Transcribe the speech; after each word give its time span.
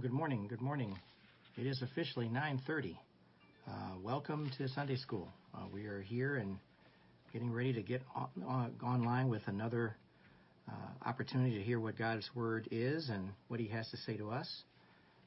Well, 0.00 0.08
good 0.08 0.16
morning. 0.16 0.46
Good 0.48 0.62
morning. 0.62 0.98
It 1.58 1.66
is 1.66 1.82
officially 1.82 2.26
9:30. 2.26 2.96
Uh, 3.68 3.70
welcome 4.02 4.50
to 4.56 4.66
Sunday 4.68 4.96
School. 4.96 5.28
Uh, 5.54 5.66
we 5.70 5.84
are 5.84 6.00
here 6.00 6.36
and 6.36 6.56
getting 7.34 7.52
ready 7.52 7.74
to 7.74 7.82
get 7.82 8.00
on, 8.14 8.28
on, 8.46 8.74
online 8.82 9.28
with 9.28 9.42
another 9.44 9.94
uh, 10.66 11.06
opportunity 11.06 11.58
to 11.58 11.62
hear 11.62 11.78
what 11.78 11.98
God's 11.98 12.26
Word 12.34 12.66
is 12.70 13.10
and 13.10 13.28
what 13.48 13.60
He 13.60 13.66
has 13.66 13.90
to 13.90 13.98
say 13.98 14.16
to 14.16 14.30
us. 14.30 14.48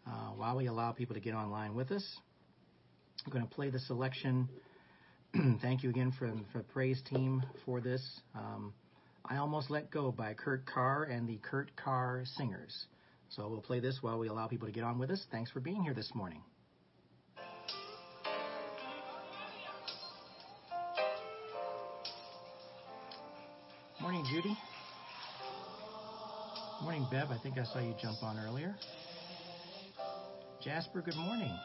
Uh, 0.07 0.31
while 0.37 0.57
we 0.57 0.65
allow 0.65 0.91
people 0.91 1.13
to 1.13 1.21
get 1.21 1.35
online 1.35 1.75
with 1.75 1.91
us, 1.91 2.03
I'm 3.27 3.31
going 3.31 3.47
to 3.47 3.53
play 3.53 3.69
the 3.69 3.77
selection. 3.77 4.49
Thank 5.61 5.83
you 5.83 5.91
again 5.91 6.13
for, 6.17 6.33
for 6.51 6.57
the 6.59 6.63
praise 6.73 6.99
team 7.11 7.43
for 7.63 7.79
this. 7.79 8.01
Um, 8.33 8.73
I 9.23 9.37
Almost 9.37 9.69
Let 9.69 9.91
Go 9.91 10.11
by 10.11 10.33
Kurt 10.33 10.65
Carr 10.65 11.03
and 11.03 11.29
the 11.29 11.37
Kurt 11.43 11.69
Carr 11.75 12.23
Singers. 12.37 12.87
So 13.35 13.47
we'll 13.47 13.61
play 13.61 13.79
this 13.79 13.97
while 14.01 14.19
we 14.19 14.27
allow 14.27 14.47
people 14.47 14.67
to 14.67 14.73
get 14.73 14.83
on 14.83 14.99
with 14.99 15.09
us. 15.09 15.25
Thanks 15.31 15.49
for 15.49 15.59
being 15.59 15.81
here 15.81 15.95
this 15.95 16.11
morning. 16.13 16.43
Morning, 23.99 24.23
Judy. 24.31 24.55
Morning, 26.83 27.07
Bev. 27.09 27.31
I 27.31 27.37
think 27.41 27.57
I 27.57 27.63
saw 27.63 27.79
you 27.79 27.95
jump 27.99 28.21
on 28.21 28.37
earlier. 28.37 28.75
Jasper, 30.61 31.01
good 31.01 31.15
morning. 31.15 31.57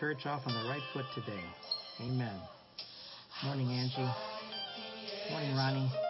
Church 0.00 0.24
off 0.24 0.40
on 0.46 0.54
the 0.54 0.66
right 0.70 0.80
foot 0.94 1.04
today. 1.14 1.44
Amen. 2.00 2.34
Morning, 3.44 3.68
Angie. 3.68 4.08
Morning, 5.30 5.54
Ronnie. 5.54 6.09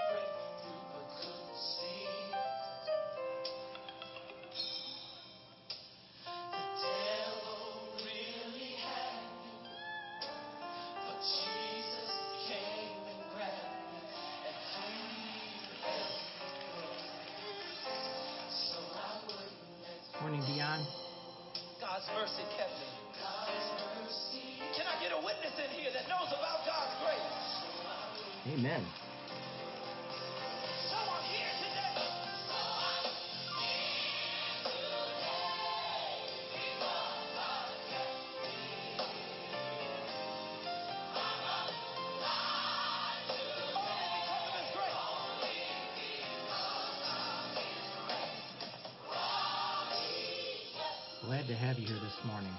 God's 21.90 22.06
mercy 22.14 22.46
kept 22.56 22.70
me. 22.78 22.86
Can 24.78 24.86
I 24.86 25.02
get 25.02 25.10
a 25.10 25.18
witness 25.26 25.58
in 25.58 25.74
here 25.74 25.90
that 25.90 26.06
knows 26.06 26.30
about 26.30 26.62
God's 26.62 26.94
grace? 27.02 28.54
Amen. 28.54 28.86
Morning. 52.26 52.52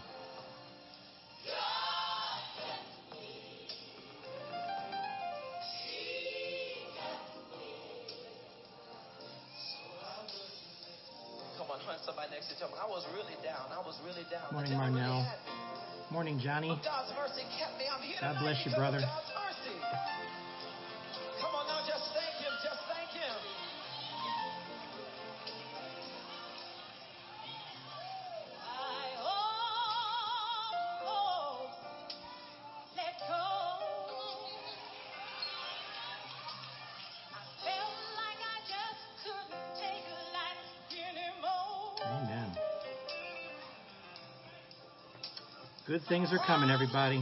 Come 11.57 11.69
on, 11.69 11.79
hunt 11.85 11.99
somebody 12.05 12.31
next 12.31 12.47
to 12.47 12.53
you. 12.53 12.59
Tell 12.59 12.69
'em, 12.69 12.75
I 12.81 12.87
was 12.89 13.05
really 13.13 13.37
down. 13.43 13.69
I 13.71 13.79
was 13.85 13.99
really 14.05 14.25
down. 14.31 14.49
Morning, 14.51 14.73
Marnell. 14.73 15.25
Morning, 16.09 16.39
Johnny. 16.39 16.69
God's 16.83 17.13
mercy 17.15 17.43
kept 17.57 17.77
me. 17.77 17.85
I'm 17.87 18.01
here 18.01 18.17
God 18.19 18.39
bless 18.41 18.65
you, 18.65 18.71
brother. 18.75 18.99
Good 45.91 46.03
things 46.07 46.31
are 46.31 46.39
coming, 46.47 46.69
everybody. 46.69 47.21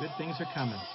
Good 0.00 0.10
things 0.16 0.36
are 0.40 0.46
Depression 0.54 0.93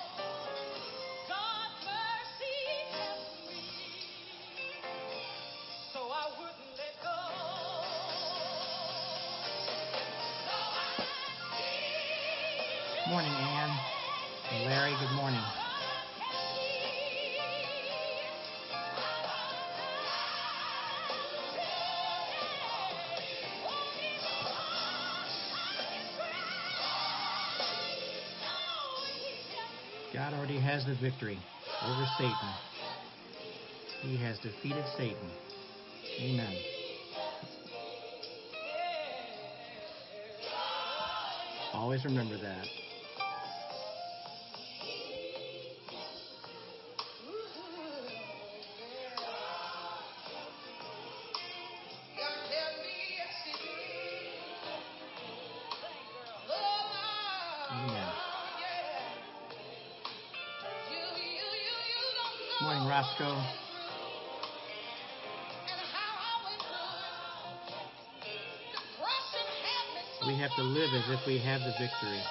God 30.14 30.34
already 30.34 30.59
has 30.59 30.86
the 30.86 30.96
victory 30.96 31.38
over 31.86 32.06
Satan. 32.18 32.50
He 34.02 34.18
has 34.18 34.40
defeated 34.40 34.84
Satan. 34.97 35.30
Amen. 36.22 36.56
Always 41.74 42.06
remember 42.06 42.38
that. 42.38 42.66
Roscoe. 63.09 63.41
We 70.27 70.35
have 70.35 70.53
to 70.56 70.63
live 70.63 70.94
as 70.94 71.09
if 71.09 71.25
we 71.25 71.38
have 71.39 71.61
the 71.61 71.71
victory. 71.79 72.21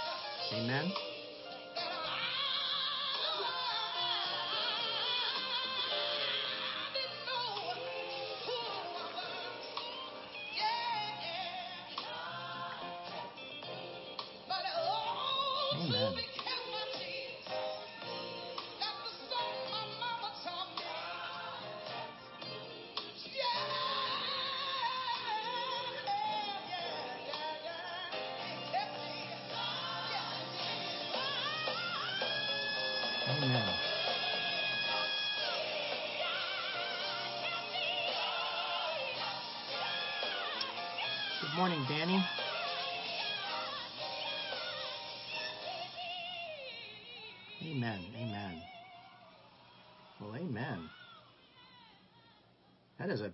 Amen. 0.55 0.93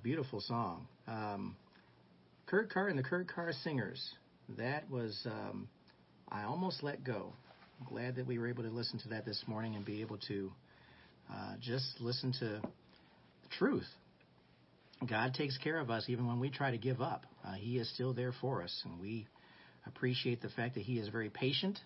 Beautiful 0.04 0.42
song. 0.42 0.86
Um, 1.08 1.56
Kurt 2.44 2.70
Carr 2.70 2.88
and 2.88 2.98
the 2.98 3.02
Kurt 3.02 3.26
Carr 3.26 3.52
Singers. 3.64 4.06
That 4.58 4.90
was 4.90 5.18
um, 5.24 5.66
I 6.28 6.42
almost 6.42 6.82
let 6.82 7.02
go. 7.02 7.32
I'm 7.80 7.86
glad 7.86 8.16
that 8.16 8.26
we 8.26 8.38
were 8.38 8.46
able 8.46 8.64
to 8.64 8.68
listen 8.68 8.98
to 9.00 9.08
that 9.08 9.24
this 9.24 9.42
morning 9.46 9.76
and 9.76 9.84
be 9.84 10.02
able 10.02 10.18
to 10.28 10.52
uh, 11.32 11.54
just 11.58 11.86
listen 12.00 12.32
to 12.32 12.44
the 12.60 13.48
truth. 13.58 13.88
God 15.08 15.32
takes 15.32 15.56
care 15.56 15.78
of 15.78 15.88
us 15.88 16.04
even 16.08 16.26
when 16.26 16.38
we 16.38 16.50
try 16.50 16.70
to 16.70 16.78
give 16.78 17.00
up. 17.00 17.24
Uh, 17.42 17.54
he 17.54 17.78
is 17.78 17.90
still 17.94 18.12
there 18.12 18.34
for 18.42 18.62
us, 18.62 18.82
and 18.84 19.00
we 19.00 19.26
appreciate 19.86 20.42
the 20.42 20.50
fact 20.50 20.74
that 20.74 20.82
He 20.82 20.98
is 20.98 21.08
very 21.08 21.30
patient 21.30 21.78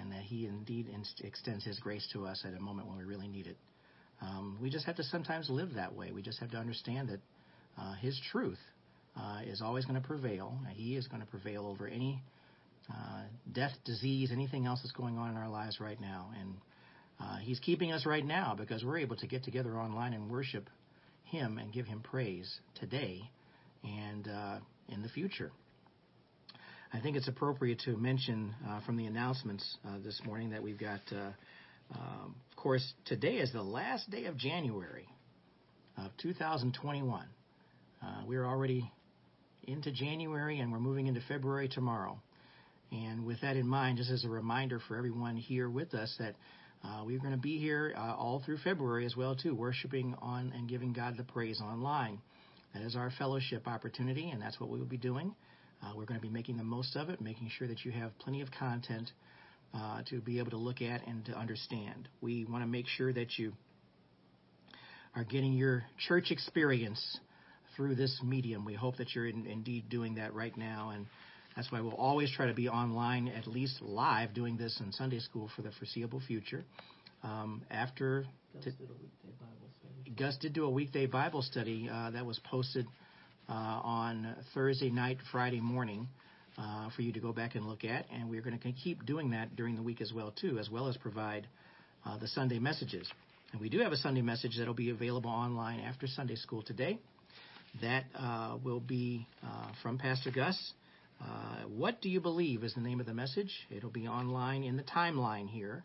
and 0.00 0.12
that 0.12 0.22
He 0.22 0.46
indeed 0.46 0.88
inst- 0.90 1.20
extends 1.22 1.62
His 1.62 1.78
grace 1.78 2.08
to 2.14 2.24
us 2.24 2.42
at 2.46 2.56
a 2.56 2.60
moment 2.60 2.88
when 2.88 2.96
we 2.96 3.04
really 3.04 3.28
need 3.28 3.46
it. 3.46 3.58
We 4.64 4.70
just 4.70 4.86
have 4.86 4.96
to 4.96 5.02
sometimes 5.02 5.50
live 5.50 5.74
that 5.74 5.94
way. 5.94 6.10
We 6.10 6.22
just 6.22 6.40
have 6.40 6.50
to 6.52 6.56
understand 6.56 7.10
that 7.10 7.20
uh, 7.78 7.92
His 7.96 8.18
truth 8.32 8.58
uh, 9.14 9.40
is 9.46 9.60
always 9.60 9.84
going 9.84 10.00
to 10.00 10.08
prevail. 10.08 10.58
He 10.72 10.96
is 10.96 11.06
going 11.06 11.20
to 11.20 11.28
prevail 11.28 11.66
over 11.66 11.86
any 11.86 12.22
uh, 12.88 13.24
death, 13.52 13.72
disease, 13.84 14.30
anything 14.32 14.64
else 14.64 14.80
that's 14.82 14.94
going 14.94 15.18
on 15.18 15.28
in 15.32 15.36
our 15.36 15.50
lives 15.50 15.80
right 15.80 16.00
now. 16.00 16.30
And 16.40 16.54
uh, 17.20 17.36
He's 17.42 17.60
keeping 17.60 17.92
us 17.92 18.06
right 18.06 18.24
now 18.24 18.54
because 18.56 18.82
we're 18.82 18.96
able 18.96 19.16
to 19.16 19.26
get 19.26 19.44
together 19.44 19.76
online 19.76 20.14
and 20.14 20.30
worship 20.30 20.70
Him 21.24 21.58
and 21.58 21.70
give 21.70 21.84
Him 21.84 22.00
praise 22.00 22.50
today 22.80 23.20
and 23.84 24.26
uh, 24.26 24.56
in 24.88 25.02
the 25.02 25.10
future. 25.10 25.52
I 26.90 27.00
think 27.00 27.18
it's 27.18 27.28
appropriate 27.28 27.80
to 27.80 27.98
mention 27.98 28.54
uh, 28.66 28.80
from 28.86 28.96
the 28.96 29.04
announcements 29.04 29.76
this 30.02 30.18
morning 30.24 30.52
that 30.52 30.62
we've 30.62 30.80
got, 30.80 31.00
um, 31.92 32.34
of 32.50 32.56
course, 32.56 32.92
today 33.04 33.36
is 33.36 33.52
the 33.52 33.62
last 33.62 34.10
day 34.10 34.24
of 34.24 34.36
January 34.36 35.08
of 35.96 36.10
2021. 36.22 37.26
Uh, 38.02 38.06
we're 38.26 38.46
already 38.46 38.90
into 39.66 39.90
January 39.92 40.60
and 40.60 40.70
we're 40.72 40.78
moving 40.78 41.06
into 41.06 41.20
February 41.28 41.68
tomorrow. 41.68 42.18
And 42.92 43.26
with 43.26 43.40
that 43.40 43.56
in 43.56 43.66
mind, 43.66 43.98
just 43.98 44.10
as 44.10 44.24
a 44.24 44.28
reminder 44.28 44.80
for 44.86 44.96
everyone 44.96 45.36
here 45.36 45.68
with 45.68 45.94
us 45.94 46.14
that 46.18 46.34
uh, 46.84 47.02
we're 47.04 47.18
going 47.18 47.32
to 47.32 47.38
be 47.38 47.58
here 47.58 47.94
uh, 47.96 48.14
all 48.14 48.42
through 48.44 48.58
February 48.58 49.06
as 49.06 49.16
well 49.16 49.34
too, 49.34 49.54
worshiping 49.54 50.14
on 50.20 50.52
and 50.54 50.68
giving 50.68 50.92
God 50.92 51.16
the 51.16 51.24
praise 51.24 51.60
online. 51.60 52.20
That 52.74 52.82
is 52.82 52.94
our 52.94 53.10
fellowship 53.18 53.66
opportunity, 53.66 54.30
and 54.30 54.42
that's 54.42 54.60
what 54.60 54.68
we 54.68 54.78
will 54.78 54.86
be 54.86 54.96
doing. 54.96 55.34
Uh, 55.82 55.92
we're 55.96 56.04
going 56.04 56.20
to 56.20 56.26
be 56.26 56.32
making 56.32 56.56
the 56.56 56.64
most 56.64 56.96
of 56.96 57.08
it, 57.08 57.20
making 57.20 57.50
sure 57.56 57.68
that 57.68 57.84
you 57.84 57.92
have 57.92 58.16
plenty 58.18 58.42
of 58.42 58.50
content 58.50 59.10
uh, 59.74 60.02
to 60.10 60.20
be 60.20 60.38
able 60.38 60.50
to 60.50 60.56
look 60.56 60.80
at 60.82 61.06
and 61.06 61.24
to 61.26 61.32
understand. 61.32 62.08
We 62.20 62.44
want 62.44 62.62
to 62.62 62.68
make 62.68 62.86
sure 62.86 63.12
that 63.12 63.38
you 63.38 63.52
are 65.14 65.24
getting 65.24 65.52
your 65.52 65.84
church 66.08 66.30
experience 66.30 67.18
through 67.76 67.96
this 67.96 68.20
medium. 68.22 68.64
We 68.64 68.74
hope 68.74 68.96
that 68.96 69.14
you're 69.14 69.26
in, 69.26 69.46
indeed 69.46 69.88
doing 69.88 70.14
that 70.16 70.34
right 70.34 70.56
now, 70.56 70.90
and 70.94 71.06
that's 71.56 71.70
why 71.70 71.80
we'll 71.80 71.94
always 71.94 72.30
try 72.32 72.46
to 72.46 72.54
be 72.54 72.68
online, 72.68 73.28
at 73.28 73.46
least 73.46 73.80
live, 73.80 74.34
doing 74.34 74.56
this 74.56 74.80
in 74.84 74.92
Sunday 74.92 75.20
school 75.20 75.50
for 75.54 75.62
the 75.62 75.70
foreseeable 75.72 76.20
future. 76.26 76.64
Um, 77.22 77.62
after 77.70 78.26
Gus 78.54 78.64
did 78.64 78.88
a 78.90 78.92
weekday 78.92 79.32
Bible 79.40 79.68
study. 79.80 80.16
Gus 80.16 80.36
did 80.38 80.52
do 80.52 80.64
a 80.64 80.70
weekday 80.70 81.06
Bible 81.06 81.42
study 81.42 81.88
uh, 81.90 82.10
that 82.10 82.26
was 82.26 82.38
posted 82.44 82.86
uh, 83.48 83.52
on 83.52 84.36
Thursday 84.52 84.90
night, 84.90 85.18
Friday 85.32 85.60
morning, 85.60 86.08
uh, 86.58 86.88
for 86.94 87.02
you 87.02 87.12
to 87.12 87.20
go 87.20 87.32
back 87.32 87.54
and 87.54 87.66
look 87.66 87.84
at, 87.84 88.06
and 88.12 88.30
we're 88.30 88.42
going 88.42 88.58
to 88.58 88.72
keep 88.72 89.04
doing 89.04 89.30
that 89.30 89.56
during 89.56 89.74
the 89.76 89.82
week 89.82 90.00
as 90.00 90.12
well 90.12 90.32
too, 90.40 90.58
as 90.58 90.70
well 90.70 90.88
as 90.88 90.96
provide 90.96 91.46
uh, 92.06 92.18
the 92.18 92.28
Sunday 92.28 92.58
messages. 92.58 93.08
And 93.52 93.60
we 93.60 93.68
do 93.68 93.80
have 93.80 93.92
a 93.92 93.96
Sunday 93.96 94.22
message 94.22 94.56
that'll 94.58 94.74
be 94.74 94.90
available 94.90 95.30
online 95.30 95.80
after 95.80 96.06
Sunday 96.06 96.36
school 96.36 96.62
today. 96.62 96.98
That 97.82 98.04
uh, 98.16 98.58
will 98.62 98.80
be 98.80 99.26
uh, 99.42 99.72
from 99.82 99.98
Pastor 99.98 100.30
Gus. 100.30 100.72
Uh, 101.20 101.68
what 101.68 102.00
do 102.00 102.08
you 102.08 102.20
believe 102.20 102.62
is 102.62 102.74
the 102.74 102.80
name 102.80 103.00
of 103.00 103.06
the 103.06 103.14
message? 103.14 103.50
It'll 103.70 103.90
be 103.90 104.06
online 104.06 104.64
in 104.64 104.76
the 104.76 104.82
timeline 104.82 105.48
here, 105.48 105.84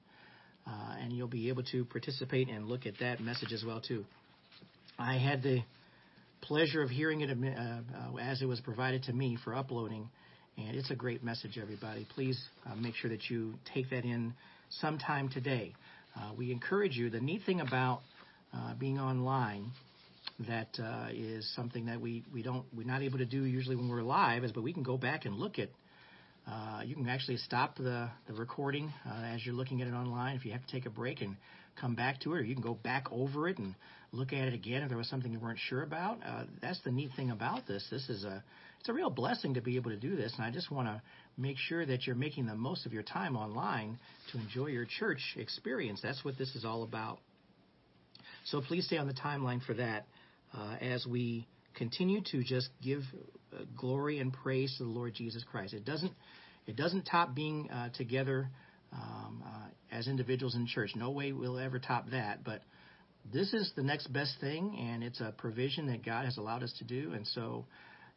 uh, 0.68 0.96
and 1.00 1.14
you'll 1.14 1.28
be 1.28 1.50
able 1.50 1.64
to 1.64 1.86
participate 1.86 2.50
and 2.50 2.68
look 2.68 2.86
at 2.86 2.96
that 3.00 3.22
message 3.22 3.54
as 3.54 3.64
well 3.64 3.82
too. 3.82 4.06
I 4.98 5.18
had 5.18 5.42
the 5.42 5.62
pleasure 6.42 6.82
of 6.82 6.90
hearing 6.90 7.22
it 7.22 7.30
as 8.22 8.42
it 8.42 8.46
was 8.46 8.60
provided 8.62 9.04
to 9.04 9.14
me 9.14 9.38
for 9.44 9.56
uploading, 9.56 10.10
and 10.68 10.76
it's 10.76 10.92
a 10.92 10.96
great 10.96 11.24
message, 11.24 11.58
everybody. 11.62 12.06
Please 12.14 12.40
uh, 12.66 12.76
make 12.76 12.96
sure 12.96 13.10
that 13.10 13.30
you 13.30 13.54
take 13.74 13.90
that 13.92 14.04
in 14.04 14.34
sometime 14.70 15.30
today. 15.30 15.74
Uh, 16.16 16.32
we 16.38 16.52
encourage 16.52 16.96
you. 16.98 17.10
The 17.10 17.22
neat 17.22 17.44
thing 17.46 17.62
about 17.62 18.02
uh, 18.54 18.74
being 18.76 19.00
online 19.00 19.72
that 20.48 20.68
uh, 20.80 21.08
is 21.12 21.50
something 21.56 21.86
that 21.86 22.00
we, 22.00 22.24
we 22.34 22.42
don't 22.42 22.66
we're 22.76 22.88
not 22.88 23.02
able 23.02 23.18
to 23.18 23.26
do 23.26 23.44
usually 23.44 23.76
when 23.76 23.90
we're 23.90 24.02
live 24.02 24.44
is 24.44 24.52
but 24.52 24.64
we 24.64 24.72
can 24.74 24.84
go 24.84 24.98
back 24.98 25.26
and 25.26 25.36
look 25.36 25.60
at 25.60 25.70
uh, 26.48 26.82
you 26.84 26.96
can 26.96 27.08
actually 27.10 27.38
stop 27.38 27.76
the, 27.76 28.10
the 28.28 28.34
recording 28.34 28.92
uh, 29.06 29.24
as 29.26 29.46
you're 29.46 29.56
looking 29.56 29.82
at 29.82 29.88
it 29.88 29.94
online 29.94 30.36
if 30.36 30.46
you 30.46 30.52
have 30.52 30.66
to 30.66 30.72
take 30.72 30.86
a 30.86 30.90
break 30.90 31.22
and 31.22 31.36
come 31.80 31.94
back 31.94 32.22
to 32.22 32.34
it 32.34 32.38
or 32.38 32.44
you 32.44 32.54
can 32.54 32.64
go 32.64 32.74
back 32.74 33.06
over 33.12 33.50
it 33.50 33.58
and 33.58 33.76
look 34.14 34.32
at 34.32 34.48
it 34.48 34.54
again 34.54 34.82
if 34.82 34.88
there 34.88 34.98
was 34.98 35.10
something 35.10 35.32
you 35.32 35.40
weren't 35.40 35.60
sure 35.60 35.84
about 35.84 36.20
that's 36.62 36.80
the 36.84 36.92
neat 36.92 37.12
thing 37.18 37.32
about 37.32 37.68
this 37.68 37.86
this 37.92 38.08
is 38.10 38.24
a 38.24 38.42
it's 38.80 38.90
a 38.90 38.94
real 38.94 39.10
blessing 39.10 39.56
to 39.56 39.62
be 39.62 39.76
able 39.76 39.92
to 39.92 39.98
do 39.98 40.16
this 40.16 40.34
and 40.38 40.46
I 40.46 40.52
just 40.52 40.72
want 40.72 40.88
to 40.88 41.02
make 41.38 41.58
sure 41.58 41.86
that 41.86 42.06
you're 42.06 42.16
making 42.16 42.46
the 42.46 42.56
most 42.56 42.86
of 42.86 42.94
your 42.94 43.04
time 43.04 43.36
online 43.36 44.00
to 44.32 44.40
enjoy 44.40 44.68
your 44.68 44.86
church 44.86 45.36
experience 45.38 46.00
that's 46.02 46.24
what 46.24 46.38
this 46.38 46.56
is 46.56 46.66
all 46.66 46.84
about 46.84 47.20
so 48.46 48.62
please 48.62 48.86
stay 48.86 48.98
on 48.98 49.08
the 49.08 49.14
timeline 49.14 49.64
for 49.64 49.74
that 49.76 50.06
uh, 50.58 50.76
as 50.82 51.06
we 51.06 51.48
continue 51.76 52.22
to 52.32 52.44
just 52.44 52.70
give 52.84 53.02
uh, 53.54 53.64
glory 53.78 54.20
and 54.20 54.34
praise 54.34 54.76
to 54.78 54.84
the 54.84 54.90
Lord 54.90 55.14
Jesus 55.14 55.44
Christ. 55.50 55.74
It 55.74 55.86
doesn't 55.86 56.12
it 56.68 56.76
doesn't 56.76 57.04
top 57.04 57.34
being 57.34 57.70
uh, 57.72 57.90
together 57.98 58.50
um, 58.94 59.44
uh, 59.46 59.96
as 59.96 60.08
individuals 60.08 60.56
in 60.56 60.68
church. 60.68 60.92
No 60.96 61.10
way 61.10 61.32
we'll 61.32 61.58
ever 61.58 61.80
top 61.80 62.12
that. 62.12 62.44
But 62.44 62.62
this 63.32 63.54
is 63.54 63.72
the 63.76 63.82
next 63.82 64.14
best 64.14 64.36
thing, 64.40 64.78
and 64.80 65.04
it's 65.04 65.20
a 65.20 65.34
provision 65.36 65.88
that 65.88 66.06
God 66.06 66.26
has 66.26 66.38
allowed 66.38 66.62
us 66.62 66.74
to 66.80 66.84
do. 66.84 67.14
And 67.14 67.26
so, 67.28 67.66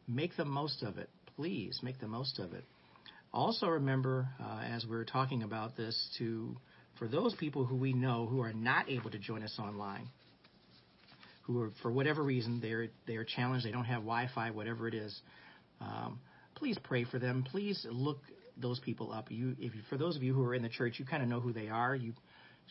make 0.09 0.37
the 0.37 0.45
most 0.45 0.83
of 0.83 0.99
it. 0.99 1.09
Please 1.37 1.81
make 1.83 1.99
the 2.01 2.09
most 2.09 2.39
of 2.39 2.53
it. 2.53 2.65
Also, 3.33 3.67
remember 3.67 4.29
uh, 4.41 4.61
as 4.61 4.85
we're 4.87 5.05
talking 5.05 5.43
about 5.43 5.77
this, 5.77 6.09
to 6.19 6.57
for 6.99 7.09
those 7.09 7.35
people 7.35 7.65
who 7.65 7.77
we 7.77 7.93
know 7.93 8.27
who 8.27 8.41
are 8.41 8.53
not 8.53 8.91
able 8.91 9.11
to 9.11 9.19
join 9.19 9.43
us 9.43 9.59
online 9.59 10.09
who 11.43 11.61
are, 11.61 11.73
for 11.83 11.91
whatever 11.91 12.23
reason, 12.23 12.61
they're 12.61 12.89
they 13.07 13.17
are 13.17 13.25
challenged. 13.25 13.67
They 13.67 13.73
don't 13.73 13.85
have 13.85 14.03
Wi-Fi, 14.03 14.51
whatever 14.51 14.89
it 14.89 14.95
is. 14.95 15.21
Um, 15.81 16.21
please 16.55 16.79
pray 16.83 17.05
for 17.05 17.19
them. 17.19 17.45
Please 17.51 17.87
look 17.91 18.19
those 18.57 18.79
people 18.81 19.13
up. 19.13 19.31
You, 19.31 19.57
if 19.59 19.75
you, 19.75 19.81
for 19.89 19.97
those 19.97 20.17
of 20.17 20.23
you 20.23 20.35
who 20.35 20.45
are 20.45 20.55
in 20.55 20.63
the 20.63 20.69
church, 20.69 20.95
you 20.99 21.05
kind 21.05 21.23
of 21.23 21.29
know 21.29 21.41
who 21.41 21.53
they 21.53 21.69
are. 21.69 21.95
You 21.95 22.13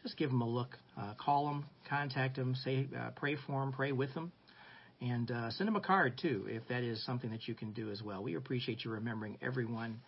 just 0.03 0.17
give 0.17 0.29
them 0.29 0.41
a 0.41 0.47
look, 0.47 0.77
uh, 0.97 1.13
call 1.23 1.47
them, 1.47 1.65
contact 1.89 2.37
them, 2.37 2.55
say, 2.63 2.87
uh, 2.97 3.09
pray 3.15 3.35
for 3.47 3.59
them, 3.59 3.73
pray 3.73 3.91
with 3.91 4.13
them, 4.13 4.31
and 5.01 5.31
uh, 5.31 5.49
send 5.51 5.67
them 5.67 5.75
a 5.75 5.81
card 5.81 6.17
too, 6.21 6.45
if 6.47 6.67
that 6.69 6.83
is 6.83 7.03
something 7.05 7.31
that 7.31 7.47
you 7.47 7.55
can 7.55 7.71
do 7.71 7.91
as 7.91 8.01
well. 8.01 8.23
We 8.23 8.35
appreciate 8.35 8.85
you 8.85 8.91
remembering 8.91 9.37
everyone 9.41 9.99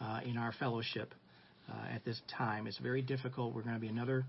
uh, 0.00 0.20
in 0.24 0.36
our 0.36 0.52
fellowship 0.52 1.14
uh, 1.70 1.94
at 1.94 2.04
this 2.04 2.20
time. 2.36 2.66
It's 2.66 2.78
very 2.78 3.02
difficult. 3.02 3.54
We're 3.54 3.62
going 3.62 3.74
to 3.74 3.80
be 3.80 3.88
another 3.88 4.24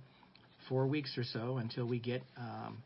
four 0.69 0.87
weeks 0.87 1.17
or 1.17 1.23
so 1.23 1.57
until 1.57 1.85
we 1.85 1.99
get. 1.99 2.21
Um, 2.37 2.83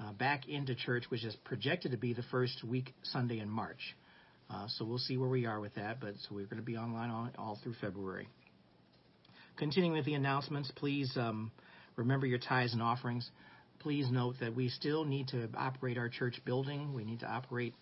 uh, 0.00 0.12
back 0.12 0.48
into 0.48 0.74
church, 0.74 1.04
which 1.08 1.24
is 1.24 1.34
projected 1.44 1.90
to 1.92 1.96
be 1.96 2.12
the 2.12 2.22
first 2.30 2.62
week 2.64 2.92
Sunday 3.02 3.38
in 3.38 3.48
March. 3.48 3.96
Uh, 4.48 4.66
so 4.68 4.84
we'll 4.84 4.98
see 4.98 5.16
where 5.16 5.28
we 5.28 5.46
are 5.46 5.58
with 5.58 5.74
that, 5.74 6.00
but 6.00 6.14
so 6.16 6.34
we're 6.34 6.44
going 6.44 6.58
to 6.58 6.62
be 6.62 6.76
online 6.76 7.10
all, 7.10 7.28
all 7.38 7.58
through 7.62 7.74
February. 7.80 8.28
Continuing 9.56 9.96
with 9.96 10.04
the 10.04 10.14
announcements, 10.14 10.70
please 10.76 11.10
um, 11.16 11.50
remember 11.96 12.26
your 12.26 12.38
tithes 12.38 12.72
and 12.72 12.82
offerings. 12.82 13.28
Please 13.86 14.10
note 14.10 14.34
that 14.40 14.52
we 14.52 14.68
still 14.68 15.04
need 15.04 15.28
to 15.28 15.48
operate 15.56 15.96
our 15.96 16.08
church 16.08 16.40
building. 16.44 16.92
We 16.92 17.04
need 17.04 17.20
to 17.20 17.26
operate, 17.26 17.72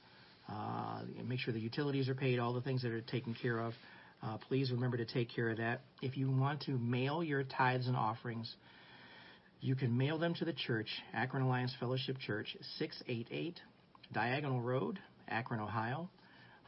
uh, 0.53 1.01
make 1.27 1.39
sure 1.39 1.55
the 1.55 1.59
utilities 1.59 2.11
are 2.11 2.15
paid, 2.15 2.39
all 2.39 2.53
the 2.53 2.61
things 2.61 2.83
that 2.83 2.93
are 2.93 3.01
taken 3.01 3.33
care 3.33 3.59
of. 3.59 3.73
Uh, 4.23 4.37
please 4.37 4.71
remember 4.71 4.99
to 4.99 5.07
take 5.07 5.35
care 5.35 5.49
of 5.49 5.57
that. 5.57 5.81
If 6.03 6.19
you 6.19 6.31
want 6.31 6.61
to 6.65 6.73
mail 6.73 7.25
your 7.25 7.43
tithes 7.43 7.87
and 7.87 7.97
offerings, 7.97 8.55
you 9.63 9.75
can 9.75 9.97
mail 9.97 10.19
them 10.19 10.35
to 10.35 10.45
the 10.45 10.53
church, 10.53 10.89
Akron 11.15 11.43
Alliance 11.43 11.75
Fellowship 11.81 12.19
Church, 12.19 12.55
688 12.77 13.59
Diagonal 14.13 14.61
Road, 14.61 14.99
Akron, 15.27 15.61
Ohio, 15.61 16.11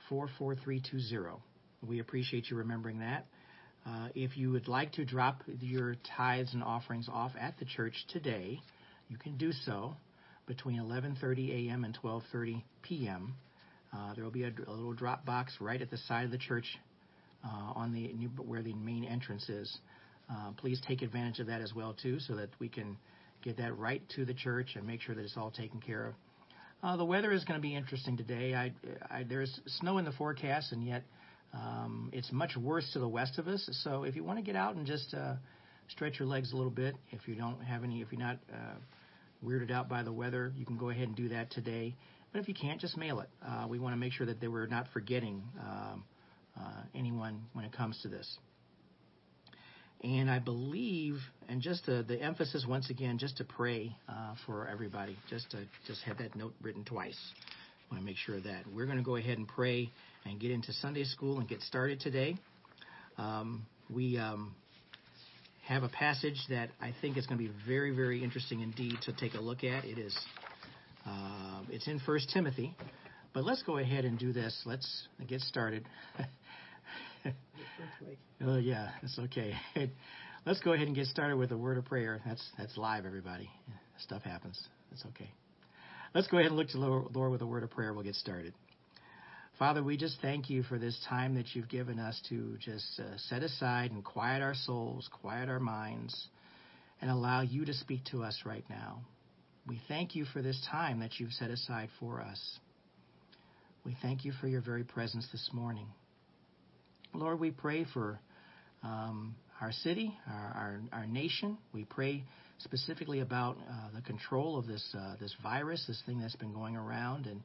44320. 0.09 1.43
We 1.87 2.01
appreciate 2.01 2.49
you 2.49 2.57
remembering 2.57 3.01
that. 3.01 3.27
Uh, 3.87 4.09
if 4.15 4.39
you 4.39 4.53
would 4.53 4.67
like 4.67 4.93
to 4.93 5.05
drop 5.05 5.43
your 5.61 5.97
tithes 6.17 6.55
and 6.55 6.65
offerings 6.65 7.07
off 7.13 7.33
at 7.39 7.59
the 7.59 7.67
church 7.67 8.07
today, 8.09 8.61
you 9.09 9.17
can 9.17 9.37
do 9.37 9.53
so 9.53 9.97
between 10.47 10.81
11:30 10.81 11.69
a.m. 11.69 11.85
and 11.85 11.97
12:30 12.03 12.63
p.m. 12.83 13.35
Uh, 13.93 14.15
there 14.15 14.25
will 14.25 14.31
be 14.31 14.45
a, 14.45 14.53
a, 14.67 14.71
little 14.71 14.93
drop 14.93 15.25
box 15.25 15.57
right 15.61 15.81
at 15.81 15.91
the 15.91 15.97
side 15.97 16.25
of 16.25 16.31
the 16.31 16.39
church 16.39 16.79
uh, 17.45 17.73
on 17.75 17.93
the 17.93 18.09
where 18.43 18.63
the 18.63 18.75
main 18.75 19.05
entrance 19.05 19.49
is. 19.49 19.79
Uh, 20.31 20.51
please 20.57 20.81
take 20.87 21.03
advantage 21.03 21.39
of 21.39 21.47
that 21.47 21.61
as 21.61 21.73
well 21.75 21.95
too, 22.01 22.19
so 22.19 22.35
that 22.35 22.49
we 22.59 22.69
can 22.69 22.97
get 23.43 23.57
that 23.57 23.77
right 23.79 24.03
to 24.17 24.25
the 24.25 24.35
church 24.35 24.71
and 24.75 24.87
make 24.87 25.01
sure 25.01 25.15
that 25.15 25.23
it's 25.23 25.37
all 25.37 25.51
taken 25.51 25.81
care 25.81 26.09
of. 26.09 26.15
Uh, 26.83 26.97
the 26.97 27.05
weather 27.05 27.33
is 27.33 27.45
going 27.45 27.59
to 27.59 27.63
be 27.63 27.75
interesting 27.75 28.17
today. 28.17 28.55
I, 28.55 28.73
I, 29.11 29.23
there's 29.23 29.61
snow 29.67 29.99
in 29.99 30.05
the 30.05 30.13
forecast, 30.13 30.73
and 30.73 30.85
yet 30.85 31.05
um, 31.55 32.11
it's 32.13 32.31
much 32.33 32.57
worse 32.57 32.89
to 32.93 32.99
the 32.99 33.09
west 33.09 33.39
of 33.39 33.49
us. 33.49 33.69
So 33.85 34.05
if 34.05 34.15
you 34.15 34.25
want 34.25 34.39
to 34.39 34.45
get 34.45 34.57
out 34.57 34.77
and 34.77 34.87
just 34.87 35.15
uh, 35.15 35.35
stretch 35.89 36.19
your 36.19 36.29
legs 36.29 36.53
a 36.53 36.57
little 36.57 36.71
bit, 36.71 36.97
if 37.11 37.27
you 37.27 37.35
don't 37.35 37.61
have 37.61 37.83
any, 37.83 38.03
if 38.03 38.13
you're 38.13 38.21
not 38.21 38.39
uh, 38.53 38.75
weirded 39.45 39.71
out 39.71 39.89
by 39.89 40.03
the 40.03 40.13
weather, 40.13 40.53
you 40.57 40.65
can 40.65 40.77
go 40.77 40.91
ahead 40.91 41.09
and 41.09 41.17
do 41.17 41.29
that 41.31 41.51
today. 41.51 41.95
But 42.33 42.41
if 42.41 42.49
you 42.49 42.55
can't, 42.55 42.81
just 42.81 42.97
mail 42.97 43.21
it. 43.21 43.29
Uh, 43.47 43.67
we 43.69 43.79
want 43.79 43.95
to 43.95 43.97
make 43.97 44.13
sure 44.13 44.27
that 44.27 44.41
they 44.41 44.49
were 44.49 44.67
not 44.67 44.87
forgetting 44.93 45.43
um, 45.61 46.05
uh, 46.59 46.83
anyone 46.95 47.43
when 47.53 47.65
it 47.65 47.73
comes 47.73 47.99
to 48.03 48.09
this. 48.09 48.39
And 50.03 50.31
I 50.31 50.39
believe, 50.39 51.17
and 51.49 51.63
just 51.63 51.87
to, 51.87 52.03
the 52.03 52.21
emphasis 52.21 52.67
once 52.69 52.91
again, 52.91 53.19
just 53.19 53.39
to 53.39 53.45
pray 53.45 53.97
uh, 54.09 54.35
for 54.45 54.69
everybody, 54.69 55.17
just 55.31 55.51
to 55.53 55.59
just 55.87 56.03
have 56.03 56.19
that 56.19 56.37
note 56.37 56.55
written 56.61 56.85
twice. 56.85 57.19
I 57.91 57.95
want 57.95 58.03
to 58.03 58.07
make 58.07 58.19
sure 58.19 58.41
that 58.41 58.65
we're 58.75 58.85
going 58.85 58.99
to 58.99 59.05
go 59.05 59.17
ahead 59.17 59.39
and 59.39 59.49
pray 59.49 59.91
and 60.25 60.39
get 60.39 60.51
into 60.51 60.73
Sunday 60.75 61.05
school 61.05 61.39
and 61.39 61.49
get 61.49 61.63
started 61.63 62.01
today. 62.01 62.37
Um, 63.17 63.65
we 63.89 64.19
um, 64.19 64.55
have 65.67 65.83
a 65.83 65.89
passage 65.89 66.41
that 66.49 66.71
I 66.81 66.95
think 67.01 67.17
is 67.17 67.27
going 67.27 67.39
to 67.39 67.45
be 67.45 67.53
very, 67.67 67.95
very 67.95 68.23
interesting 68.23 68.61
indeed 68.61 68.97
to 69.03 69.13
take 69.13 69.35
a 69.35 69.41
look 69.41 69.65
at. 69.65 69.85
It 69.85 69.99
is, 69.99 70.17
uh, 71.05 71.63
it's 71.71 71.89
in 71.89 71.99
First 72.01 72.31
Timothy, 72.33 72.75
but 73.35 73.45
let's 73.45 73.63
go 73.63 73.79
ahead 73.79 74.05
and 74.05 74.19
do 74.19 74.33
this. 74.33 74.57
Let's 74.65 75.09
get 75.27 75.41
started. 75.41 75.85
oh 78.45 78.59
yeah, 78.59 78.91
it's 79.03 79.19
okay. 79.19 79.55
Let's 80.47 80.61
go 80.61 80.75
ahead 80.75 80.87
and 80.87 80.95
get 80.95 81.07
started 81.07 81.37
with 81.37 81.51
a 81.51 81.59
word 81.59 81.77
of 81.77 81.87
prayer. 81.87 82.21
That's 82.25 82.43
that's 82.57 82.77
live, 82.77 83.05
everybody. 83.05 83.51
Stuff 83.99 84.23
happens. 84.23 84.63
It's 84.93 85.05
okay. 85.07 85.29
Let's 86.15 86.29
go 86.29 86.39
ahead 86.39 86.53
and 86.53 86.57
look 86.57 86.69
to 86.69 86.79
the 86.79 86.87
Lord 86.87 87.33
with 87.33 87.43
a 87.43 87.47
word 87.47 87.65
of 87.65 87.71
prayer. 87.71 87.93
We'll 87.93 88.05
get 88.05 88.15
started. 88.15 88.55
Father, 89.59 89.83
we 89.83 89.97
just 89.97 90.19
thank 90.21 90.51
you 90.51 90.63
for 90.65 90.79
this 90.79 90.99
time 91.09 91.35
that 91.37 91.55
you've 91.55 91.71
given 91.71 91.99
us 91.99 92.21
to 92.29 92.59
just 92.61 93.01
uh, 93.01 93.17
set 93.17 93.43
aside 93.43 93.91
and 93.91 94.05
quiet 94.05 94.43
our 94.43 94.55
souls, 94.55 95.09
quiet 95.23 95.49
our 95.49 95.59
minds, 95.59 96.29
and 97.01 97.11
allow 97.11 97.41
you 97.41 97.65
to 97.65 97.73
speak 97.73 98.05
to 98.05 98.23
us 98.23 98.43
right 98.45 98.65
now. 98.69 99.01
We 99.67 99.81
thank 99.89 100.15
you 100.15 100.27
for 100.27 100.43
this 100.43 100.61
time 100.71 101.01
that 101.01 101.19
you've 101.19 101.33
set 101.33 101.51
aside 101.51 101.89
for 101.99 102.21
us. 102.21 102.59
We 103.83 103.97
thank 104.03 104.27
you 104.27 104.33
for 104.33 104.47
your 104.47 104.61
very 104.61 104.85
presence 104.85 105.27
this 105.33 105.49
morning. 105.55 105.87
Lord, 107.15 107.41
we 107.41 107.51
pray 107.51 107.87
for 107.95 108.21
um, 108.83 109.37
our 109.63 109.73
city, 109.73 110.15
our, 110.29 110.81
our, 110.93 111.01
our, 111.01 111.07
nation. 111.07 111.57
We 111.73 111.85
pray 111.85 112.25
specifically 112.59 113.21
about 113.21 113.57
uh, 113.57 113.95
the 113.95 114.03
control 114.03 114.59
of 114.59 114.67
this 114.67 114.87
uh, 114.97 115.15
this 115.19 115.35
virus, 115.43 115.83
this 115.89 116.03
thing 116.05 116.21
that's 116.21 116.37
been 116.37 116.53
going 116.53 116.77
around, 116.77 117.27
and 117.27 117.41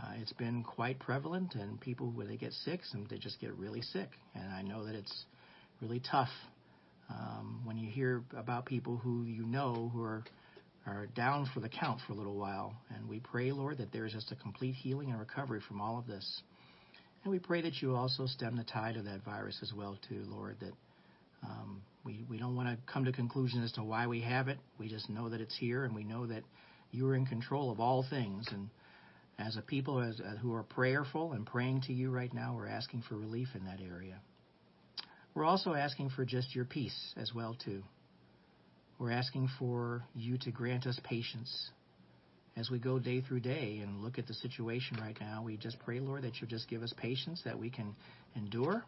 uh, 0.00 0.12
it's 0.20 0.32
been 0.34 0.62
quite 0.62 0.98
prevalent. 0.98 1.54
And 1.54 1.80
people, 1.80 2.10
when 2.10 2.28
they 2.28 2.36
get 2.36 2.52
sick, 2.52 2.80
some 2.90 3.06
they 3.10 3.18
just 3.18 3.40
get 3.40 3.54
really 3.54 3.82
sick. 3.82 4.08
And 4.34 4.50
I 4.52 4.62
know 4.62 4.84
that 4.86 4.94
it's 4.94 5.24
really 5.80 6.00
tough 6.00 6.30
um, 7.10 7.62
when 7.64 7.76
you 7.76 7.90
hear 7.90 8.22
about 8.36 8.66
people 8.66 8.96
who 8.96 9.24
you 9.24 9.44
know 9.44 9.90
who 9.92 10.02
are 10.02 10.24
are 10.86 11.06
down 11.14 11.46
for 11.52 11.60
the 11.60 11.68
count 11.68 12.00
for 12.06 12.14
a 12.14 12.16
little 12.16 12.36
while. 12.36 12.74
And 12.94 13.08
we 13.08 13.20
pray, 13.20 13.52
Lord, 13.52 13.78
that 13.78 13.92
there 13.92 14.06
is 14.06 14.12
just 14.12 14.32
a 14.32 14.36
complete 14.36 14.74
healing 14.74 15.10
and 15.10 15.18
recovery 15.18 15.60
from 15.66 15.80
all 15.80 15.98
of 15.98 16.06
this. 16.06 16.42
And 17.24 17.32
we 17.32 17.38
pray 17.38 17.60
that 17.62 17.82
you 17.82 17.94
also 17.94 18.26
stem 18.26 18.56
the 18.56 18.64
tide 18.64 18.96
of 18.96 19.04
that 19.04 19.24
virus 19.24 19.58
as 19.62 19.72
well, 19.74 19.98
too, 20.08 20.22
Lord, 20.28 20.56
that 20.60 20.72
um, 21.44 21.82
we, 22.04 22.24
we 22.30 22.38
don't 22.38 22.56
want 22.56 22.68
to 22.68 22.92
come 22.92 23.04
to 23.04 23.12
conclusion 23.12 23.62
as 23.62 23.72
to 23.72 23.82
why 23.82 24.06
we 24.06 24.20
have 24.22 24.48
it. 24.48 24.58
We 24.78 24.88
just 24.88 25.10
know 25.10 25.28
that 25.28 25.40
it's 25.40 25.56
here, 25.56 25.84
and 25.84 25.94
we 25.94 26.04
know 26.04 26.26
that 26.26 26.42
you 26.90 27.06
are 27.08 27.14
in 27.14 27.26
control 27.26 27.70
of 27.70 27.80
all 27.80 28.04
things. 28.08 28.46
And 28.50 28.70
as 29.38 29.56
a 29.56 29.62
people 29.62 30.00
as, 30.00 30.20
uh, 30.20 30.36
who 30.36 30.52
are 30.54 30.62
prayerful 30.62 31.32
and 31.32 31.46
praying 31.46 31.82
to 31.82 31.92
you 31.92 32.10
right 32.10 32.32
now, 32.32 32.54
we're 32.54 32.68
asking 32.68 33.02
for 33.08 33.16
relief 33.16 33.48
in 33.54 33.64
that 33.64 33.80
area. 33.80 34.20
We're 35.34 35.44
also 35.44 35.74
asking 35.74 36.10
for 36.10 36.24
just 36.24 36.54
your 36.54 36.64
peace 36.64 37.14
as 37.16 37.32
well, 37.34 37.56
too. 37.64 37.82
We're 38.98 39.12
asking 39.12 39.48
for 39.58 40.02
you 40.14 40.38
to 40.38 40.50
grant 40.50 40.86
us 40.86 40.98
patience 41.04 41.70
as 42.58 42.70
we 42.70 42.78
go 42.78 42.98
day 42.98 43.20
through 43.20 43.40
day 43.40 43.80
and 43.82 44.02
look 44.02 44.18
at 44.18 44.26
the 44.26 44.34
situation 44.34 44.98
right 45.00 45.16
now, 45.20 45.42
we 45.44 45.56
just 45.56 45.78
pray, 45.80 46.00
Lord, 46.00 46.22
that 46.22 46.40
you'll 46.40 46.50
just 46.50 46.68
give 46.68 46.82
us 46.82 46.92
patience, 46.96 47.40
that 47.44 47.58
we 47.58 47.70
can 47.70 47.94
endure, 48.34 48.84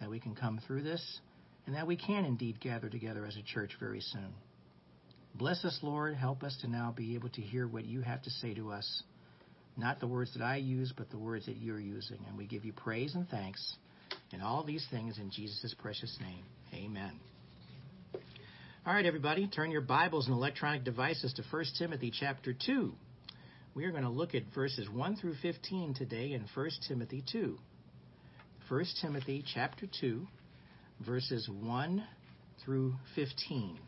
that 0.00 0.10
we 0.10 0.18
can 0.18 0.34
come 0.34 0.60
through 0.66 0.82
this, 0.82 1.20
and 1.66 1.76
that 1.76 1.86
we 1.86 1.96
can 1.96 2.24
indeed 2.24 2.60
gather 2.60 2.88
together 2.88 3.24
as 3.24 3.36
a 3.36 3.42
church 3.42 3.76
very 3.78 4.00
soon. 4.00 4.34
Bless 5.36 5.64
us, 5.64 5.78
Lord. 5.82 6.14
Help 6.14 6.42
us 6.42 6.56
to 6.62 6.68
now 6.68 6.92
be 6.96 7.14
able 7.14 7.28
to 7.30 7.40
hear 7.40 7.68
what 7.68 7.84
you 7.84 8.00
have 8.00 8.22
to 8.22 8.30
say 8.30 8.54
to 8.54 8.72
us. 8.72 9.02
Not 9.76 10.00
the 10.00 10.06
words 10.06 10.32
that 10.34 10.42
I 10.42 10.56
use, 10.56 10.92
but 10.96 11.10
the 11.10 11.18
words 11.18 11.46
that 11.46 11.56
you're 11.56 11.80
using. 11.80 12.18
And 12.28 12.36
we 12.36 12.46
give 12.46 12.64
you 12.64 12.72
praise 12.72 13.14
and 13.14 13.28
thanks 13.28 13.76
in 14.32 14.40
all 14.40 14.64
these 14.64 14.86
things 14.90 15.18
in 15.18 15.30
Jesus' 15.30 15.74
precious 15.78 16.16
name. 16.20 16.44
Amen. 16.74 17.18
All 18.84 18.92
right, 18.92 19.06
everybody, 19.06 19.46
turn 19.46 19.70
your 19.70 19.80
Bibles 19.80 20.26
and 20.26 20.34
electronic 20.34 20.84
devices 20.84 21.32
to 21.34 21.42
1 21.50 21.64
Timothy 21.78 22.12
chapter 22.18 22.52
2. 22.52 22.92
We 23.74 23.84
are 23.84 23.90
going 23.90 24.02
to 24.02 24.10
look 24.10 24.34
at 24.34 24.42
verses 24.54 24.88
1 24.90 25.16
through 25.16 25.36
15 25.40 25.94
today 25.94 26.32
in 26.32 26.44
1 26.54 26.70
Timothy 26.88 27.24
2. 27.32 27.56
1 28.68 28.84
Timothy 29.00 29.44
chapter 29.54 29.86
2, 30.00 30.26
verses 31.00 31.48
1 31.48 32.04
through 32.64 32.94
15. 33.14 33.78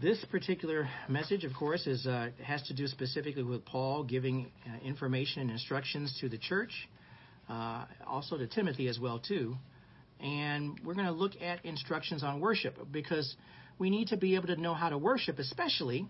This 0.00 0.24
particular 0.30 0.88
message, 1.08 1.42
of 1.42 1.52
course, 1.54 1.88
is 1.88 2.06
uh, 2.06 2.28
has 2.40 2.62
to 2.68 2.72
do 2.72 2.86
specifically 2.86 3.42
with 3.42 3.64
Paul 3.64 4.04
giving 4.04 4.52
uh, 4.64 4.78
information 4.86 5.42
and 5.42 5.50
instructions 5.50 6.16
to 6.20 6.28
the 6.28 6.38
church, 6.38 6.70
uh, 7.48 7.84
also 8.06 8.38
to 8.38 8.46
Timothy 8.46 8.86
as 8.86 9.00
well 9.00 9.18
too. 9.18 9.56
And 10.20 10.78
we're 10.84 10.94
going 10.94 11.06
to 11.06 11.12
look 11.12 11.32
at 11.42 11.64
instructions 11.64 12.22
on 12.22 12.38
worship 12.38 12.76
because 12.92 13.34
we 13.80 13.90
need 13.90 14.06
to 14.08 14.16
be 14.16 14.36
able 14.36 14.46
to 14.46 14.56
know 14.56 14.72
how 14.72 14.88
to 14.88 14.96
worship, 14.96 15.40
especially 15.40 16.06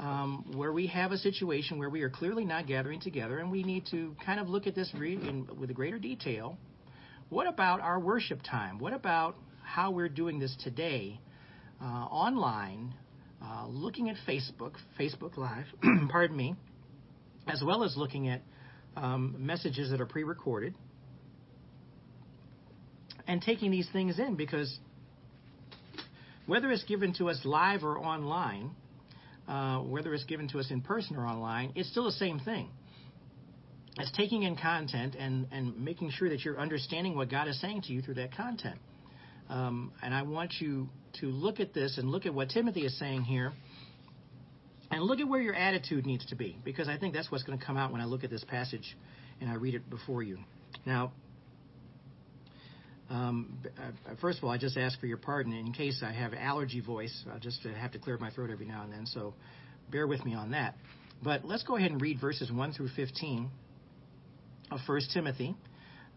um, 0.00 0.50
where 0.56 0.72
we 0.72 0.88
have 0.88 1.12
a 1.12 1.18
situation 1.18 1.78
where 1.78 1.90
we 1.90 2.02
are 2.02 2.10
clearly 2.10 2.44
not 2.44 2.66
gathering 2.66 2.98
together, 2.98 3.38
and 3.38 3.52
we 3.52 3.62
need 3.62 3.86
to 3.92 4.16
kind 4.26 4.40
of 4.40 4.48
look 4.48 4.66
at 4.66 4.74
this 4.74 4.92
re- 4.98 5.14
in, 5.14 5.46
with 5.60 5.72
greater 5.74 6.00
detail. 6.00 6.58
What 7.28 7.46
about 7.46 7.80
our 7.82 8.00
worship 8.00 8.40
time? 8.42 8.80
What 8.80 8.94
about 8.94 9.36
how 9.62 9.92
we're 9.92 10.08
doing 10.08 10.40
this 10.40 10.56
today 10.64 11.20
online, 11.84 12.94
uh, 13.42 13.66
looking 13.66 14.08
at 14.08 14.16
Facebook, 14.26 14.72
Facebook 14.98 15.36
Live, 15.36 15.66
pardon 16.10 16.36
me, 16.36 16.54
as 17.46 17.62
well 17.64 17.84
as 17.84 17.96
looking 17.96 18.28
at 18.28 18.42
um, 18.96 19.34
messages 19.38 19.90
that 19.90 20.00
are 20.00 20.06
pre 20.06 20.24
recorded, 20.24 20.74
and 23.26 23.42
taking 23.42 23.70
these 23.70 23.88
things 23.92 24.18
in 24.18 24.36
because 24.36 24.78
whether 26.46 26.70
it's 26.70 26.84
given 26.84 27.12
to 27.14 27.28
us 27.28 27.40
live 27.44 27.82
or 27.84 27.98
online, 27.98 28.70
uh, 29.48 29.78
whether 29.78 30.14
it's 30.14 30.24
given 30.24 30.48
to 30.48 30.58
us 30.58 30.70
in 30.70 30.80
person 30.80 31.16
or 31.16 31.26
online, 31.26 31.72
it's 31.74 31.90
still 31.90 32.04
the 32.04 32.12
same 32.12 32.38
thing. 32.40 32.68
It's 33.98 34.12
taking 34.12 34.42
in 34.42 34.56
content 34.56 35.16
and, 35.18 35.46
and 35.50 35.78
making 35.82 36.10
sure 36.10 36.28
that 36.28 36.44
you're 36.44 36.60
understanding 36.60 37.16
what 37.16 37.30
God 37.30 37.48
is 37.48 37.60
saying 37.60 37.82
to 37.82 37.92
you 37.92 38.02
through 38.02 38.14
that 38.14 38.34
content. 38.36 38.78
Um, 39.48 39.92
and 40.02 40.14
I 40.14 40.22
want 40.22 40.54
you 40.60 40.88
to 41.20 41.26
look 41.26 41.60
at 41.60 41.74
this 41.74 41.98
and 41.98 42.10
look 42.10 42.26
at 42.26 42.34
what 42.34 42.50
Timothy 42.50 42.84
is 42.84 42.98
saying 42.98 43.22
here 43.22 43.52
and 44.90 45.02
look 45.02 45.20
at 45.20 45.28
where 45.28 45.40
your 45.40 45.54
attitude 45.54 46.06
needs 46.06 46.24
to 46.26 46.36
be 46.36 46.58
because 46.64 46.88
I 46.88 46.96
think 46.98 47.14
that's 47.14 47.30
what's 47.30 47.44
going 47.44 47.58
to 47.58 47.64
come 47.64 47.76
out 47.76 47.92
when 47.92 48.00
I 48.00 48.04
look 48.04 48.24
at 48.24 48.30
this 48.30 48.44
passage 48.44 48.96
and 49.40 49.50
I 49.50 49.54
read 49.54 49.74
it 49.74 49.88
before 49.90 50.22
you. 50.22 50.38
Now, 50.84 51.12
um, 53.10 53.58
first 54.20 54.38
of 54.38 54.44
all, 54.44 54.50
I 54.50 54.58
just 54.58 54.76
ask 54.76 54.98
for 54.98 55.06
your 55.06 55.16
pardon 55.16 55.52
in 55.52 55.72
case 55.72 56.02
I 56.04 56.12
have 56.12 56.32
allergy 56.34 56.80
voice. 56.80 57.24
I 57.32 57.38
just 57.38 57.62
have 57.62 57.92
to 57.92 57.98
clear 57.98 58.18
my 58.18 58.30
throat 58.30 58.50
every 58.50 58.66
now 58.66 58.82
and 58.82 58.92
then, 58.92 59.06
so 59.06 59.34
bear 59.90 60.06
with 60.06 60.24
me 60.24 60.34
on 60.34 60.50
that. 60.52 60.74
But 61.22 61.44
let's 61.44 61.62
go 61.62 61.76
ahead 61.76 61.90
and 61.90 62.00
read 62.00 62.20
verses 62.20 62.50
1 62.50 62.72
through 62.72 62.88
15 62.88 63.48
of 64.70 64.80
1 64.86 65.00
Timothy, 65.14 65.54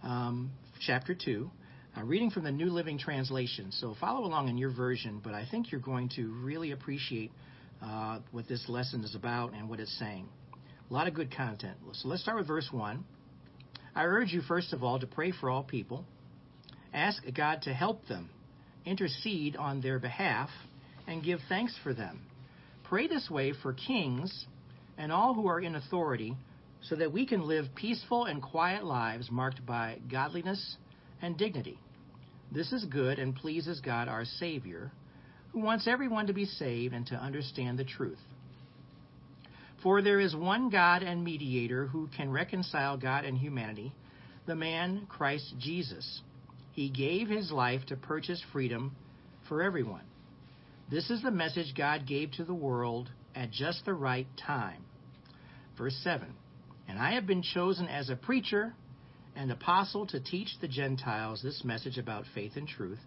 um, 0.03 0.51
chapter 0.81 1.15
2, 1.15 1.49
uh, 1.97 2.03
reading 2.03 2.29
from 2.29 2.43
the 2.43 2.51
New 2.51 2.69
Living 2.69 2.97
Translation. 2.97 3.71
So 3.71 3.95
follow 3.99 4.25
along 4.25 4.47
in 4.49 4.57
your 4.57 4.71
version, 4.71 5.21
but 5.23 5.33
I 5.33 5.45
think 5.49 5.71
you're 5.71 5.81
going 5.81 6.09
to 6.15 6.27
really 6.43 6.71
appreciate 6.71 7.31
uh, 7.81 8.19
what 8.31 8.47
this 8.47 8.63
lesson 8.67 9.03
is 9.03 9.15
about 9.15 9.53
and 9.53 9.69
what 9.69 9.79
it's 9.79 9.97
saying. 9.97 10.27
A 10.89 10.93
lot 10.93 11.07
of 11.07 11.13
good 11.13 11.35
content. 11.35 11.77
So 11.93 12.07
let's 12.07 12.21
start 12.21 12.37
with 12.37 12.47
verse 12.47 12.67
1. 12.71 13.03
I 13.95 14.03
urge 14.03 14.31
you, 14.31 14.41
first 14.41 14.73
of 14.73 14.83
all, 14.83 14.99
to 14.99 15.07
pray 15.07 15.31
for 15.31 15.49
all 15.49 15.63
people 15.63 16.05
ask 16.93 17.21
God 17.35 17.61
to 17.63 17.73
help 17.73 18.07
them, 18.07 18.29
intercede 18.85 19.55
on 19.55 19.81
their 19.81 19.99
behalf, 19.99 20.49
and 21.07 21.23
give 21.23 21.39
thanks 21.47 21.75
for 21.83 21.93
them. 21.93 22.21
Pray 22.83 23.07
this 23.07 23.29
way 23.29 23.53
for 23.61 23.73
kings 23.73 24.45
and 24.97 25.11
all 25.11 25.33
who 25.33 25.47
are 25.47 25.59
in 25.59 25.75
authority 25.75 26.35
so 26.81 26.95
that 26.95 27.11
we 27.11 27.25
can 27.25 27.47
live 27.47 27.65
peaceful 27.75 28.25
and 28.25 28.41
quiet 28.41 28.83
lives 28.83 29.29
marked 29.29 29.65
by 29.65 29.99
godliness 30.11 30.77
and 31.21 31.37
dignity. 31.37 31.79
This 32.51 32.71
is 32.71 32.85
good 32.85 33.19
and 33.19 33.35
pleases 33.35 33.79
God 33.81 34.07
our 34.07 34.25
Savior, 34.25 34.91
who 35.51 35.59
wants 35.59 35.87
everyone 35.87 36.27
to 36.27 36.33
be 36.33 36.45
saved 36.45 36.93
and 36.93 37.05
to 37.07 37.15
understand 37.15 37.77
the 37.77 37.83
truth. 37.83 38.19
For 39.83 40.01
there 40.01 40.19
is 40.19 40.35
one 40.35 40.69
God 40.69 41.03
and 41.03 41.23
mediator 41.23 41.87
who 41.87 42.09
can 42.15 42.31
reconcile 42.31 42.97
God 42.97 43.23
and 43.23 43.37
humanity, 43.37 43.93
the 44.45 44.55
man 44.55 45.05
Christ 45.07 45.55
Jesus. 45.59 46.21
He 46.73 46.89
gave 46.89 47.29
his 47.29 47.51
life 47.51 47.85
to 47.87 47.95
purchase 47.95 48.43
freedom 48.51 48.95
for 49.47 49.61
everyone. 49.61 50.03
This 50.89 51.09
is 51.09 51.21
the 51.21 51.31
message 51.31 51.75
God 51.77 52.07
gave 52.07 52.31
to 52.31 52.43
the 52.43 52.53
world 52.53 53.09
at 53.35 53.51
just 53.51 53.85
the 53.85 53.93
right 53.93 54.27
time. 54.37 54.83
Verse 55.77 55.95
7 56.03 56.27
And 56.87 56.99
I 56.99 57.11
have 57.13 57.27
been 57.27 57.43
chosen 57.43 57.87
as 57.87 58.09
a 58.09 58.15
preacher 58.15 58.73
and 59.35 59.51
apostle 59.51 60.05
to 60.07 60.19
teach 60.19 60.49
the 60.61 60.67
Gentiles 60.67 61.41
this 61.41 61.63
message 61.63 61.97
about 61.97 62.25
faith 62.33 62.53
and 62.55 62.67
truth. 62.67 62.99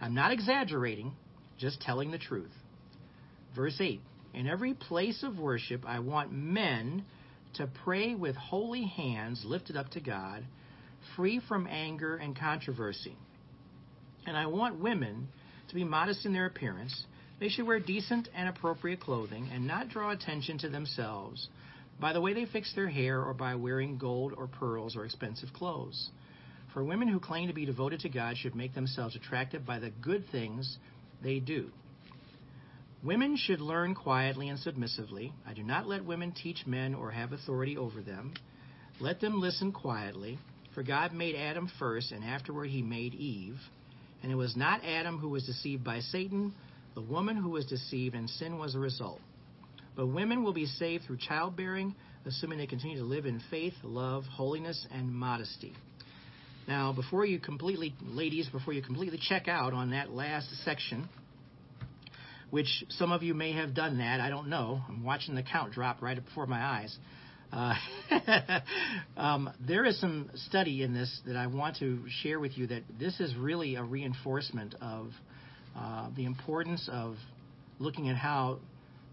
I'm 0.00 0.14
not 0.14 0.32
exaggerating, 0.32 1.12
just 1.58 1.80
telling 1.80 2.10
the 2.10 2.18
truth. 2.18 2.52
Verse 3.54 3.76
8 3.80 4.00
In 4.34 4.46
every 4.46 4.74
place 4.74 5.22
of 5.22 5.38
worship, 5.38 5.84
I 5.86 6.00
want 6.00 6.32
men 6.32 7.04
to 7.54 7.68
pray 7.84 8.14
with 8.14 8.36
holy 8.36 8.84
hands 8.84 9.42
lifted 9.44 9.76
up 9.76 9.90
to 9.90 10.00
God, 10.00 10.44
free 11.16 11.40
from 11.48 11.66
anger 11.66 12.16
and 12.16 12.38
controversy. 12.38 13.16
And 14.26 14.36
I 14.36 14.46
want 14.46 14.80
women 14.80 15.28
to 15.68 15.74
be 15.74 15.84
modest 15.84 16.26
in 16.26 16.32
their 16.32 16.46
appearance. 16.46 17.04
They 17.38 17.48
should 17.48 17.66
wear 17.66 17.80
decent 17.80 18.28
and 18.34 18.48
appropriate 18.48 19.00
clothing 19.00 19.48
and 19.52 19.66
not 19.66 19.88
draw 19.88 20.10
attention 20.10 20.58
to 20.58 20.68
themselves 20.68 21.48
by 22.00 22.12
the 22.12 22.20
way 22.20 22.32
they 22.32 22.46
fix 22.46 22.74
their 22.74 22.88
hair 22.88 23.22
or 23.22 23.34
by 23.34 23.54
wearing 23.54 23.98
gold 23.98 24.32
or 24.36 24.46
pearls 24.46 24.96
or 24.96 25.04
expensive 25.04 25.52
clothes. 25.52 26.10
For 26.72 26.84
women 26.84 27.08
who 27.08 27.20
claim 27.20 27.48
to 27.48 27.54
be 27.54 27.66
devoted 27.66 28.00
to 28.00 28.08
God 28.08 28.36
should 28.36 28.54
make 28.54 28.74
themselves 28.74 29.16
attractive 29.16 29.66
by 29.66 29.78
the 29.78 29.90
good 29.90 30.24
things 30.30 30.78
they 31.22 31.40
do. 31.40 31.70
Women 33.02 33.36
should 33.36 33.60
learn 33.60 33.94
quietly 33.94 34.48
and 34.48 34.58
submissively. 34.58 35.32
I 35.46 35.54
do 35.54 35.62
not 35.62 35.88
let 35.88 36.04
women 36.04 36.32
teach 36.32 36.66
men 36.66 36.94
or 36.94 37.10
have 37.10 37.32
authority 37.32 37.76
over 37.76 38.02
them. 38.02 38.34
Let 39.00 39.20
them 39.20 39.40
listen 39.40 39.72
quietly, 39.72 40.38
for 40.74 40.82
God 40.82 41.12
made 41.12 41.34
Adam 41.34 41.70
first, 41.78 42.12
and 42.12 42.22
afterward 42.22 42.68
he 42.68 42.82
made 42.82 43.14
Eve. 43.14 43.58
And 44.22 44.30
it 44.30 44.34
was 44.34 44.54
not 44.54 44.84
Adam 44.84 45.18
who 45.18 45.30
was 45.30 45.46
deceived 45.46 45.82
by 45.82 46.00
Satan, 46.00 46.52
the 46.94 47.00
woman 47.00 47.36
who 47.36 47.48
was 47.50 47.64
deceived, 47.64 48.14
and 48.14 48.28
sin 48.28 48.58
was 48.58 48.74
the 48.74 48.78
result. 48.78 49.20
But 50.00 50.06
women 50.06 50.42
will 50.42 50.54
be 50.54 50.64
saved 50.64 51.04
through 51.04 51.18
childbearing, 51.18 51.94
assuming 52.24 52.56
they 52.56 52.66
continue 52.66 52.96
to 53.00 53.04
live 53.04 53.26
in 53.26 53.38
faith, 53.50 53.74
love, 53.82 54.24
holiness, 54.24 54.86
and 54.90 55.12
modesty. 55.12 55.74
Now, 56.66 56.94
before 56.94 57.26
you 57.26 57.38
completely, 57.38 57.94
ladies, 58.02 58.48
before 58.48 58.72
you 58.72 58.80
completely 58.80 59.20
check 59.20 59.46
out 59.46 59.74
on 59.74 59.90
that 59.90 60.10
last 60.10 60.48
section, 60.64 61.06
which 62.48 62.82
some 62.88 63.12
of 63.12 63.22
you 63.22 63.34
may 63.34 63.52
have 63.52 63.74
done 63.74 63.98
that, 63.98 64.20
I 64.20 64.30
don't 64.30 64.48
know. 64.48 64.80
I'm 64.88 65.04
watching 65.04 65.34
the 65.34 65.42
count 65.42 65.74
drop 65.74 66.00
right 66.00 66.24
before 66.24 66.46
my 66.46 66.64
eyes. 66.64 66.96
Uh, 67.52 67.74
um, 69.18 69.50
there 69.68 69.84
is 69.84 70.00
some 70.00 70.30
study 70.48 70.82
in 70.82 70.94
this 70.94 71.20
that 71.26 71.36
I 71.36 71.46
want 71.46 71.76
to 71.80 72.04
share 72.22 72.40
with 72.40 72.56
you 72.56 72.66
that 72.68 72.84
this 72.98 73.20
is 73.20 73.36
really 73.36 73.74
a 73.74 73.84
reinforcement 73.84 74.76
of 74.80 75.10
uh, 75.76 76.08
the 76.16 76.24
importance 76.24 76.88
of 76.90 77.16
looking 77.78 78.08
at 78.08 78.16
how 78.16 78.60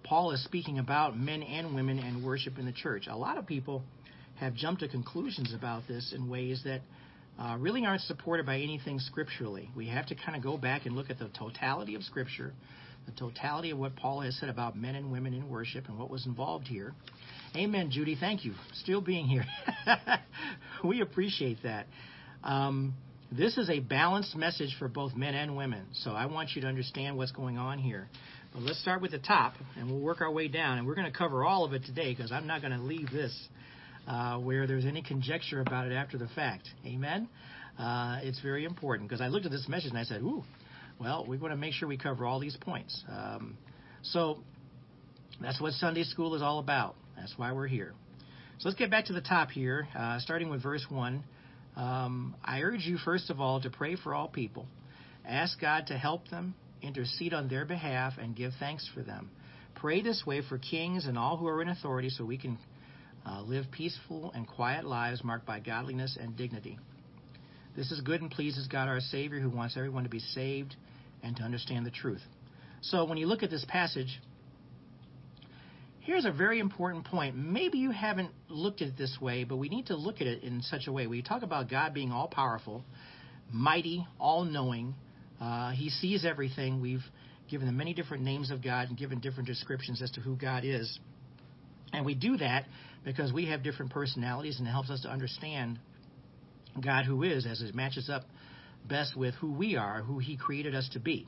Paul 0.08 0.32
is 0.32 0.42
speaking 0.44 0.80
about 0.80 1.18
men 1.18 1.44
and 1.44 1.76
women 1.76 2.00
and 2.00 2.24
worship 2.24 2.58
in 2.58 2.66
the 2.66 2.72
church. 2.72 3.08
A 3.10 3.18
lot 3.18 3.38
of 3.38 3.46
people 3.46 3.84
have 4.36 4.54
jumped 4.54 4.82
to 4.82 4.88
conclusions 4.88 5.54
about 5.54 5.84
this 5.88 6.14
in 6.16 6.30
ways 6.30 6.62
that 6.64 6.82
uh, 7.38 7.58
really 7.60 7.86
aren't 7.86 8.02
supported 8.02 8.46
by 8.46 8.58
anything 8.58 9.00
scripturally. 9.00 9.70
We 9.76 9.90
have 9.90 10.08
to 10.08 10.16
kind 10.16 10.38
of 10.38 10.42
go 10.42 10.58
back 10.58 10.86
and 10.86 10.96
look 10.96 11.10
at 11.10 11.20
the 11.20 11.30
totality 11.38 11.96
of 11.96 12.04
Scripture, 12.04 12.54
the 13.06 13.12
totality 13.12 13.72
of 13.72 13.78
what 13.78 13.96
Paul 13.96 14.22
has 14.22 14.38
said 14.40 14.50
about 14.50 14.78
men 14.78 14.96
and 14.96 15.12
women 15.12 15.34
in 15.34 15.50
worship 15.50 15.88
and 15.88 16.00
what 16.00 16.10
was 16.10 16.26
involved 16.26 16.68
here. 16.68 16.94
Amen, 17.56 17.92
Judy. 17.92 18.16
Thank 18.20 18.46
you. 18.46 18.54
Still 18.74 19.02
being 19.02 19.26
here. 19.28 19.46
we 20.84 21.02
appreciate 21.02 21.58
that. 21.64 21.86
Um, 22.44 22.94
this 23.32 23.58
is 23.58 23.70
a 23.70 23.80
balanced 23.80 24.36
message 24.36 24.76
for 24.80 24.88
both 24.88 25.16
men 25.16 25.36
and 25.36 25.58
women, 25.58 25.86
so 25.92 26.12
I 26.12 26.28
want 26.28 26.52
you 26.56 26.62
to 26.62 26.68
understand 26.68 27.18
what's 27.18 27.34
going 27.34 27.58
on 27.58 27.78
here. 27.78 28.08
But 28.54 28.64
let's 28.64 28.80
start 28.82 29.02
with 29.02 29.12
the 29.12 29.20
top, 29.20 29.54
and 29.78 29.90
we'll 29.90 30.00
work 30.00 30.22
our 30.22 30.32
way 30.32 30.48
down. 30.48 30.78
And 30.78 30.88
we're 30.88 30.96
going 30.96 31.12
to 31.12 31.18
cover 31.18 31.44
all 31.44 31.66
of 31.66 31.74
it 31.74 31.84
today 31.86 32.14
because 32.14 32.32
I'm 32.32 32.48
not 32.48 32.62
going 32.62 32.74
to 32.74 32.82
leave 32.82 33.12
this 33.12 33.48
uh, 34.08 34.38
where 34.38 34.66
there's 34.68 34.86
any 34.86 35.02
conjecture 35.02 35.62
about 35.62 35.88
it 35.88 35.94
after 35.94 36.18
the 36.18 36.28
fact. 36.30 36.70
Amen? 36.86 37.28
Uh, 37.78 38.20
it's 38.24 38.40
very 38.40 38.66
important 38.66 39.10
because 39.10 39.22
I 39.22 39.28
looked 39.28 39.46
at 39.46 39.52
this 39.52 39.68
message 39.68 39.90
and 39.90 40.00
I 40.00 40.04
said, 40.04 40.22
ooh, 40.22 40.44
well, 41.00 41.26
we 41.28 41.38
want 41.38 41.52
to 41.52 41.58
make 41.58 41.74
sure 41.74 41.88
we 41.88 41.98
cover 41.98 42.26
all 42.26 42.40
these 42.40 42.58
points. 42.58 43.04
Um, 43.10 43.58
so 44.02 44.40
that's 45.42 45.62
what 45.62 45.74
Sunday 45.74 46.04
school 46.04 46.34
is 46.36 46.42
all 46.42 46.60
about. 46.60 46.96
That's 47.18 47.34
why 47.38 47.52
we're 47.52 47.68
here. 47.68 47.94
So 48.60 48.70
let's 48.70 48.80
get 48.80 48.90
back 48.90 49.06
to 49.06 49.14
the 49.14 49.22
top 49.22 49.52
here, 49.52 49.88
uh, 49.96 50.20
starting 50.20 50.50
with 50.50 50.64
verse 50.64 50.86
1. 50.90 51.24
Um, 51.76 52.36
I 52.44 52.62
urge 52.62 52.86
you, 52.86 52.98
first 52.98 53.30
of 53.30 53.40
all, 53.40 53.62
to 53.62 53.70
pray 53.70 53.96
for 53.96 54.16
all 54.16 54.28
people. 54.28 54.66
Ask 55.28 55.62
God 55.62 55.88
to 55.88 55.98
help 55.98 56.30
them 56.30 56.56
intercede 56.82 57.34
on 57.34 57.48
their 57.48 57.66
behalf, 57.66 58.14
and 58.20 58.36
give 58.36 58.52
thanks 58.60 58.90
for 58.94 59.02
them. 59.02 59.30
Pray 59.76 60.02
this 60.02 60.24
way 60.26 60.42
for 60.42 60.58
kings 60.58 61.06
and 61.06 61.18
all 61.18 61.38
who 61.38 61.48
are 61.48 61.62
in 61.62 61.70
authority 61.70 62.10
so 62.10 62.26
we 62.26 62.38
can 62.38 62.58
uh, 63.26 63.42
live 63.42 63.66
peaceful 63.72 64.32
and 64.34 64.48
quiet 64.48 64.86
lives 64.86 65.24
marked 65.24 65.46
by 65.46 65.60
godliness 65.60 66.18
and 66.20 66.36
dignity. 66.36 66.80
This 67.76 67.92
is 67.92 68.02
good 68.02 68.22
and 68.22 68.32
pleases 68.32 68.68
God 68.68 68.88
our 68.88 69.00
Savior 69.00 69.40
who 69.40 69.50
wants 69.50 69.78
everyone 69.78 70.04
to 70.04 70.10
be 70.10 70.20
saved 70.20 70.76
and 71.22 71.36
to 71.38 71.44
understand 71.44 71.86
the 71.86 71.92
truth. 71.92 72.22
So 72.82 73.06
when 73.06 73.18
you 73.18 73.28
look 73.28 73.44
at 73.44 73.52
this 73.52 73.66
passage, 73.68 74.20
here's 76.00 76.26
a 76.26 76.32
very 76.32 76.60
important 76.60 77.06
point. 77.06 77.36
Maybe 77.36 77.78
you 77.78 77.92
haven't 77.92 78.32
looked 78.50 78.82
at 78.82 78.88
it 78.90 78.98
this 78.98 79.18
way, 79.22 79.44
but 79.44 79.58
we 79.58 79.70
need 79.70 79.88
to 79.88 79.96
look 79.96 80.22
at 80.22 80.28
it 80.28 80.42
in 80.42 80.62
such 80.64 80.88
a 80.88 80.92
way. 80.92 81.06
We 81.06 81.22
talk 81.22 81.44
about 81.44 81.70
God 81.70 81.94
being 81.94 82.12
all 82.12 82.28
powerful, 82.28 82.84
mighty, 83.52 84.08
all 84.20 84.44
knowing, 84.44 84.96
uh, 85.40 85.72
he 85.72 85.90
sees 85.90 86.26
everything. 86.26 86.82
We've 86.82 87.04
given 87.50 87.68
them 87.68 87.78
many 87.78 87.94
different 87.94 88.24
names 88.24 88.52
of 88.52 88.64
God 88.64 88.90
and 88.90 88.98
given 88.98 89.20
different 89.20 89.48
descriptions 89.48 90.02
as 90.02 90.12
to 90.12 90.22
who 90.22 90.36
God 90.36 90.64
is. 90.66 91.00
And 91.94 92.06
we 92.06 92.16
do 92.16 92.38
that 92.38 92.66
because 93.06 93.32
we 93.32 93.46
have 93.48 93.64
different 93.64 93.92
personalities 93.92 94.60
and 94.60 94.68
it 94.68 94.72
helps 94.72 94.90
us 94.90 95.02
to 95.02 95.10
understand 95.10 95.80
God 96.84 97.06
who 97.06 97.24
is 97.24 97.46
as 97.46 97.62
it 97.62 97.74
matches 97.74 98.10
up 98.10 98.24
best 98.88 99.16
with 99.16 99.34
who 99.36 99.52
we 99.52 99.76
are, 99.76 100.02
who 100.02 100.20
He 100.20 100.38
created 100.38 100.76
us 100.76 100.90
to 100.94 101.00
be. 101.00 101.28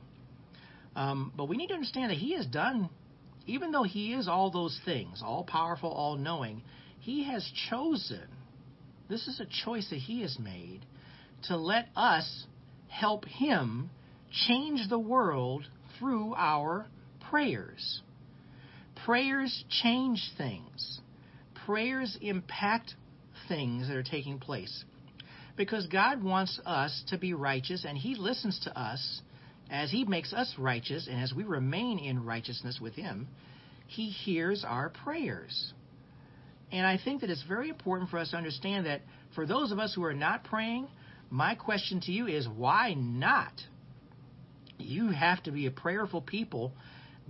Um, 0.96 1.32
but 1.36 1.48
we 1.48 1.56
need 1.56 1.68
to 1.68 1.74
understand 1.74 2.10
that 2.10 2.18
He 2.18 2.34
has 2.34 2.46
done, 2.46 2.90
even 3.46 3.70
though 3.70 3.82
He 3.82 4.12
is 4.12 4.28
all 4.28 4.50
those 4.50 4.78
things, 4.84 5.22
all 5.24 5.44
powerful, 5.44 5.90
all 5.90 6.16
knowing, 6.16 6.62
He 6.98 7.24
has 7.24 7.48
chosen, 7.70 8.26
this 9.08 9.26
is 9.28 9.40
a 9.40 9.46
choice 9.64 9.88
that 9.90 9.98
He 9.98 10.22
has 10.22 10.38
made, 10.38 10.84
to 11.44 11.56
let 11.56 11.88
us 11.96 12.44
help 12.88 13.24
Him 13.24 13.90
change 14.30 14.88
the 14.88 14.98
world 14.98 15.64
through 15.98 16.34
our 16.34 16.86
prayers. 17.30 18.02
Prayers 19.04 19.64
change 19.82 20.30
things. 20.36 21.00
Prayers 21.66 22.18
impact 22.20 22.94
things 23.48 23.88
that 23.88 23.96
are 23.96 24.02
taking 24.02 24.38
place. 24.38 24.84
Because 25.56 25.86
God 25.86 26.22
wants 26.22 26.60
us 26.64 27.02
to 27.08 27.18
be 27.18 27.34
righteous, 27.34 27.84
and 27.86 27.96
He 27.96 28.14
listens 28.14 28.58
to 28.64 28.78
us 28.78 29.20
as 29.70 29.90
He 29.90 30.04
makes 30.04 30.32
us 30.32 30.54
righteous, 30.58 31.08
and 31.10 31.22
as 31.22 31.32
we 31.34 31.44
remain 31.44 31.98
in 31.98 32.24
righteousness 32.24 32.78
with 32.80 32.94
Him, 32.94 33.28
He 33.86 34.08
hears 34.08 34.64
our 34.66 34.88
prayers. 34.88 35.72
And 36.72 36.86
I 36.86 36.98
think 37.02 37.20
that 37.22 37.30
it's 37.30 37.42
very 37.42 37.68
important 37.68 38.10
for 38.10 38.18
us 38.18 38.30
to 38.30 38.36
understand 38.36 38.86
that 38.86 39.02
for 39.34 39.44
those 39.44 39.72
of 39.72 39.78
us 39.78 39.94
who 39.94 40.04
are 40.04 40.14
not 40.14 40.44
praying, 40.44 40.88
my 41.30 41.54
question 41.54 42.00
to 42.02 42.12
you 42.12 42.26
is 42.26 42.48
why 42.48 42.94
not? 42.94 43.52
You 44.80 45.10
have 45.10 45.42
to 45.44 45.52
be 45.52 45.66
a 45.66 45.70
prayerful 45.70 46.22
people. 46.22 46.72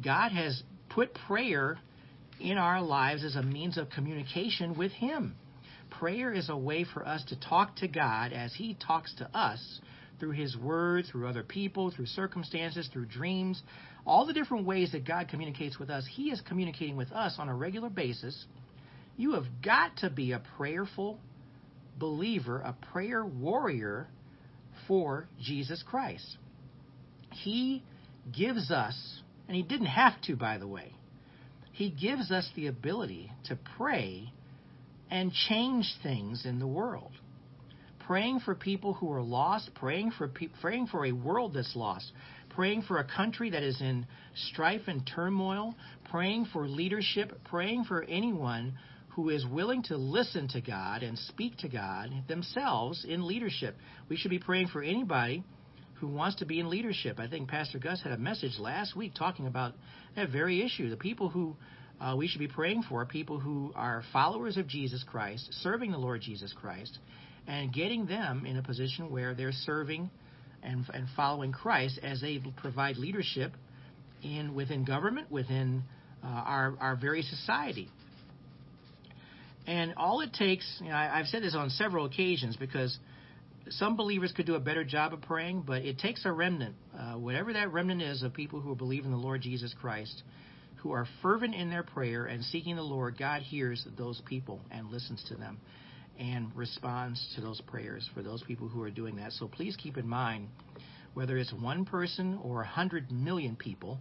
God 0.03 0.33
has 0.33 0.63
put 0.89 1.15
prayer 1.27 1.79
in 2.41 2.57
our 2.57 2.81
lives 2.83 3.25
as 3.25 3.37
a 3.37 3.43
means 3.43 3.77
of 3.77 3.91
communication 3.91 4.77
with 4.77 4.93
Him. 4.93 5.35
Prayer 5.91 6.33
is 6.33 6.49
a 6.49 6.57
way 6.57 6.85
for 6.85 7.07
us 7.07 7.25
to 7.29 7.39
talk 7.39 7.77
to 7.77 7.89
God 7.89 8.33
as 8.33 8.55
He 8.55 8.75
talks 8.75 9.15
to 9.17 9.29
us 9.37 9.81
through 10.19 10.33
His 10.33 10.57
Word, 10.57 11.07
through 11.11 11.29
other 11.29 11.43
people, 11.43 11.91
through 11.91 12.07
circumstances, 12.07 12.89
through 12.93 13.07
dreams. 13.07 13.63
All 14.07 14.27
the 14.27 14.33
different 14.33 14.67
ways 14.67 14.93
that 14.93 15.07
God 15.07 15.29
communicates 15.29 15.79
with 15.79 15.91
us, 15.91 16.07
He 16.11 16.31
is 16.31 16.41
communicating 16.43 16.97
with 16.97 17.13
us 17.13 17.37
on 17.39 17.49
a 17.49 17.55
regular 17.55 17.91
basis. 17.91 18.45
You 19.17 19.33
have 19.33 19.47
got 19.63 19.99
to 19.99 20.11
be 20.11 20.33
a 20.33 20.43
prayerful 20.57 21.19
believer, 21.99 22.61
a 22.61 22.73
prayer 22.93 23.25
warrior 23.25 24.09
for 24.89 25.29
Jesus 25.41 25.83
Christ. 25.87 26.37
He 27.33 27.83
gives 28.37 28.71
us, 28.71 29.23
and 29.49 29.57
He 29.57 29.63
didn't 29.63 29.87
have 29.87 30.21
to, 30.23 30.37
by 30.37 30.59
the 30.59 30.69
way, 30.69 30.93
He 31.73 31.91
gives 31.91 32.31
us 32.31 32.49
the 32.55 32.67
ability 32.67 33.31
to 33.47 33.59
pray 33.77 34.33
and 35.11 35.33
change 35.33 35.93
things 36.03 36.45
in 36.45 36.59
the 36.59 36.67
world. 36.67 37.13
Praying 38.07 38.41
for 38.41 38.55
people 38.55 38.95
who 38.95 39.13
are 39.13 39.23
lost, 39.23 39.71
praying 39.75 40.13
for 40.13 40.29
pe- 40.29 40.49
praying 40.61 40.89
for 40.89 41.07
a 41.07 41.13
world 41.13 41.55
that's 41.55 41.77
lost, 41.77 42.11
praying 42.51 42.83
for 42.83 42.99
a 42.99 43.05
country 43.05 43.51
that 43.51 43.63
is 43.63 43.81
in 43.81 44.07
strife 44.35 44.83
and 44.89 45.07
turmoil, 45.07 45.75
praying 46.11 46.47
for 46.53 46.67
leadership, 46.67 47.39
praying 47.45 47.85
for 47.85 48.03
anyone 48.05 48.75
who 49.11 49.29
is 49.29 49.47
willing 49.47 49.83
to 49.85 49.97
listen 49.97 50.49
to 50.49 50.61
God 50.61 51.03
and 51.03 51.19
speak 51.19 51.57
to 51.59 51.69
God 51.69 52.11
themselves 52.29 53.05
in 53.09 53.27
leadership. 53.27 53.77
We 54.09 54.17
should 54.17 54.31
be 54.31 54.39
praying 54.39 54.69
for 54.69 54.83
anybody 54.83 55.45
who 56.01 56.09
wants 56.09 56.37
to 56.37 56.47
be 56.47 56.61
in 56.61 56.71
leadership. 56.71 57.19
I 57.21 57.29
think 57.29 57.49
Pastor 57.49 57.79
Gus 57.79 58.03
had 58.03 58.13
a 58.13 58.19
message 58.19 58.59
last 58.59 58.97
week 58.97 59.13
talking 59.15 59.47
about 59.47 59.75
that 60.17 60.31
very 60.31 60.63
issue. 60.63 60.89
The 60.89 60.97
people 60.97 61.29
who 61.29 61.57
uh, 62.01 62.15
we 62.17 62.27
should 62.27 62.39
be 62.39 62.49
praying 62.49 62.83
for 62.89 63.05
people 63.05 63.39
who 63.39 63.73
are 63.77 64.03
followers 64.11 64.57
of 64.57 64.67
Jesus 64.67 65.05
Christ, 65.07 65.49
serving 65.63 65.93
the 65.93 65.99
Lord 65.99 66.23
Jesus 66.23 66.55
Christ, 66.59 66.99
and 67.47 67.73
getting 67.73 68.07
them 68.07 68.47
in 68.47 68.57
a 68.57 68.63
position 68.63 69.11
where 69.11 69.35
they're 69.35 69.53
serving 69.53 70.09
and, 70.63 70.87
and 70.95 71.07
following 71.15 71.53
Christ 71.53 72.01
as 72.03 72.23
they 72.23 72.41
provide 72.57 72.97
leadership 72.97 73.53
in 74.23 74.55
within 74.55 74.85
government, 74.85 75.31
within 75.31 75.83
uh, 76.25 76.27
our 76.27 76.75
our 76.81 76.97
very 76.97 77.23
society. 77.23 77.89
And 79.67 79.95
all 79.99 80.23
it 80.23 80.33
takes, 80.33 80.67
you 80.81 80.89
know, 80.89 80.95
I, 80.95 81.19
I've 81.19 81.27
said 81.27 81.43
this 81.43 81.55
on 81.55 81.69
several 81.71 82.07
occasions 82.07 82.57
because 82.57 82.99
some 83.71 83.97
believers 83.97 84.33
could 84.33 84.47
do 84.47 84.55
a 84.55 84.61
better 84.61 84.85
job 84.85 85.13
of 85.13 85.23
praying, 85.23 85.63
but 85.67 85.83
it 85.83 85.99
takes 85.99 86.25
a 86.25 86.33
remnant, 86.33 86.75
uh, 86.99 87.15
whatever 87.15 87.53
that 87.53 87.73
remnant 87.73 88.03
is, 88.03 88.23
of 88.23 88.35
people 88.35 88.61
who 88.61 88.75
believe 88.75 89.05
in 89.05 89.11
the 89.11 89.17
Lord 89.17 89.43
Jesus 89.43 89.75
Christ, 89.81 90.23
who 90.77 90.93
are 90.93 91.07
fervent 91.23 91.55
in 91.55 91.71
their 91.71 91.83
prayer 91.83 92.27
and 92.27 92.43
seeking 92.45 92.77
the 92.77 92.83
Lord. 92.83 93.19
God 93.19 93.43
hears 93.43 93.87
those 93.97 94.21
people 94.27 94.61
and 94.71 94.91
listens 94.91 95.23
to 95.29 95.35
them 95.35 95.59
and 96.19 96.55
responds 96.55 97.33
to 97.35 97.41
those 97.41 97.61
prayers 97.63 98.09
for 98.15 98.23
those 98.23 98.43
people 98.43 98.69
who 98.69 98.83
are 98.83 98.91
doing 98.91 99.17
that. 99.17 99.33
So 99.33 99.49
please 99.49 99.77
keep 99.77 99.97
in 99.97 100.07
mind, 100.09 100.49
whether 101.15 101.37
it's 101.39 101.53
one 101.53 101.85
person 101.85 102.39
or 102.43 102.63
a 102.63 102.67
hundred 102.67 103.11
million 103.11 103.57
people, 103.57 103.99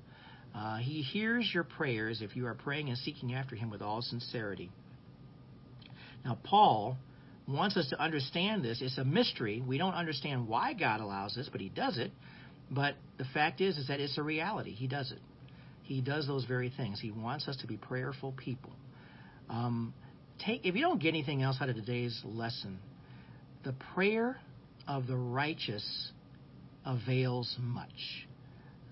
uh, 0.55 0.77
He 0.77 1.01
hears 1.01 1.49
your 1.53 1.63
prayers 1.63 2.21
if 2.21 2.35
you 2.35 2.45
are 2.47 2.55
praying 2.55 2.89
and 2.89 2.97
seeking 2.97 3.33
after 3.33 3.55
Him 3.55 3.69
with 3.69 3.81
all 3.81 4.01
sincerity. 4.01 4.69
Now, 6.25 6.37
Paul 6.43 6.97
wants 7.49 7.77
us 7.77 7.87
to 7.89 8.01
understand 8.01 8.63
this. 8.63 8.81
It's 8.81 8.97
a 8.97 9.03
mystery. 9.03 9.63
We 9.65 9.77
don't 9.77 9.93
understand 9.93 10.47
why 10.47 10.73
God 10.73 11.01
allows 11.01 11.35
this, 11.35 11.49
but 11.51 11.61
He 11.61 11.69
does 11.69 11.97
it. 11.97 12.11
But 12.71 12.95
the 13.17 13.25
fact 13.33 13.61
is, 13.61 13.77
is 13.77 13.87
that 13.87 13.99
it's 13.99 14.17
a 14.17 14.23
reality. 14.23 14.71
He 14.71 14.87
does 14.87 15.11
it. 15.11 15.19
He 15.83 16.01
does 16.01 16.27
those 16.27 16.45
very 16.45 16.71
things. 16.75 16.99
He 16.99 17.11
wants 17.11 17.47
us 17.47 17.57
to 17.57 17.67
be 17.67 17.77
prayerful 17.77 18.33
people. 18.33 18.71
Um, 19.49 19.93
take 20.45 20.65
if 20.65 20.75
you 20.75 20.81
don't 20.81 21.01
get 21.01 21.09
anything 21.09 21.41
else 21.41 21.57
out 21.59 21.69
of 21.69 21.75
today's 21.75 22.21
lesson, 22.23 22.77
the 23.63 23.73
prayer 23.95 24.37
of 24.87 25.07
the 25.07 25.17
righteous 25.17 26.11
avails 26.85 27.55
much. 27.59 28.27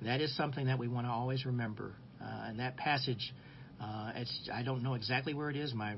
That 0.01 0.21
is 0.21 0.35
something 0.35 0.67
that 0.67 0.79
we 0.79 0.87
want 0.87 1.07
to 1.07 1.11
always 1.11 1.45
remember. 1.45 1.93
Uh, 2.21 2.45
and 2.47 2.59
that 2.59 2.77
passage, 2.77 3.33
uh, 3.79 4.11
I 4.53 4.63
don't 4.63 4.83
know 4.83 4.95
exactly 4.95 5.33
where 5.33 5.49
it 5.49 5.55
is. 5.55 5.73
My 5.73 5.95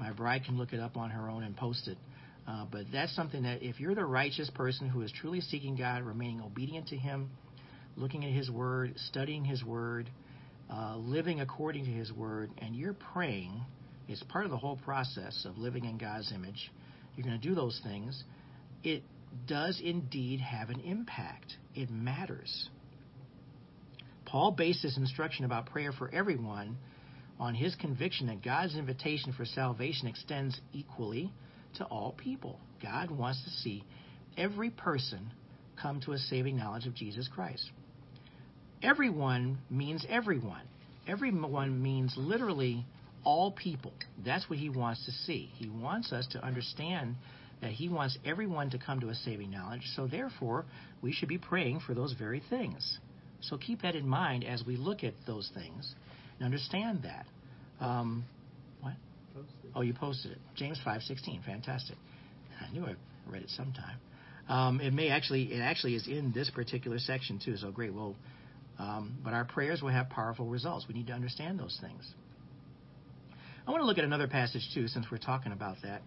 my 0.00 0.12
bride 0.12 0.44
can 0.44 0.56
look 0.56 0.72
it 0.72 0.80
up 0.80 0.96
on 0.96 1.10
her 1.10 1.28
own 1.28 1.44
and 1.44 1.54
post 1.54 1.86
it. 1.86 1.98
Uh, 2.48 2.64
but 2.72 2.86
that's 2.90 3.14
something 3.14 3.42
that 3.42 3.62
if 3.62 3.78
you're 3.78 3.94
the 3.94 4.04
righteous 4.04 4.50
person 4.50 4.88
who 4.88 5.02
is 5.02 5.12
truly 5.12 5.42
seeking 5.42 5.76
God, 5.76 6.02
remaining 6.02 6.40
obedient 6.40 6.88
to 6.88 6.96
Him, 6.96 7.30
looking 7.96 8.24
at 8.24 8.32
His 8.32 8.50
Word, 8.50 8.94
studying 8.96 9.44
His 9.44 9.62
Word, 9.62 10.08
uh, 10.72 10.96
living 10.96 11.42
according 11.42 11.84
to 11.84 11.90
His 11.90 12.10
Word, 12.10 12.50
and 12.58 12.74
you're 12.74 12.94
praying, 12.94 13.60
it's 14.08 14.22
part 14.24 14.46
of 14.46 14.50
the 14.50 14.56
whole 14.56 14.76
process 14.76 15.44
of 15.44 15.58
living 15.58 15.84
in 15.84 15.98
God's 15.98 16.32
image. 16.32 16.72
You're 17.14 17.26
going 17.26 17.38
to 17.38 17.48
do 17.48 17.54
those 17.54 17.78
things. 17.84 18.24
It 18.82 19.02
does 19.46 19.80
indeed 19.84 20.40
have 20.40 20.70
an 20.70 20.80
impact. 20.80 21.52
It 21.74 21.90
matters. 21.90 22.70
Paul 24.24 24.52
based 24.52 24.82
his 24.82 24.96
instruction 24.96 25.44
about 25.44 25.66
prayer 25.66 25.92
for 25.92 26.08
everyone 26.12 26.78
on 27.40 27.54
his 27.54 27.74
conviction 27.76 28.26
that 28.26 28.44
God's 28.44 28.76
invitation 28.76 29.32
for 29.32 29.46
salvation 29.46 30.06
extends 30.06 30.60
equally 30.74 31.32
to 31.78 31.84
all 31.84 32.12
people. 32.12 32.60
God 32.82 33.10
wants 33.10 33.42
to 33.44 33.50
see 33.50 33.82
every 34.36 34.68
person 34.68 35.32
come 35.80 36.00
to 36.02 36.12
a 36.12 36.18
saving 36.18 36.58
knowledge 36.58 36.86
of 36.86 36.94
Jesus 36.94 37.28
Christ. 37.34 37.70
Everyone 38.82 39.58
means 39.70 40.04
everyone. 40.08 40.60
Everyone 41.08 41.82
means 41.82 42.12
literally 42.16 42.84
all 43.24 43.50
people. 43.50 43.92
That's 44.22 44.48
what 44.50 44.58
he 44.58 44.68
wants 44.68 45.04
to 45.06 45.12
see. 45.12 45.50
He 45.54 45.68
wants 45.68 46.12
us 46.12 46.26
to 46.32 46.44
understand 46.44 47.16
that 47.62 47.72
he 47.72 47.88
wants 47.88 48.18
everyone 48.24 48.70
to 48.70 48.78
come 48.78 49.00
to 49.00 49.08
a 49.08 49.14
saving 49.14 49.50
knowledge. 49.50 49.82
So 49.96 50.06
therefore, 50.06 50.66
we 51.02 51.12
should 51.12 51.28
be 51.28 51.38
praying 51.38 51.80
for 51.86 51.94
those 51.94 52.12
very 52.12 52.42
things. 52.50 52.98
So 53.40 53.56
keep 53.56 53.82
that 53.82 53.94
in 53.94 54.06
mind 54.06 54.44
as 54.44 54.62
we 54.66 54.76
look 54.76 55.04
at 55.04 55.14
those 55.26 55.50
things 55.54 55.94
understand 56.44 57.02
that. 57.04 57.26
Um, 57.84 58.24
what? 58.80 58.94
Posted. 59.34 59.70
Oh, 59.74 59.80
you 59.82 59.94
posted 59.94 60.32
it. 60.32 60.38
James 60.56 60.78
five 60.84 61.02
sixteen. 61.02 61.42
Fantastic. 61.44 61.96
I 62.60 62.72
knew 62.72 62.84
I 62.84 62.94
read 63.26 63.42
it 63.42 63.50
sometime. 63.50 63.98
Um, 64.48 64.80
it 64.80 64.92
may 64.92 65.08
actually 65.10 65.52
it 65.52 65.60
actually 65.60 65.94
is 65.94 66.08
in 66.08 66.32
this 66.32 66.50
particular 66.50 66.98
section 66.98 67.40
too. 67.42 67.56
So 67.56 67.70
great. 67.70 67.94
Well, 67.94 68.16
um, 68.78 69.18
but 69.22 69.32
our 69.32 69.44
prayers 69.44 69.82
will 69.82 69.90
have 69.90 70.08
powerful 70.08 70.46
results. 70.46 70.86
We 70.88 70.94
need 70.94 71.06
to 71.08 71.12
understand 71.12 71.58
those 71.58 71.78
things. 71.80 72.02
I 73.66 73.70
want 73.70 73.82
to 73.82 73.86
look 73.86 73.98
at 73.98 74.04
another 74.04 74.26
passage 74.26 74.68
too, 74.74 74.88
since 74.88 75.06
we're 75.10 75.18
talking 75.18 75.52
about 75.52 75.76
that. 75.82 76.02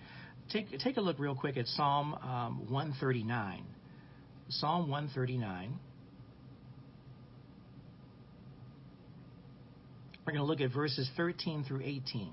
Take 0.51 0.77
take 0.79 0.97
a 0.97 1.01
look 1.01 1.19
real 1.19 1.35
quick 1.35 1.55
at 1.55 1.67
Psalm 1.67 2.13
um, 2.15 2.65
139. 2.69 3.63
Psalm 4.49 4.89
139. 4.89 5.79
We're 10.25 10.33
going 10.33 10.45
to 10.45 10.47
look 10.47 10.61
at 10.61 10.73
verses 10.73 11.09
13 11.17 11.65
through 11.65 11.81
18 11.81 12.31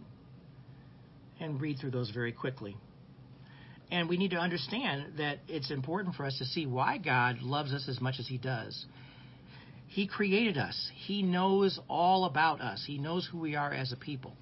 and 1.40 1.60
read 1.60 1.78
through 1.80 1.90
those 1.90 2.10
very 2.10 2.32
quickly. 2.32 2.76
And 3.90 4.08
we 4.08 4.16
need 4.16 4.30
to 4.30 4.36
understand 4.36 5.14
that 5.18 5.38
it's 5.48 5.72
important 5.72 6.14
for 6.14 6.24
us 6.24 6.38
to 6.38 6.44
see 6.44 6.66
why 6.66 6.98
God 6.98 7.42
loves 7.42 7.72
us 7.72 7.88
as 7.88 8.00
much 8.00 8.16
as 8.20 8.28
He 8.28 8.38
does. 8.38 8.86
He 9.88 10.06
created 10.06 10.56
us, 10.56 10.90
He 11.04 11.22
knows 11.22 11.80
all 11.88 12.26
about 12.26 12.60
us, 12.60 12.84
He 12.86 12.98
knows 12.98 13.28
who 13.30 13.40
we 13.40 13.56
are 13.56 13.72
as 13.72 13.92
a 13.92 13.96
people. 13.96 14.36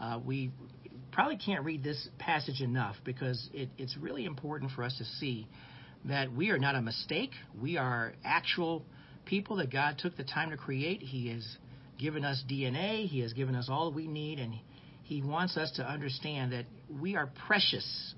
Uh, 0.00 0.18
we 0.24 0.50
probably 1.12 1.36
can't 1.36 1.62
read 1.64 1.84
this 1.84 2.08
passage 2.18 2.62
enough 2.62 2.96
because 3.04 3.50
it, 3.52 3.68
it's 3.76 3.96
really 3.98 4.24
important 4.24 4.70
for 4.70 4.82
us 4.82 4.96
to 4.96 5.04
see 5.04 5.46
that 6.06 6.32
we 6.32 6.50
are 6.50 6.58
not 6.58 6.74
a 6.74 6.82
mistake. 6.82 7.30
We 7.60 7.76
are 7.76 8.14
actual 8.24 8.82
people 9.26 9.56
that 9.56 9.70
God 9.70 9.98
took 9.98 10.16
the 10.16 10.24
time 10.24 10.50
to 10.50 10.56
create. 10.56 11.02
He 11.02 11.28
has 11.28 11.46
given 11.98 12.24
us 12.24 12.42
DNA, 12.48 13.06
He 13.06 13.20
has 13.20 13.32
given 13.32 13.54
us 13.54 13.68
all 13.68 13.92
we 13.92 14.06
need, 14.06 14.38
and 14.38 14.54
He 15.02 15.22
wants 15.22 15.56
us 15.56 15.70
to 15.76 15.82
understand 15.82 16.52
that 16.52 16.66
we 17.00 17.16
are 17.16 17.30
precious. 17.46 18.14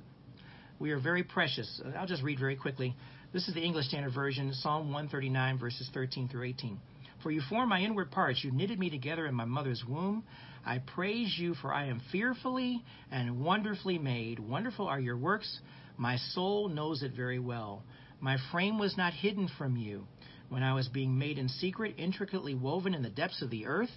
We 0.78 0.90
are 0.90 1.00
very 1.00 1.22
precious. 1.22 1.80
I'll 1.96 2.06
just 2.06 2.22
read 2.22 2.38
very 2.38 2.56
quickly. 2.56 2.94
This 3.32 3.48
is 3.48 3.54
the 3.54 3.62
English 3.62 3.86
Standard 3.86 4.14
Version, 4.14 4.52
Psalm 4.54 4.86
139, 4.86 5.58
verses 5.58 5.90
13 5.92 6.28
through 6.28 6.44
18. 6.44 6.78
For 7.22 7.30
you 7.30 7.40
formed 7.48 7.70
my 7.70 7.80
inward 7.80 8.10
parts, 8.10 8.44
you 8.44 8.52
knitted 8.52 8.78
me 8.78 8.90
together 8.90 9.26
in 9.26 9.34
my 9.34 9.44
mother's 9.44 9.82
womb. 9.88 10.24
I 10.64 10.78
praise 10.78 11.34
you, 11.38 11.54
for 11.54 11.72
I 11.72 11.86
am 11.86 12.00
fearfully 12.12 12.84
and 13.10 13.42
wonderfully 13.42 13.98
made. 13.98 14.38
Wonderful 14.38 14.86
are 14.86 15.00
your 15.00 15.16
works. 15.16 15.60
My 15.96 16.16
soul 16.16 16.68
knows 16.68 17.02
it 17.02 17.12
very 17.16 17.38
well. 17.38 17.82
My 18.20 18.36
frame 18.52 18.78
was 18.78 18.96
not 18.96 19.12
hidden 19.12 19.48
from 19.58 19.76
you 19.76 20.06
when 20.48 20.62
I 20.62 20.74
was 20.74 20.88
being 20.88 21.18
made 21.18 21.38
in 21.38 21.48
secret, 21.48 21.94
intricately 21.98 22.54
woven 22.54 22.94
in 22.94 23.02
the 23.02 23.10
depths 23.10 23.42
of 23.42 23.50
the 23.50 23.66
earth. 23.66 23.90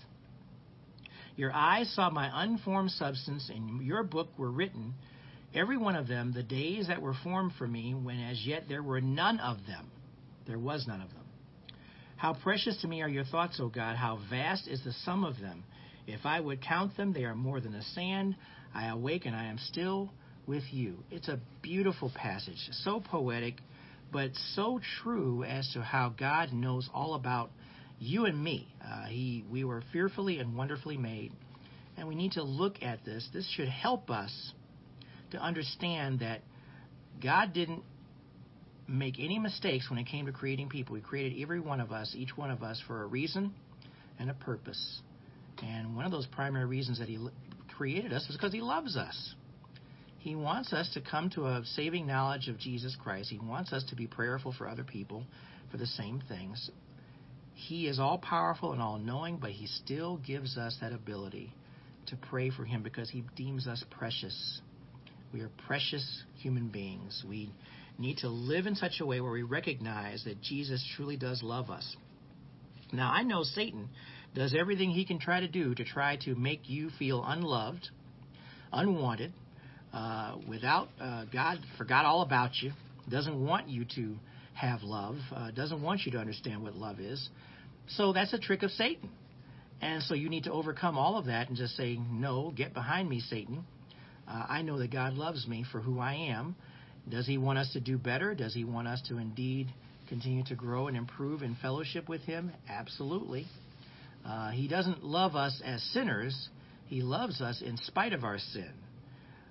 Your 1.35 1.53
eyes 1.53 1.91
saw 1.93 2.09
my 2.09 2.29
unformed 2.43 2.91
substance, 2.91 3.49
and 3.53 3.81
your 3.81 4.03
book 4.03 4.29
were 4.37 4.51
written, 4.51 4.93
every 5.53 5.77
one 5.77 5.95
of 5.95 6.07
them, 6.07 6.33
the 6.33 6.43
days 6.43 6.87
that 6.87 7.01
were 7.01 7.13
formed 7.23 7.53
for 7.57 7.67
me, 7.67 7.93
when 7.93 8.19
as 8.19 8.45
yet 8.45 8.65
there 8.67 8.83
were 8.83 9.01
none 9.01 9.39
of 9.39 9.57
them. 9.67 9.89
There 10.47 10.59
was 10.59 10.85
none 10.87 11.01
of 11.01 11.09
them. 11.09 11.23
How 12.17 12.33
precious 12.33 12.81
to 12.81 12.87
me 12.87 13.01
are 13.01 13.07
your 13.07 13.23
thoughts, 13.23 13.59
O 13.61 13.69
God! 13.69 13.95
How 13.95 14.19
vast 14.29 14.67
is 14.67 14.83
the 14.83 14.91
sum 14.91 15.23
of 15.23 15.39
them! 15.39 15.63
If 16.07 16.25
I 16.25 16.39
would 16.39 16.61
count 16.61 16.97
them, 16.97 17.13
they 17.13 17.23
are 17.23 17.35
more 17.35 17.61
than 17.61 17.71
the 17.71 17.83
sand. 17.83 18.35
I 18.73 18.87
awake 18.87 19.25
and 19.25 19.35
I 19.35 19.45
am 19.45 19.57
still 19.57 20.11
with 20.47 20.63
you. 20.71 21.03
It's 21.11 21.29
a 21.29 21.39
beautiful 21.61 22.11
passage, 22.13 22.57
so 22.71 22.99
poetic, 22.99 23.61
but 24.11 24.31
so 24.55 24.79
true 25.01 25.43
as 25.43 25.69
to 25.73 25.81
how 25.81 26.09
God 26.09 26.53
knows 26.53 26.89
all 26.93 27.13
about 27.13 27.51
you 27.99 28.25
and 28.25 28.41
me. 28.41 28.73
Uh, 28.83 29.05
he, 29.05 29.43
we 29.49 29.63
were 29.63 29.83
fearfully 29.91 30.39
and 30.39 30.55
wonderfully 30.55 30.97
made, 30.97 31.31
and 31.97 32.07
we 32.07 32.15
need 32.15 32.33
to 32.33 32.43
look 32.43 32.81
at 32.81 33.03
this. 33.05 33.27
This 33.33 33.47
should 33.55 33.69
help 33.69 34.09
us 34.09 34.53
to 35.31 35.37
understand 35.37 36.19
that 36.19 36.41
God 37.21 37.53
didn't 37.53 37.83
make 38.87 39.19
any 39.19 39.37
mistakes 39.37 39.89
when 39.89 39.99
it 39.99 40.07
came 40.07 40.25
to 40.25 40.31
creating 40.31 40.69
people. 40.69 40.95
He 40.95 41.01
created 41.01 41.41
every 41.41 41.59
one 41.59 41.79
of 41.79 41.91
us, 41.91 42.13
each 42.17 42.35
one 42.35 42.49
of 42.49 42.63
us, 42.63 42.81
for 42.87 43.03
a 43.03 43.05
reason 43.05 43.53
and 44.17 44.29
a 44.29 44.33
purpose. 44.33 45.01
And 45.61 45.95
one 45.95 46.05
of 46.05 46.11
those 46.11 46.25
primary 46.27 46.65
reasons 46.65 46.99
that 46.99 47.07
He 47.07 47.19
created 47.77 48.13
us 48.13 48.27
is 48.29 48.35
because 48.35 48.53
He 48.53 48.61
loves 48.61 48.97
us. 48.97 49.35
He 50.19 50.35
wants 50.35 50.73
us 50.73 50.89
to 50.93 51.01
come 51.01 51.29
to 51.31 51.45
a 51.45 51.61
saving 51.63 52.05
knowledge 52.05 52.49
of 52.49 52.59
Jesus 52.59 52.95
Christ. 53.01 53.29
He 53.29 53.39
wants 53.39 53.71
us 53.71 53.83
to 53.85 53.95
be 53.95 54.05
prayerful 54.05 54.53
for 54.57 54.67
other 54.67 54.83
people 54.83 55.23
for 55.71 55.77
the 55.77 55.87
same 55.87 56.21
things. 56.27 56.69
He 57.53 57.87
is 57.87 57.99
all 57.99 58.17
powerful 58.17 58.73
and 58.73 58.81
all 58.81 58.97
knowing, 58.97 59.37
but 59.37 59.51
He 59.51 59.67
still 59.67 60.17
gives 60.17 60.57
us 60.57 60.77
that 60.81 60.91
ability 60.91 61.53
to 62.07 62.17
pray 62.17 62.49
for 62.49 62.65
Him 62.65 62.83
because 62.83 63.09
He 63.09 63.23
deems 63.35 63.65
us 63.65 63.83
precious. 63.89 64.61
We 65.33 65.41
are 65.41 65.49
precious 65.67 66.23
human 66.37 66.67
beings. 66.67 67.23
We 67.27 67.51
need 67.97 68.17
to 68.19 68.29
live 68.29 68.65
in 68.65 68.75
such 68.75 68.99
a 68.99 69.05
way 69.05 69.21
where 69.21 69.31
we 69.31 69.43
recognize 69.43 70.23
that 70.25 70.41
Jesus 70.41 70.85
truly 70.95 71.17
does 71.17 71.43
love 71.43 71.69
us. 71.69 71.95
Now, 72.91 73.11
I 73.11 73.23
know 73.23 73.43
Satan 73.43 73.89
does 74.35 74.55
everything 74.57 74.91
he 74.91 75.05
can 75.05 75.19
try 75.19 75.39
to 75.41 75.47
do 75.47 75.75
to 75.75 75.83
try 75.83 76.17
to 76.25 76.35
make 76.35 76.69
you 76.69 76.89
feel 76.97 77.23
unloved, 77.25 77.89
unwanted, 78.73 79.33
uh, 79.93 80.35
without 80.47 80.89
uh, 80.99 81.25
God 81.31 81.59
forgot 81.77 82.05
all 82.05 82.21
about 82.21 82.51
you, 82.61 82.71
doesn't 83.09 83.43
want 83.43 83.69
you 83.69 83.85
to 83.95 84.15
have 84.53 84.83
love, 84.83 85.15
uh, 85.33 85.51
doesn't 85.51 85.81
want 85.81 86.01
you 86.05 86.11
to 86.11 86.17
understand 86.17 86.61
what 86.63 86.75
love 86.75 86.99
is. 86.99 87.29
So 87.89 88.13
that's 88.13 88.33
a 88.33 88.39
trick 88.39 88.63
of 88.63 88.71
Satan. 88.71 89.09
And 89.81 90.03
so 90.03 90.13
you 90.13 90.29
need 90.29 90.43
to 90.43 90.51
overcome 90.51 90.97
all 90.97 91.17
of 91.17 91.25
that 91.25 91.47
and 91.47 91.57
just 91.57 91.75
say, 91.75 91.97
No, 92.11 92.51
get 92.55 92.73
behind 92.73 93.09
me, 93.09 93.21
Satan. 93.21 93.63
Uh, 94.27 94.45
I 94.47 94.61
know 94.61 94.77
that 94.79 94.91
God 94.91 95.13
loves 95.13 95.47
me 95.47 95.65
for 95.71 95.79
who 95.79 95.99
I 95.99 96.13
am. 96.31 96.55
Does 97.09 97.25
He 97.25 97.37
want 97.37 97.57
us 97.57 97.71
to 97.73 97.79
do 97.79 97.97
better? 97.97 98.35
Does 98.35 98.53
He 98.53 98.63
want 98.63 98.87
us 98.87 99.01
to 99.07 99.17
indeed 99.17 99.73
continue 100.07 100.43
to 100.45 100.55
grow 100.55 100.87
and 100.87 100.97
improve 100.97 101.41
in 101.41 101.55
fellowship 101.61 102.09
with 102.09 102.21
Him? 102.21 102.51
Absolutely. 102.69 103.47
Uh, 104.25 104.51
he 104.51 104.67
doesn't 104.67 105.03
love 105.03 105.35
us 105.35 105.61
as 105.65 105.81
sinners, 105.93 106.49
He 106.87 107.01
loves 107.01 107.41
us 107.41 107.61
in 107.65 107.77
spite 107.77 108.13
of 108.13 108.23
our 108.23 108.37
sin. 108.37 108.71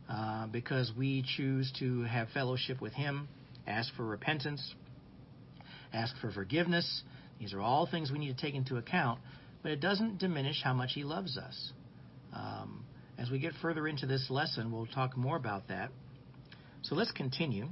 Uh, 0.09 0.47
because 0.47 0.91
we 0.97 1.23
choose 1.37 1.71
to 1.79 2.03
have 2.03 2.29
fellowship 2.31 2.81
with 2.81 2.95
Him, 2.95 3.29
ask 3.67 3.93
for 3.95 4.05
repentance, 4.05 4.75
ask 5.93 6.17
for 6.21 6.31
forgiveness. 6.31 7.03
These 7.39 7.53
are 7.53 7.61
all 7.61 7.87
things 7.87 8.11
we 8.11 8.19
need 8.19 8.35
to 8.35 8.41
take 8.41 8.55
into 8.55 8.77
account, 8.77 9.21
but 9.63 9.71
it 9.71 9.81
doesn't 9.81 10.19
diminish 10.19 10.63
how 10.63 10.73
much 10.73 10.93
He 10.95 11.05
loves 11.05 11.37
us. 11.37 11.73
Um, 12.33 12.85
as 13.19 13.31
we 13.31 13.39
get 13.39 13.53
further 13.61 13.87
into 13.87 14.07
this 14.07 14.31
lesson, 14.31 14.73
we'll 14.73 14.87
talk 14.87 15.17
more 15.17 15.37
about 15.37 15.69
that. 15.69 15.91
So 16.83 16.95
let's 16.95 17.13
continue. 17.13 17.67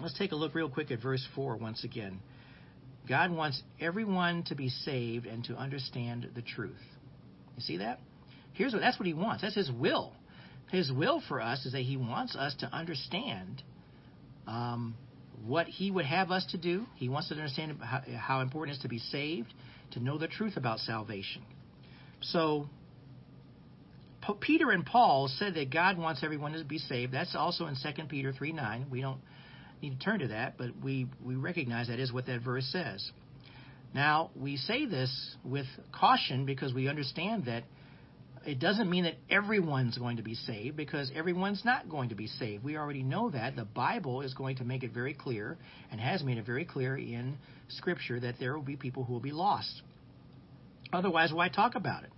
Let's 0.00 0.16
take 0.16 0.32
a 0.32 0.36
look 0.36 0.54
real 0.54 0.68
quick 0.68 0.90
at 0.90 1.02
verse 1.02 1.26
4 1.34 1.56
once 1.56 1.82
again. 1.82 2.20
God 3.08 3.30
wants 3.30 3.62
everyone 3.80 4.44
to 4.44 4.54
be 4.54 4.68
saved 4.68 5.26
and 5.26 5.44
to 5.44 5.54
understand 5.54 6.28
the 6.34 6.42
truth. 6.42 6.72
You 7.56 7.62
see 7.62 7.76
that? 7.78 8.00
Here's 8.52 8.72
what 8.72 8.80
that's 8.80 8.98
what 8.98 9.06
he 9.06 9.14
wants. 9.14 9.42
That's 9.42 9.54
his 9.54 9.70
will. 9.70 10.12
His 10.74 10.90
will 10.92 11.22
for 11.28 11.40
us 11.40 11.64
is 11.66 11.72
that 11.72 11.82
He 11.82 11.96
wants 11.96 12.34
us 12.36 12.54
to 12.60 12.66
understand 12.66 13.62
um, 14.46 14.94
what 15.46 15.66
He 15.66 15.90
would 15.90 16.04
have 16.04 16.30
us 16.30 16.44
to 16.50 16.58
do. 16.58 16.84
He 16.96 17.08
wants 17.08 17.30
us 17.30 17.36
to 17.36 17.42
understand 17.42 17.78
how, 17.80 18.02
how 18.18 18.40
important 18.40 18.74
it 18.74 18.78
is 18.78 18.82
to 18.82 18.88
be 18.88 18.98
saved, 18.98 19.52
to 19.92 20.00
know 20.00 20.18
the 20.18 20.28
truth 20.28 20.56
about 20.56 20.80
salvation. 20.80 21.42
So, 22.20 22.68
Peter 24.40 24.70
and 24.70 24.86
Paul 24.86 25.28
said 25.28 25.54
that 25.54 25.70
God 25.70 25.98
wants 25.98 26.24
everyone 26.24 26.52
to 26.52 26.64
be 26.64 26.78
saved. 26.78 27.12
That's 27.12 27.34
also 27.36 27.66
in 27.66 27.76
2 27.76 28.04
Peter 28.04 28.32
3 28.32 28.52
9. 28.52 28.86
We 28.90 29.00
don't 29.00 29.20
need 29.82 29.98
to 29.98 30.04
turn 30.04 30.20
to 30.20 30.28
that, 30.28 30.56
but 30.56 30.70
we, 30.82 31.06
we 31.22 31.34
recognize 31.34 31.88
that 31.88 31.98
is 31.98 32.12
what 32.12 32.26
that 32.26 32.40
verse 32.40 32.66
says. 32.72 33.10
Now, 33.94 34.30
we 34.34 34.56
say 34.56 34.86
this 34.86 35.36
with 35.44 35.66
caution 35.92 36.46
because 36.46 36.74
we 36.74 36.88
understand 36.88 37.44
that 37.44 37.64
it 38.46 38.58
doesn't 38.58 38.90
mean 38.90 39.04
that 39.04 39.14
everyone's 39.30 39.96
going 39.98 40.18
to 40.18 40.22
be 40.22 40.34
saved 40.34 40.76
because 40.76 41.10
everyone's 41.14 41.64
not 41.64 41.88
going 41.88 42.10
to 42.10 42.14
be 42.14 42.26
saved. 42.26 42.64
We 42.64 42.76
already 42.76 43.02
know 43.02 43.30
that. 43.30 43.56
The 43.56 43.64
Bible 43.64 44.20
is 44.20 44.34
going 44.34 44.56
to 44.56 44.64
make 44.64 44.82
it 44.82 44.92
very 44.92 45.14
clear 45.14 45.56
and 45.90 46.00
has 46.00 46.22
made 46.22 46.38
it 46.38 46.46
very 46.46 46.64
clear 46.64 46.96
in 46.96 47.36
Scripture 47.68 48.20
that 48.20 48.36
there 48.38 48.54
will 48.54 48.64
be 48.64 48.76
people 48.76 49.04
who 49.04 49.12
will 49.12 49.20
be 49.20 49.32
lost. 49.32 49.82
Otherwise, 50.92 51.32
why 51.32 51.48
talk 51.48 51.74
about 51.74 52.04
it? 52.04 52.10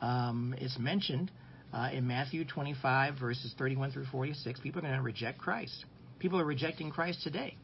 Um, 0.00 0.54
it's 0.58 0.78
mentioned 0.78 1.30
uh, 1.72 1.90
in 1.92 2.06
Matthew 2.06 2.44
25, 2.44 3.14
verses 3.18 3.54
31 3.58 3.92
through 3.92 4.06
46. 4.06 4.60
People 4.60 4.80
are 4.80 4.82
going 4.82 4.94
to 4.94 5.02
reject 5.02 5.38
Christ. 5.38 5.84
People 6.18 6.40
are 6.40 6.44
rejecting 6.44 6.90
Christ 6.90 7.22
today. 7.22 7.56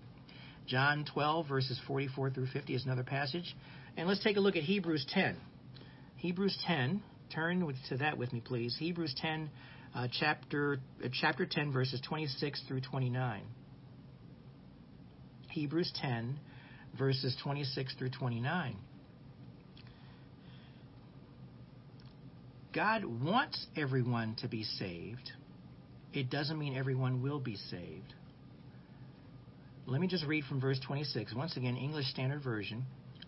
John 0.67 1.05
12, 1.13 1.49
verses 1.49 1.81
44 1.87 2.31
through 2.31 2.47
50 2.47 2.75
is 2.75 2.85
another 2.85 3.03
passage. 3.03 3.57
And 3.97 4.09
let's 4.09 4.23
take 4.23 4.37
a 4.37 4.41
look 4.41 4.57
at 4.57 4.63
Hebrews 4.63 5.07
10. 5.13 5.37
Hebrews 6.17 6.57
10, 6.67 7.03
turn 7.35 7.67
with, 7.67 7.77
to 7.89 7.97
that 7.99 8.19
with 8.19 8.33
me, 8.33 8.41
please. 8.41 8.77
Hebrews 8.79 9.15
10, 9.21 9.51
uh, 9.95 10.09
chapter 10.19 10.79
uh, 11.05 11.09
chapter 11.21 11.47
10, 11.47 11.73
verses 11.73 12.01
26 12.07 12.63
through 12.69 12.81
29. 12.81 13.43
Hebrews 15.51 15.93
10, 16.01 16.39
verses 16.99 17.37
26 17.43 17.95
through 17.97 18.11
29. 18.11 18.77
God 22.75 23.05
wants 23.05 23.67
everyone 23.77 24.37
to 24.41 24.49
be 24.49 24.65
saved. 24.65 25.31
It 26.15 26.31
doesn't 26.31 26.59
mean 26.59 26.77
everyone 26.77 27.23
will 27.23 27.39
be 27.39 27.57
saved. 27.57 28.15
Let 29.87 30.01
me 30.01 30.07
just 30.07 30.25
read 30.25 30.45
from 30.45 30.61
verse 30.61 30.81
26. 30.87 31.35
Once 31.35 31.57
again, 31.57 31.77
English 31.77 32.07
Standard 32.07 32.43
Version. 32.43 32.85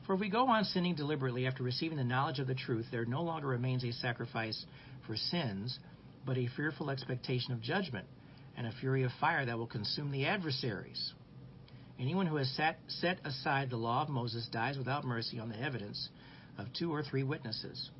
For 0.06 0.14
if 0.14 0.20
we 0.20 0.28
go 0.28 0.48
on 0.48 0.64
sinning 0.64 0.94
deliberately 0.94 1.46
after 1.46 1.62
receiving 1.62 1.96
the 1.96 2.04
knowledge 2.04 2.38
of 2.38 2.46
the 2.46 2.54
truth, 2.54 2.86
there 2.90 3.06
no 3.06 3.22
longer 3.22 3.48
remains 3.48 3.84
a 3.84 3.92
sacrifice 3.92 4.66
for 5.06 5.16
sins, 5.16 5.78
but 6.26 6.36
a 6.36 6.48
fearful 6.56 6.90
expectation 6.90 7.52
of 7.52 7.62
judgment 7.62 8.06
and 8.56 8.66
a 8.66 8.72
fury 8.72 9.02
of 9.02 9.10
fire 9.18 9.46
that 9.46 9.56
will 9.58 9.66
consume 9.66 10.10
the 10.10 10.26
adversaries. 10.26 11.14
Anyone 11.98 12.26
who 12.26 12.36
has 12.36 12.50
sat, 12.50 12.78
set 12.88 13.18
aside 13.24 13.70
the 13.70 13.76
law 13.76 14.02
of 14.02 14.08
Moses 14.08 14.46
dies 14.52 14.76
without 14.76 15.04
mercy 15.04 15.38
on 15.38 15.48
the 15.48 15.60
evidence 15.60 16.08
of 16.58 16.66
two 16.72 16.92
or 16.92 17.02
three 17.02 17.22
witnesses. 17.22 17.90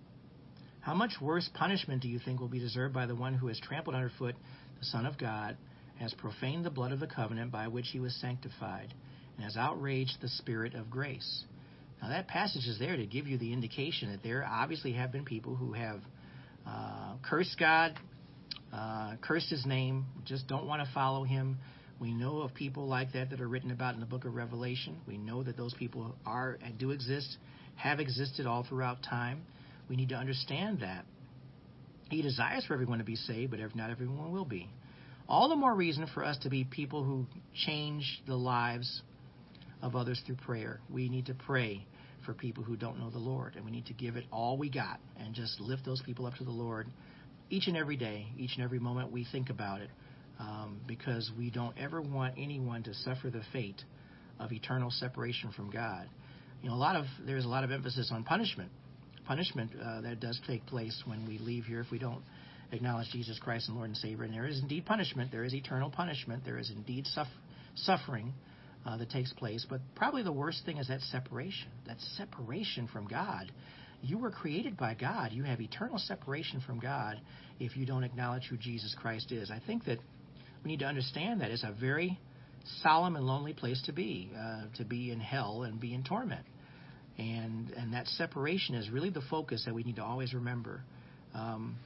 How 0.81 0.95
much 0.95 1.21
worse 1.21 1.49
punishment 1.55 2.03
do 2.03 2.09
you 2.09 2.19
think 2.19 2.39
will 2.39 2.49
be 2.49 2.59
deserved 2.59 2.93
by 2.93 3.07
the 3.07 3.15
one 3.15 3.35
who 3.35 3.47
has 3.47 3.59
trampled 3.59 3.97
underfoot 3.97 4.35
the 4.79 4.85
Son 4.85 5.07
of 5.07 5.17
God, 5.17 5.57
has 5.97 6.13
profaned 6.13 6.65
the 6.65 6.71
blood 6.71 6.93
of 6.93 7.01
the 7.01 7.07
covenant 7.07 7.51
by 7.51 7.69
which 7.69 7.89
he 7.89 8.01
was 8.01 8.15
sanctified, 8.21 8.93
and 9.37 9.45
has 9.45 9.57
outraged 9.57 10.21
the 10.21 10.29
Spirit 10.29 10.75
of 10.75 10.91
grace? 10.91 11.45
Now, 12.03 12.09
that 12.11 12.29
passage 12.29 12.67
is 12.67 12.79
there 12.79 12.97
to 12.97 13.07
give 13.07 13.27
you 13.27 13.39
the 13.39 13.53
indication 13.53 14.11
that 14.13 14.23
there 14.23 14.47
obviously 14.49 14.93
have 14.93 15.11
been 15.13 15.25
people 15.25 15.57
who 15.57 15.73
have 15.73 16.01
uh, 16.67 17.15
cursed 17.23 17.57
God, 17.59 17.95
uh, 18.73 19.15
cursed 19.23 19.51
his 19.51 19.65
name, 19.65 20.07
just 20.25 20.47
don't 20.47 20.67
want 20.67 20.87
to 20.87 20.93
follow 20.93 21.25
him. 21.25 21.59
We 22.01 22.13
know 22.13 22.41
of 22.41 22.53
people 22.55 22.87
like 22.87 23.13
that 23.13 23.31
that 23.31 23.41
are 23.41 23.49
written 23.49 23.71
about 23.71 23.95
in 23.95 24.01
the 24.01 24.07
book 24.07 24.25
of 24.25 24.35
Revelation. 24.35 24.97
We 25.07 25.17
know 25.17 25.43
that 25.43 25.57
those 25.57 25.73
people 25.75 26.15
are 26.27 26.59
and 26.63 26.77
do 26.79 26.91
exist, 26.91 27.37
have 27.77 28.01
existed 28.01 28.47
all 28.47 28.65
throughout 28.69 29.03
time. 29.03 29.43
We 29.89 29.97
need 29.97 30.09
to 30.11 30.17
understand 30.17 30.81
that. 30.81 31.05
He 32.11 32.21
desires 32.23 32.65
for 32.67 32.75
everyone 32.75 32.99
to 32.99 33.05
be 33.05 33.17
saved, 33.17 33.51
but 33.51 33.61
not 33.75 33.91
everyone 33.91 34.33
will 34.33 34.45
be. 34.45 34.69
All 35.29 35.49
the 35.49 35.57
more 35.57 35.75
reason 35.75 36.07
for 36.13 36.25
us 36.25 36.37
to 36.39 36.51
be 36.51 36.65
people 36.65 37.03
who 37.03 37.27
change 37.67 38.23
the 38.27 38.35
lives 38.35 39.03
of 39.85 39.95
others 39.95 40.21
through 40.27 40.37
prayer. 40.37 40.81
We 40.91 41.09
need 41.09 41.27
to 41.27 41.35
pray 41.35 41.87
for 42.25 42.33
people 42.33 42.65
who 42.65 42.75
don't 42.75 42.99
know 42.99 43.11
the 43.11 43.19
Lord, 43.19 43.55
and 43.55 43.65
we 43.65 43.71
need 43.71 43.87
to 43.87 43.93
give 43.93 44.17
it 44.17 44.25
all 44.33 44.57
we 44.57 44.71
got 44.71 44.99
and 45.21 45.35
just 45.35 45.61
lift 45.61 45.85
those 45.85 46.01
people 46.03 46.27
up 46.27 46.35
to 46.37 46.45
the 46.45 46.51
Lord 46.51 46.89
each 47.51 47.69
and 47.69 47.77
every 47.77 47.97
day, 47.97 48.27
each 48.39 48.53
and 48.57 48.65
every 48.65 48.79
moment 48.79 49.13
we 49.13 49.27
think 49.31 49.51
about 49.51 49.83
it, 49.83 49.91
um, 50.41 50.81
because 50.89 51.31
we 51.39 51.51
don't 51.51 51.77
ever 51.79 52.01
want 52.01 52.35
anyone 52.39 52.83
to 52.85 52.95
suffer 52.95 53.29
the 53.29 53.43
fate 53.53 53.83
of 54.41 54.51
eternal 54.53 54.91
separation 54.91 55.53
from 55.53 55.71
God. 55.71 56.09
You 56.63 56.71
know, 56.71 56.75
a 56.75 56.79
lot 56.79 56.97
of 56.97 57.05
there's 57.27 57.45
a 57.45 57.49
lot 57.49 57.63
of 57.63 57.71
emphasis 57.71 58.11
on 58.11 58.25
punishment, 58.25 58.71
punishment 59.27 59.71
uh, 59.75 60.01
that 60.01 60.19
does 60.19 60.41
take 60.47 60.65
place 60.65 61.03
when 61.05 61.29
we 61.29 61.37
leave 61.37 61.65
here 61.65 61.81
if 61.81 61.91
we 61.91 61.99
don't 61.99 62.23
acknowledge 62.73 63.09
Jesus 63.13 63.39
Christ 63.39 63.69
and 63.69 63.77
Lord 63.77 63.91
and 63.91 63.97
Savior. 63.99 64.25
And 64.25 64.33
there 64.33 64.47
is 64.47 64.59
indeed 64.61 64.87
punishment. 64.87 65.31
There 65.31 65.45
is 65.45 65.55
eternal 65.55 65.91
punishment. 65.91 66.43
There 66.47 66.59
is 66.59 66.71
indeed 66.75 67.07
suffering 67.77 68.33
uh, 68.87 68.97
that 68.97 69.11
takes 69.11 69.33
place. 69.33 69.67
But 69.69 69.81
probably 69.95 70.23
the 70.23 70.33
worst 70.33 70.65
thing 70.65 70.79
is 70.79 70.89
that 70.89 71.01
separation. 71.01 71.69
That 71.87 72.01
separation 72.17 72.89
from 72.93 73.07
God. 73.07 73.51
You 74.03 74.19
were 74.19 74.31
created 74.31 74.77
by 74.77 74.95
God. 74.95 75.33
You 75.33 75.45
have 75.45 75.61
eternal 75.61 75.99
separation 75.99 76.61
from 76.61 76.79
God 76.79 77.21
if 77.59 77.77
you 77.77 77.87
don't 77.87 78.05
acknowledge 78.05 78.45
who 78.51 78.57
Jesus 78.57 78.95
Christ 79.01 79.33
is. 79.33 79.51
I 79.51 79.61
think 79.67 79.87
that 79.87 79.99
we 80.63 80.71
need 80.71 80.81
to 80.81 80.87
understand 80.87 81.41
that 81.41 81.51
it's 81.51 81.63
a 81.63 81.75
very 81.79 82.19
solemn 82.83 83.17
and 83.17 83.27
lonely 83.27 83.55
place 83.55 83.81
to 83.87 83.93
be, 83.93 84.31
uh, 84.39 84.65
to 84.77 84.85
be 84.85 85.11
in 85.11 85.21
hell 85.21 85.63
and 85.63 85.81
be 85.81 85.95
in 85.95 86.05
torment. 86.05 86.45
And 87.17 87.71
and 87.71 87.95
that 87.95 88.07
separation 88.09 88.75
is 88.75 88.91
really 88.91 89.11
the 89.11 89.23
focus 89.31 89.63
that 89.67 89.75
we 89.75 89.85
need 89.85 89.97
to 89.97 90.05
always 90.05 90.35
remember. 90.35 90.83
Um, 91.33 91.77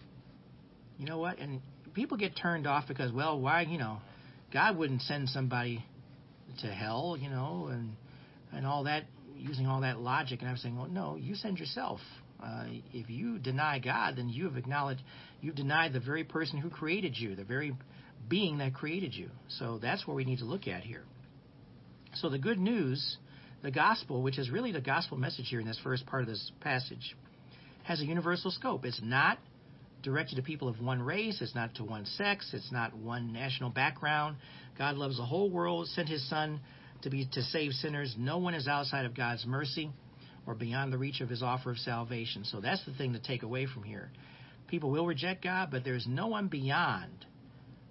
you 0.98 1.06
know 1.06 1.18
what? 1.18 1.38
And 1.38 1.60
people 1.92 2.16
get 2.16 2.32
turned 2.36 2.66
off 2.66 2.88
because, 2.88 3.12
well, 3.12 3.38
why? 3.38 3.62
You 3.62 3.78
know, 3.78 3.98
God 4.52 4.76
wouldn't 4.76 5.02
send 5.02 5.28
somebody 5.28 5.84
to 6.58 6.66
hell, 6.66 7.16
you 7.20 7.28
know, 7.28 7.68
and 7.70 7.94
and 8.52 8.66
all 8.66 8.84
that, 8.84 9.04
using 9.36 9.66
all 9.66 9.82
that 9.82 9.98
logic. 9.98 10.40
And 10.40 10.48
I'm 10.48 10.56
saying, 10.56 10.76
well, 10.76 10.88
no, 10.88 11.16
you 11.16 11.34
send 11.34 11.58
yourself. 11.58 12.00
Uh, 12.42 12.66
if 12.92 13.10
you 13.10 13.38
deny 13.38 13.78
God, 13.78 14.16
then 14.16 14.28
you 14.28 14.44
have 14.44 14.56
acknowledged 14.56 15.02
you've 15.40 15.56
denied 15.56 15.92
the 15.92 16.00
very 16.00 16.24
person 16.24 16.58
who 16.58 16.70
created 16.70 17.16
you, 17.16 17.34
the 17.34 17.44
very 17.44 17.74
being 18.28 18.58
that 18.58 18.74
created 18.74 19.14
you. 19.14 19.28
So 19.48 19.78
that's 19.78 20.06
what 20.06 20.16
we 20.16 20.24
need 20.24 20.38
to 20.38 20.44
look 20.44 20.68
at 20.68 20.82
here. 20.82 21.02
So 22.14 22.28
the 22.28 22.38
good 22.38 22.58
news, 22.58 23.16
the 23.62 23.70
gospel, 23.70 24.22
which 24.22 24.38
is 24.38 24.50
really 24.50 24.72
the 24.72 24.80
gospel 24.80 25.18
message 25.18 25.48
here 25.48 25.60
in 25.60 25.66
this 25.66 25.80
first 25.82 26.06
part 26.06 26.22
of 26.22 26.28
this 26.28 26.52
passage, 26.60 27.16
has 27.82 28.00
a 28.00 28.04
universal 28.04 28.50
scope. 28.50 28.84
It's 28.84 29.00
not 29.02 29.38
directed 30.02 30.36
to 30.36 30.42
people 30.42 30.68
of 30.68 30.80
one 30.80 31.02
race, 31.02 31.40
it's 31.40 31.54
not 31.54 31.74
to 31.76 31.84
one 31.84 32.06
sex, 32.06 32.50
it's 32.52 32.70
not 32.72 32.94
one 32.94 33.32
national 33.32 33.70
background. 33.70 34.36
God 34.76 34.96
loves 34.96 35.16
the 35.16 35.24
whole 35.24 35.50
world, 35.50 35.88
sent 35.88 36.08
his 36.08 36.26
son 36.28 36.60
to 37.02 37.10
be 37.10 37.26
to 37.32 37.42
save 37.42 37.72
sinners. 37.72 38.14
No 38.18 38.38
one 38.38 38.54
is 38.54 38.68
outside 38.68 39.06
of 39.06 39.16
God's 39.16 39.44
mercy 39.46 39.90
or 40.46 40.54
beyond 40.54 40.92
the 40.92 40.98
reach 40.98 41.20
of 41.20 41.28
his 41.28 41.42
offer 41.42 41.70
of 41.70 41.78
salvation. 41.78 42.44
So 42.44 42.60
that's 42.60 42.84
the 42.86 42.94
thing 42.94 43.12
to 43.12 43.18
take 43.18 43.42
away 43.42 43.66
from 43.66 43.82
here. 43.82 44.10
People 44.66 44.90
will 44.90 45.06
reject 45.06 45.42
God, 45.42 45.68
but 45.70 45.84
there's 45.84 46.06
no 46.06 46.28
one 46.28 46.48
beyond 46.48 47.26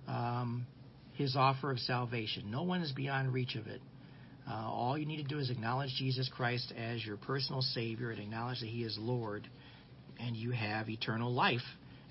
um, 0.08 0.66
his 1.14 1.36
offer 1.36 1.72
of 1.72 1.80
salvation. 1.80 2.50
No 2.50 2.64
one 2.64 2.82
is 2.82 2.92
beyond 2.92 3.34
reach 3.34 3.56
of 3.56 3.68
it. 3.68 3.82
Uh, 4.50 4.54
all 4.54 4.98
you 4.98 5.06
need 5.06 5.18
to 5.18 5.28
do 5.28 5.40
is 5.40 5.50
acknowledge 5.50 5.90
Jesus 5.98 6.30
Christ 6.34 6.72
as 6.78 7.06
your 7.06 7.18
personal 7.18 7.62
Savior 7.62 8.12
and 8.12 8.20
acknowledge 8.20 8.62
that 8.62 8.70
He 8.70 8.84
is 8.84 8.98
Lord, 8.98 9.48
and 10.20 10.38
you 10.38 10.52
have 10.52 10.90
eternal 10.90 11.34
life 11.34 11.62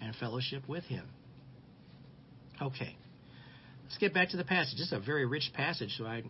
and 0.01 0.15
fellowship 0.17 0.69
with 0.69 0.85
Him. 0.85 1.07
Okay, 2.61 2.97
let's 3.85 3.99
get 3.99 4.15
back 4.15 4.31
to 4.31 4.37
the 4.37 4.45
passage. 4.45 4.79
This 4.79 4.89
is 4.89 4.93
a 4.93 5.01
very 5.01 5.27
rich 5.27 5.51
passage, 5.55 5.95
so 5.99 6.05
I, 6.05 6.23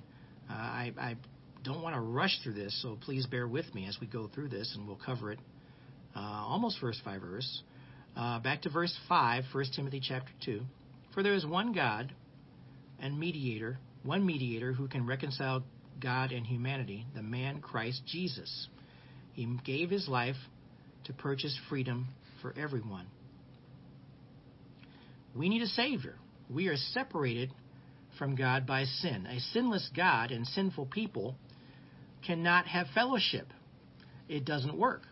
uh, 0.50 0.52
I, 0.52 0.92
I 0.98 1.16
don't 1.62 1.82
want 1.82 1.94
to 1.94 2.00
rush 2.00 2.38
through 2.42 2.54
this. 2.54 2.80
So 2.82 2.98
please 3.04 3.26
bear 3.26 3.46
with 3.46 3.72
me 3.74 3.86
as 3.86 3.98
we 4.00 4.06
go 4.06 4.28
through 4.32 4.48
this, 4.48 4.74
and 4.76 4.86
we'll 4.86 5.00
cover 5.04 5.32
it 5.32 5.38
uh, 6.16 6.20
almost 6.20 6.80
verse 6.80 7.00
by 7.04 7.18
verse. 7.18 7.62
Uh, 8.16 8.38
back 8.40 8.62
to 8.62 8.70
verse 8.70 8.96
5, 9.08 9.44
1 9.52 9.64
Timothy 9.74 10.00
chapter 10.02 10.32
2. 10.46 10.62
For 11.12 11.22
there 11.22 11.34
is 11.34 11.44
one 11.44 11.72
God 11.72 12.12
and 12.98 13.18
mediator, 13.18 13.78
one 14.02 14.24
mediator 14.24 14.72
who 14.72 14.88
can 14.88 15.06
reconcile 15.06 15.62
God 16.00 16.32
and 16.32 16.46
humanity, 16.46 17.06
the 17.14 17.22
man 17.22 17.60
Christ 17.60 18.02
Jesus. 18.06 18.68
He 19.34 19.46
gave 19.64 19.90
his 19.90 20.08
life 20.08 20.36
to 21.04 21.12
purchase 21.12 21.58
freedom 21.68 22.08
for 22.40 22.54
everyone. 22.58 23.06
We 25.36 25.48
need 25.48 25.62
a 25.62 25.66
Savior. 25.66 26.16
We 26.48 26.68
are 26.68 26.76
separated 26.76 27.50
from 28.18 28.36
God 28.36 28.66
by 28.66 28.84
sin. 28.84 29.26
A 29.26 29.38
sinless 29.52 29.90
God 29.94 30.30
and 30.30 30.46
sinful 30.46 30.86
people 30.86 31.36
cannot 32.26 32.66
have 32.66 32.86
fellowship. 32.94 33.48
It 34.28 34.44
doesn't 34.44 34.76
work. 34.76 35.02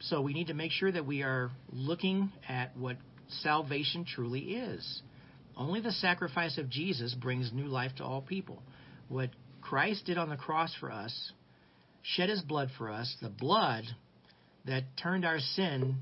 So 0.00 0.22
we 0.22 0.32
need 0.32 0.46
to 0.46 0.54
make 0.54 0.72
sure 0.72 0.90
that 0.90 1.06
we 1.06 1.22
are 1.22 1.50
looking 1.70 2.32
at 2.48 2.76
what 2.76 2.96
salvation 3.42 4.04
truly 4.04 4.40
is. 4.40 5.02
Only 5.56 5.80
the 5.80 5.92
sacrifice 5.92 6.56
of 6.56 6.70
Jesus 6.70 7.14
brings 7.14 7.52
new 7.52 7.66
life 7.66 7.92
to 7.96 8.04
all 8.04 8.22
people. 8.22 8.62
What 9.08 9.30
Christ 9.60 10.06
did 10.06 10.16
on 10.16 10.30
the 10.30 10.36
cross 10.36 10.74
for 10.80 10.90
us, 10.90 11.32
shed 12.02 12.30
his 12.30 12.40
blood 12.40 12.70
for 12.78 12.90
us, 12.90 13.14
the 13.20 13.28
blood 13.28 13.84
that 14.64 14.84
turned 14.96 15.26
our 15.26 15.38
sin, 15.38 15.96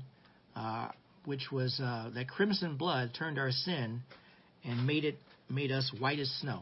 uh, 0.55 0.89
which 1.25 1.51
was 1.51 1.79
uh, 1.83 2.09
that 2.15 2.29
crimson 2.29 2.75
blood 2.77 3.11
turned 3.17 3.37
our 3.37 3.51
sin 3.51 4.01
and 4.63 4.85
made 4.85 5.05
it 5.05 5.17
made 5.49 5.71
us 5.71 5.91
white 5.99 6.19
as 6.19 6.29
snow. 6.41 6.61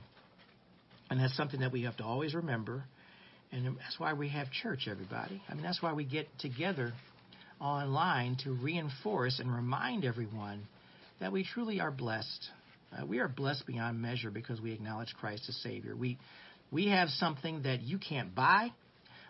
And 1.09 1.19
that's 1.19 1.35
something 1.35 1.61
that 1.61 1.71
we 1.71 1.83
have 1.83 1.97
to 1.97 2.03
always 2.03 2.33
remember. 2.33 2.83
And 3.51 3.77
that's 3.77 3.99
why 3.99 4.13
we 4.13 4.29
have 4.29 4.51
church, 4.51 4.87
everybody. 4.89 5.41
I 5.47 5.53
mean, 5.53 5.63
that's 5.63 5.81
why 5.81 5.93
we 5.93 6.03
get 6.03 6.27
together 6.39 6.91
online 7.61 8.37
to 8.43 8.53
reinforce 8.53 9.39
and 9.39 9.53
remind 9.53 10.03
everyone 10.03 10.67
that 11.19 11.31
we 11.31 11.45
truly 11.45 11.79
are 11.79 11.91
blessed. 11.91 12.49
Uh, 12.91 13.05
we 13.05 13.19
are 13.19 13.27
blessed 13.27 13.65
beyond 13.65 14.01
measure 14.01 14.31
because 14.31 14.61
we 14.61 14.73
acknowledge 14.73 15.13
Christ 15.19 15.45
as 15.49 15.55
Savior. 15.57 15.95
We 15.95 16.17
we 16.71 16.89
have 16.89 17.09
something 17.09 17.63
that 17.63 17.81
you 17.81 17.97
can't 17.97 18.35
buy. 18.35 18.69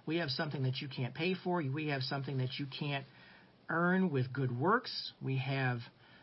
We 0.06 0.18
have 0.18 0.30
something 0.30 0.64
that 0.64 0.82
you 0.82 0.88
can't 0.88 1.14
pay 1.14 1.36
for. 1.36 1.62
We 1.62 1.90
have 1.90 2.02
something 2.02 2.38
that 2.38 2.58
you 2.58 2.66
can't 2.80 3.06
earn 3.70 4.10
with 4.10 4.32
good 4.32 4.58
works. 4.58 5.14
We 5.22 5.38
have 5.38 5.80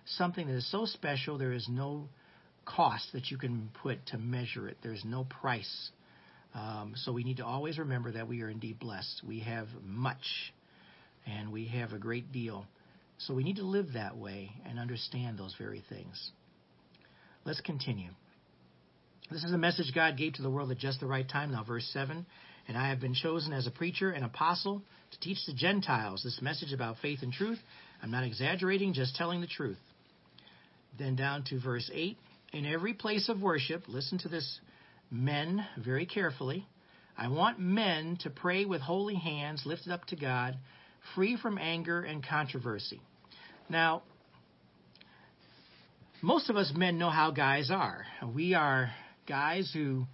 something 0.06 0.46
that 0.46 0.54
is 0.54 0.70
so 0.70 0.86
special 0.86 1.38
there 1.38 1.52
is 1.52 1.66
no 1.68 2.08
cost 2.64 3.12
that 3.12 3.30
you 3.30 3.36
can 3.36 3.70
put 3.82 4.06
to 4.06 4.18
measure 4.18 4.68
it. 4.68 4.78
There's 4.82 5.04
no 5.04 5.24
price. 5.24 5.90
Um, 6.54 6.94
so 6.96 7.12
we 7.12 7.24
need 7.24 7.38
to 7.38 7.44
always 7.44 7.78
remember 7.78 8.12
that 8.12 8.28
we 8.28 8.42
are 8.42 8.48
indeed 8.48 8.78
blessed. 8.78 9.22
We 9.26 9.40
have 9.40 9.66
much, 9.84 10.52
and 11.26 11.52
we 11.52 11.66
have 11.66 11.92
a 11.92 11.98
great 11.98 12.32
deal. 12.32 12.66
So 13.18 13.34
we 13.34 13.42
need 13.42 13.56
to 13.56 13.64
live 13.64 13.94
that 13.94 14.16
way 14.16 14.52
and 14.66 14.78
understand 14.78 15.38
those 15.38 15.54
very 15.58 15.82
things. 15.88 16.30
Let's 17.44 17.60
continue. 17.60 18.10
This 19.30 19.44
is 19.44 19.52
a 19.52 19.58
message 19.58 19.92
God 19.94 20.16
gave 20.16 20.34
to 20.34 20.42
the 20.42 20.50
world 20.50 20.70
at 20.70 20.78
just 20.78 21.00
the 21.00 21.06
right 21.06 21.28
time. 21.28 21.52
Now, 21.52 21.64
verse 21.64 21.88
7 21.92 22.26
And 22.66 22.78
I 22.78 22.88
have 22.88 23.00
been 23.00 23.14
chosen 23.14 23.52
as 23.52 23.66
a 23.66 23.70
preacher 23.70 24.10
and 24.10 24.24
apostle 24.24 24.82
to 25.12 25.20
teach 25.20 25.38
the 25.46 25.52
Gentiles 25.52 26.22
this 26.22 26.40
message 26.40 26.72
about 26.72 26.96
faith 27.02 27.20
and 27.22 27.32
truth. 27.32 27.58
I'm 28.02 28.10
not 28.10 28.24
exaggerating, 28.24 28.94
just 28.94 29.16
telling 29.16 29.40
the 29.40 29.46
truth. 29.46 29.78
Then 30.98 31.16
down 31.16 31.44
to 31.44 31.60
verse 31.60 31.90
8 31.92 32.16
In 32.52 32.66
every 32.66 32.94
place 32.94 33.28
of 33.28 33.42
worship, 33.42 33.84
listen 33.88 34.18
to 34.18 34.28
this, 34.28 34.60
men, 35.10 35.64
very 35.82 36.06
carefully. 36.06 36.66
I 37.16 37.28
want 37.28 37.60
men 37.60 38.18
to 38.22 38.30
pray 38.30 38.64
with 38.64 38.80
holy 38.80 39.14
hands 39.14 39.62
lifted 39.64 39.92
up 39.92 40.04
to 40.06 40.16
God, 40.16 40.56
free 41.14 41.36
from 41.40 41.58
anger 41.58 42.02
and 42.02 42.26
controversy. 42.26 43.00
Now, 43.68 44.02
most 46.22 46.50
of 46.50 46.56
us 46.56 46.72
men 46.74 46.98
know 46.98 47.10
how 47.10 47.30
guys 47.30 47.70
are. 47.70 48.04
We 48.34 48.54
are 48.54 48.90
guys 49.28 49.70
who 49.72 50.06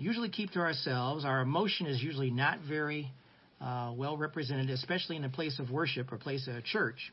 usually 0.00 0.30
keep 0.30 0.50
to 0.52 0.60
ourselves. 0.60 1.24
Our 1.24 1.42
emotion 1.42 1.86
is 1.86 2.02
usually 2.02 2.30
not 2.30 2.58
very 2.66 3.12
uh, 3.60 3.92
well 3.94 4.16
represented, 4.16 4.70
especially 4.70 5.16
in 5.16 5.24
a 5.24 5.28
place 5.28 5.58
of 5.58 5.70
worship 5.70 6.10
or 6.10 6.16
place 6.16 6.48
of 6.48 6.64
church. 6.64 7.12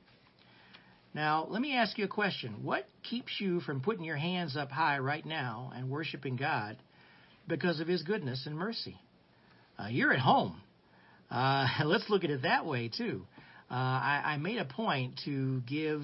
Now, 1.13 1.47
let 1.49 1.61
me 1.61 1.75
ask 1.75 1.97
you 1.97 2.05
a 2.05 2.09
question. 2.09 2.63
What 2.63 2.87
keeps 3.09 3.31
you 3.39 3.59
from 3.61 3.81
putting 3.81 4.05
your 4.05 4.15
hands 4.15 4.55
up 4.55 4.71
high 4.71 4.99
right 4.99 5.25
now 5.25 5.71
and 5.75 5.89
worshiping 5.89 6.37
God 6.37 6.77
because 7.47 7.79
of 7.79 7.87
His 7.87 8.03
goodness 8.03 8.45
and 8.45 8.55
mercy? 8.57 8.97
Uh, 9.77 9.87
you're 9.89 10.13
at 10.13 10.19
home. 10.19 10.61
Uh, 11.29 11.67
let's 11.85 12.09
look 12.09 12.23
at 12.23 12.29
it 12.29 12.43
that 12.43 12.65
way, 12.65 12.89
too. 12.95 13.25
Uh, 13.69 13.73
I, 13.73 14.21
I 14.25 14.37
made 14.37 14.59
a 14.59 14.65
point 14.65 15.19
to 15.25 15.61
give 15.61 16.03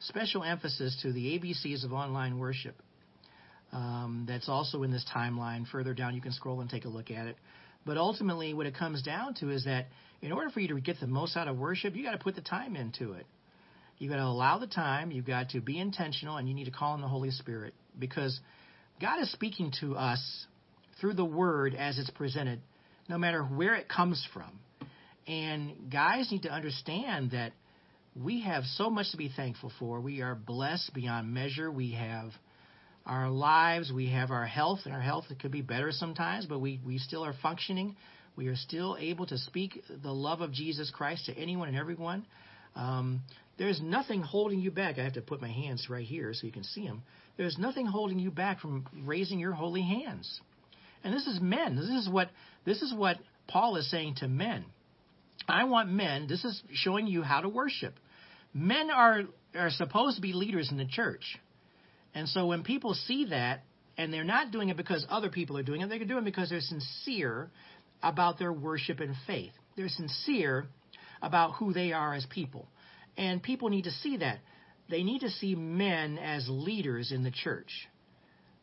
special 0.00 0.42
emphasis 0.42 0.98
to 1.02 1.12
the 1.12 1.38
ABCs 1.38 1.84
of 1.84 1.92
online 1.92 2.38
worship. 2.38 2.76
Um, 3.76 4.24
that's 4.26 4.48
also 4.48 4.84
in 4.84 4.90
this 4.90 5.04
timeline. 5.14 5.68
Further 5.68 5.92
down, 5.92 6.14
you 6.14 6.22
can 6.22 6.32
scroll 6.32 6.62
and 6.62 6.70
take 6.70 6.86
a 6.86 6.88
look 6.88 7.10
at 7.10 7.26
it. 7.26 7.36
But 7.84 7.98
ultimately, 7.98 8.54
what 8.54 8.64
it 8.64 8.74
comes 8.74 9.02
down 9.02 9.34
to 9.34 9.50
is 9.50 9.66
that 9.66 9.88
in 10.22 10.32
order 10.32 10.48
for 10.48 10.60
you 10.60 10.68
to 10.68 10.80
get 10.80 10.98
the 10.98 11.06
most 11.06 11.36
out 11.36 11.46
of 11.46 11.58
worship, 11.58 11.94
you 11.94 12.02
got 12.02 12.12
to 12.12 12.18
put 12.18 12.34
the 12.34 12.40
time 12.40 12.74
into 12.74 13.12
it. 13.12 13.26
You 13.98 14.08
got 14.08 14.16
to 14.16 14.24
allow 14.24 14.58
the 14.58 14.66
time. 14.66 15.10
You've 15.10 15.26
got 15.26 15.50
to 15.50 15.60
be 15.60 15.78
intentional, 15.78 16.38
and 16.38 16.48
you 16.48 16.54
need 16.54 16.64
to 16.64 16.70
call 16.70 16.92
on 16.92 17.02
the 17.02 17.08
Holy 17.08 17.30
Spirit 17.30 17.74
because 17.98 18.40
God 18.98 19.20
is 19.20 19.30
speaking 19.30 19.70
to 19.82 19.94
us 19.94 20.46
through 20.98 21.12
the 21.12 21.24
Word 21.24 21.74
as 21.74 21.98
it's 21.98 22.10
presented, 22.10 22.60
no 23.10 23.18
matter 23.18 23.42
where 23.42 23.74
it 23.74 23.90
comes 23.90 24.26
from. 24.32 24.58
And 25.26 25.90
guys 25.92 26.32
need 26.32 26.44
to 26.44 26.50
understand 26.50 27.32
that 27.32 27.52
we 28.14 28.40
have 28.40 28.64
so 28.64 28.88
much 28.88 29.10
to 29.10 29.18
be 29.18 29.28
thankful 29.28 29.70
for. 29.78 30.00
We 30.00 30.22
are 30.22 30.34
blessed 30.34 30.94
beyond 30.94 31.34
measure. 31.34 31.70
We 31.70 31.92
have 31.92 32.30
our 33.06 33.30
lives, 33.30 33.92
we 33.92 34.10
have 34.10 34.30
our 34.30 34.46
health, 34.46 34.80
and 34.84 34.92
our 34.92 35.00
health 35.00 35.26
could 35.40 35.52
be 35.52 35.62
better 35.62 35.92
sometimes, 35.92 36.46
but 36.46 36.58
we, 36.58 36.80
we 36.84 36.98
still 36.98 37.24
are 37.24 37.34
functioning. 37.40 37.96
We 38.34 38.48
are 38.48 38.56
still 38.56 38.96
able 38.98 39.26
to 39.26 39.38
speak 39.38 39.82
the 40.02 40.12
love 40.12 40.40
of 40.40 40.52
Jesus 40.52 40.90
Christ 40.90 41.26
to 41.26 41.34
anyone 41.34 41.68
and 41.68 41.76
everyone. 41.76 42.26
Um, 42.74 43.22
there's 43.58 43.80
nothing 43.80 44.22
holding 44.22 44.60
you 44.60 44.70
back. 44.70 44.98
I 44.98 45.04
have 45.04 45.14
to 45.14 45.22
put 45.22 45.40
my 45.40 45.50
hands 45.50 45.86
right 45.88 46.04
here 46.04 46.34
so 46.34 46.46
you 46.46 46.52
can 46.52 46.64
see 46.64 46.86
them. 46.86 47.02
There's 47.36 47.56
nothing 47.58 47.86
holding 47.86 48.18
you 48.18 48.30
back 48.30 48.60
from 48.60 48.86
raising 49.04 49.38
your 49.38 49.52
holy 49.52 49.82
hands. 49.82 50.40
And 51.02 51.14
this 51.14 51.26
is 51.26 51.40
men. 51.40 51.76
This 51.76 51.88
is 51.88 52.08
what 52.08 52.28
this 52.64 52.82
is 52.82 52.92
what 52.92 53.18
Paul 53.46 53.76
is 53.76 53.90
saying 53.90 54.16
to 54.16 54.28
men. 54.28 54.64
I 55.48 55.64
want 55.64 55.90
men. 55.90 56.26
This 56.26 56.44
is 56.44 56.60
showing 56.72 57.06
you 57.06 57.22
how 57.22 57.40
to 57.40 57.48
worship. 57.48 57.94
Men 58.52 58.90
are 58.90 59.22
are 59.54 59.70
supposed 59.70 60.16
to 60.16 60.22
be 60.22 60.32
leaders 60.32 60.70
in 60.70 60.76
the 60.76 60.86
church. 60.86 61.38
And 62.16 62.28
so 62.34 62.40
when 62.46 62.62
people 62.62 62.94
see 62.94 63.26
that, 63.26 63.56
and 63.98 64.12
they're 64.12 64.24
not 64.36 64.50
doing 64.50 64.68
it 64.70 64.76
because 64.76 65.06
other 65.08 65.30
people 65.30 65.56
are 65.58 65.62
doing 65.70 65.80
it, 65.82 65.88
they're 65.88 66.04
doing 66.04 66.24
it 66.24 66.30
because 66.32 66.48
they're 66.50 66.60
sincere 66.60 67.50
about 68.02 68.38
their 68.38 68.52
worship 68.52 69.00
and 69.00 69.14
faith. 69.26 69.52
They're 69.76 69.88
sincere 70.02 70.66
about 71.20 71.48
who 71.58 71.72
they 71.72 71.92
are 71.92 72.14
as 72.14 72.26
people. 72.26 72.64
And 73.16 73.42
people 73.42 73.68
need 73.68 73.84
to 73.84 73.90
see 74.02 74.16
that. 74.18 74.38
They 74.88 75.02
need 75.02 75.20
to 75.20 75.30
see 75.30 75.54
men 75.54 76.18
as 76.18 76.46
leaders 76.48 77.12
in 77.12 77.22
the 77.22 77.30
church. 77.44 77.72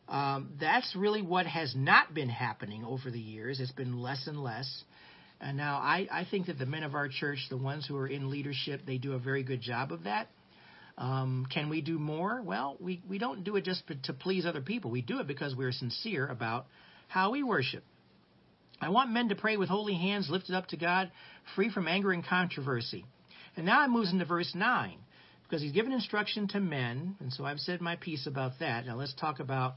um, 0.08 0.50
that's 0.60 0.94
really 0.96 1.22
what 1.22 1.46
has 1.46 1.74
not 1.74 2.14
been 2.14 2.28
happening 2.28 2.84
over 2.84 3.10
the 3.10 3.20
years. 3.20 3.60
It's 3.60 3.72
been 3.72 4.00
less 4.00 4.26
and 4.26 4.42
less. 4.42 4.84
And 5.40 5.56
now 5.56 5.76
I, 5.76 6.06
I 6.10 6.26
think 6.30 6.46
that 6.46 6.58
the 6.58 6.66
men 6.66 6.82
of 6.82 6.94
our 6.94 7.08
church, 7.08 7.38
the 7.50 7.56
ones 7.56 7.86
who 7.86 7.96
are 7.96 8.06
in 8.06 8.30
leadership, 8.30 8.82
they 8.86 8.98
do 8.98 9.12
a 9.12 9.18
very 9.18 9.42
good 9.42 9.60
job 9.60 9.92
of 9.92 10.04
that. 10.04 10.28
Um, 10.96 11.46
can 11.52 11.68
we 11.68 11.80
do 11.80 11.98
more? 11.98 12.40
Well, 12.42 12.76
we, 12.78 13.02
we 13.08 13.18
don't 13.18 13.42
do 13.42 13.56
it 13.56 13.64
just 13.64 13.82
to 14.04 14.12
please 14.12 14.46
other 14.46 14.60
people. 14.60 14.90
We 14.90 15.02
do 15.02 15.18
it 15.18 15.26
because 15.26 15.54
we're 15.54 15.72
sincere 15.72 16.26
about 16.26 16.66
how 17.08 17.32
we 17.32 17.42
worship. 17.42 17.84
I 18.80 18.90
want 18.90 19.10
men 19.10 19.28
to 19.30 19.34
pray 19.34 19.56
with 19.56 19.68
holy 19.68 19.94
hands 19.94 20.28
lifted 20.30 20.54
up 20.54 20.68
to 20.68 20.76
God, 20.76 21.10
free 21.54 21.70
from 21.70 21.88
anger 21.88 22.12
and 22.12 22.24
controversy. 22.24 23.04
And 23.56 23.66
now 23.66 23.84
it 23.84 23.88
moves 23.88 24.12
into 24.12 24.24
verse 24.24 24.52
9, 24.54 24.98
because 25.44 25.62
he's 25.62 25.72
given 25.72 25.92
instruction 25.92 26.48
to 26.48 26.60
men, 26.60 27.16
and 27.20 27.32
so 27.32 27.44
I've 27.44 27.60
said 27.60 27.80
my 27.80 27.96
piece 27.96 28.26
about 28.26 28.58
that. 28.60 28.86
Now 28.86 28.96
let's 28.96 29.14
talk 29.14 29.40
about 29.40 29.74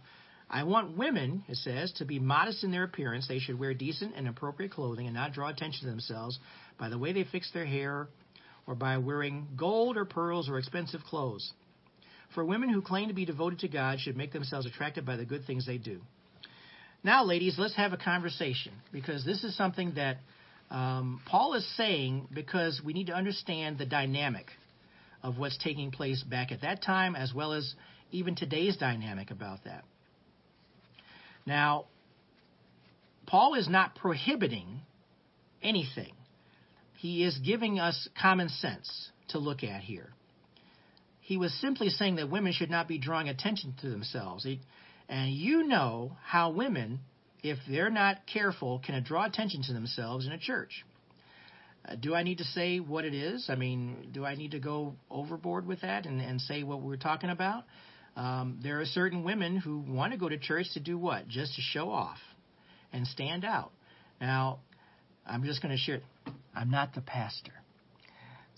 I 0.49 0.63
want 0.63 0.97
women, 0.97 1.43
it 1.49 1.57
says, 1.57 1.91
to 1.97 2.05
be 2.05 2.20
modest 2.20 2.63
in 2.63 2.72
their 2.72 2.84
appearance. 2.84 3.28
They 3.28 3.39
should 3.39 3.59
wear 3.59 3.74
decent 3.74 4.13
and 4.15 4.28
appropriate 4.28 4.72
clothing 4.72 5.05
and 5.05 5.15
not 5.15 5.34
draw 5.34 5.49
attention 5.49 5.82
to 5.82 5.89
themselves 5.89 6.39
by 6.80 6.88
the 6.89 6.97
way 6.97 7.11
they 7.11 7.26
fix 7.26 7.51
their 7.51 7.65
hair 7.65 8.07
or 8.68 8.76
by 8.76 8.97
wearing 8.97 9.47
gold 9.55 9.97
or 9.97 10.05
pearls 10.05 10.49
or 10.49 10.59
expensive 10.59 11.01
clothes. 11.03 11.51
For 12.36 12.43
women 12.43 12.70
who 12.70 12.82
claim 12.82 13.07
to 13.07 13.13
be 13.13 13.26
devoted 13.26 13.59
to 13.59 13.70
God 13.70 13.99
should 13.99 14.18
make 14.18 14.34
themselves 14.34 14.65
attractive 14.65 15.05
by 15.05 15.15
the 15.15 15.26
good 15.26 15.45
things 15.45 15.65
they 15.65 15.78
do. 15.78 16.01
Now, 17.03 17.24
ladies, 17.24 17.55
let's 17.57 17.76
have 17.76 17.93
a 17.93 17.97
conversation 17.97 18.74
because 18.91 19.24
this 19.24 19.43
is 19.43 19.55
something 19.55 19.93
that 19.95 20.18
um, 20.70 21.22
Paul 21.26 21.53
is 21.53 21.65
saying 21.78 22.28
because 22.34 22.82
we 22.84 22.91
need 22.91 23.07
to 23.07 23.13
understand 23.13 23.78
the 23.78 23.86
dynamic 23.86 24.47
of 25.24 25.38
what's 25.38 25.57
taking 25.57 25.91
place 25.91 26.22
back 26.24 26.51
at 26.51 26.61
that 26.61 26.84
time 26.84 27.15
as 27.15 27.34
well 27.34 27.53
as 27.53 27.76
even 28.11 28.36
today's 28.36 28.76
dynamic 28.78 29.32
about 29.32 29.63
that. 29.63 29.84
Now, 31.45 31.86
Paul 33.26 33.55
is 33.55 33.70
not 33.70 33.95
prohibiting 33.95 34.82
anything. 35.63 36.13
He 36.98 37.24
is 37.24 37.38
giving 37.38 37.80
us 37.80 38.10
common 38.20 38.50
sense 38.50 39.10
to 39.30 39.39
look 39.39 39.64
at 39.64 39.82
here. 39.82 40.10
He 41.22 41.38
was 41.38 41.54
simply 41.62 41.89
saying 41.89 42.16
that 42.16 42.32
women 42.32 42.54
should 42.54 42.72
not 42.72 42.88
be 42.88 42.98
drawing 42.98 43.30
attention 43.30 43.76
to 43.82 43.89
themselves. 43.89 44.48
And 45.10 45.32
you 45.32 45.68
know 45.68 46.18
how 46.24 46.50
women, 46.52 47.00
if 47.43 47.58
they're 47.70 47.89
not 47.89 48.26
careful, 48.26 48.82
can 48.84 49.02
draw 49.04 49.26
attention 49.26 49.62
to 49.64 49.74
themselves 49.74 50.26
in 50.26 50.32
a 50.32 50.38
church. 50.38 50.86
Uh, 51.88 51.95
do 51.95 52.16
I 52.16 52.24
need 52.24 52.39
to 52.39 52.43
say 52.43 52.80
what 52.80 53.06
it 53.06 53.14
is? 53.14 53.45
I 53.50 53.56
mean, 53.56 54.10
do 54.12 54.26
I 54.26 54.36
need 54.36 54.52
to 54.52 54.60
go 54.60 54.95
overboard 55.12 55.68
with 55.68 55.82
that 55.82 56.06
and, 56.06 56.20
and 56.20 56.41
say 56.41 56.64
what 56.64 56.82
we're 56.82 56.98
talking 56.98 57.30
about? 57.30 57.66
Um, 58.16 58.60
there 58.64 58.82
are 58.82 58.86
certain 58.86 59.24
women 59.24 59.58
who 59.58 59.80
want 59.80 60.14
to 60.14 60.18
go 60.18 60.28
to 60.28 60.38
church 60.38 60.68
to 60.74 60.80
do 60.80 60.98
what? 60.98 61.28
Just 61.28 61.56
to 61.56 61.62
show 61.62 61.91
off 61.91 62.18
and 62.91 63.06
stand 63.06 63.45
out. 63.45 63.72
Now, 64.20 64.60
I'm 65.28 65.44
just 65.44 65.62
going 65.62 65.76
to 65.76 65.78
share. 65.78 66.02
I'm 66.56 66.72
not 66.72 66.96
the 66.96 67.02
pastor. 67.02 67.52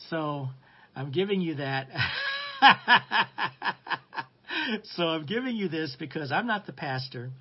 So 0.10 0.48
I'm 0.96 1.12
giving 1.12 1.42
you 1.42 1.56
that. 1.56 1.88
so 4.96 5.04
I'm 5.04 5.26
giving 5.26 5.56
you 5.56 5.68
this 5.68 5.96
because 6.00 6.32
I'm 6.32 6.48
not 6.48 6.66
the 6.66 6.74
pastor. 6.74 7.32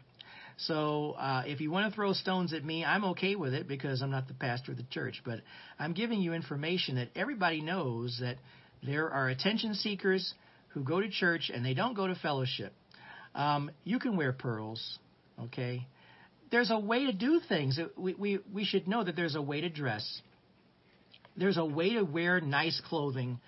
So 0.57 1.13
uh, 1.13 1.45
if 1.47 1.61
you 1.61 1.71
want 1.71 1.91
to 1.91 1.95
throw 1.95 2.13
stones 2.13 2.53
at 2.53 2.65
me, 2.65 2.85
I'm 2.85 3.05
okay 3.05 3.37
with 3.37 3.55
it 3.55 3.69
because 3.69 4.03
I'm 4.03 4.11
not 4.11 4.27
the 4.27 4.35
pastor 4.35 4.73
of 4.73 4.79
the 4.79 4.87
church. 4.91 5.23
But 5.25 5.41
I'm 5.79 5.93
giving 5.93 6.21
you 6.21 6.33
information 6.33 6.97
that 6.97 7.09
everybody 7.15 7.61
knows 7.61 8.19
that 8.21 8.37
there 8.85 9.11
are 9.11 9.29
attention 9.29 9.75
seekers 9.75 10.35
who 10.69 10.83
go 10.83 11.01
to 11.01 11.09
church 11.09 11.51
and 11.53 11.65
they 11.65 11.75
don't 11.75 11.95
go 11.95 12.07
to 12.07 12.15
fellowship. 12.17 12.73
Um, 13.35 13.71
you 13.85 13.99
can 13.99 14.17
wear 14.17 14.33
pearls, 14.33 14.99
okay? 15.41 15.87
There's 16.51 16.71
a 16.71 16.79
way 16.79 17.07
to 17.07 17.13
do 17.13 17.41
things. 17.49 17.79
We, 17.97 18.15
we, 18.15 18.39
we 18.53 18.65
should 18.65 18.89
know 18.89 19.05
that 19.05 19.17
there's 19.17 19.35
a 19.35 19.43
way 19.43 19.61
to 19.61 19.69
dress. 19.69 20.23
There's 21.37 21.59
a 21.59 21.65
way 21.65 21.95
to 21.95 22.03
wear 22.03 22.41
nice 22.41 22.81
clothing 22.89 23.39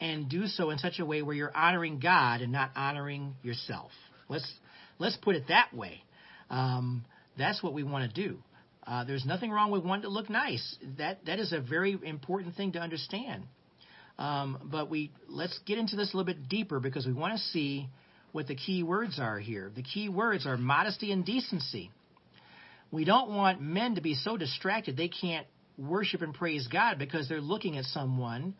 and 0.00 0.28
do 0.28 0.46
so 0.46 0.70
in 0.70 0.78
such 0.78 0.98
a 0.98 1.06
way 1.06 1.22
where 1.22 1.34
you're 1.34 1.56
honoring 1.56 1.98
God 1.98 2.40
and 2.40 2.52
not 2.52 2.70
honoring 2.76 3.34
yourself. 3.42 3.90
Let's 4.28 4.50
let's 4.98 5.16
put 5.16 5.36
it 5.36 5.44
that 5.48 5.72
way. 5.72 6.02
Um, 6.50 7.04
that's 7.38 7.62
what 7.62 7.72
we 7.72 7.82
want 7.82 8.12
to 8.12 8.28
do. 8.28 8.38
Uh, 8.86 9.04
there's 9.04 9.24
nothing 9.24 9.50
wrong 9.50 9.70
with 9.70 9.84
wanting 9.84 10.02
to 10.02 10.08
look 10.08 10.28
nice. 10.28 10.76
That 10.98 11.24
that 11.26 11.38
is 11.38 11.52
a 11.52 11.60
very 11.60 11.98
important 12.02 12.56
thing 12.56 12.72
to 12.72 12.80
understand. 12.80 13.44
Um, 14.18 14.68
but 14.70 14.90
we 14.90 15.10
let's 15.28 15.58
get 15.66 15.78
into 15.78 15.96
this 15.96 16.12
a 16.12 16.16
little 16.16 16.32
bit 16.32 16.48
deeper 16.48 16.80
because 16.80 17.06
we 17.06 17.12
want 17.12 17.34
to 17.34 17.40
see 17.40 17.88
what 18.32 18.46
the 18.46 18.54
key 18.54 18.82
words 18.82 19.18
are 19.20 19.38
here. 19.38 19.70
The 19.74 19.82
key 19.82 20.08
words 20.08 20.46
are 20.46 20.56
modesty 20.56 21.12
and 21.12 21.24
decency. 21.24 21.90
We 22.92 23.04
don't 23.04 23.30
want 23.30 23.62
men 23.62 23.94
to 23.94 24.02
be 24.02 24.14
so 24.14 24.36
distracted 24.36 24.96
they 24.96 25.08
can't 25.08 25.46
worship 25.78 26.20
and 26.20 26.34
praise 26.34 26.68
God 26.68 26.98
because 26.98 27.26
they're 27.26 27.40
looking 27.40 27.78
at 27.78 27.86
someone 27.86 28.54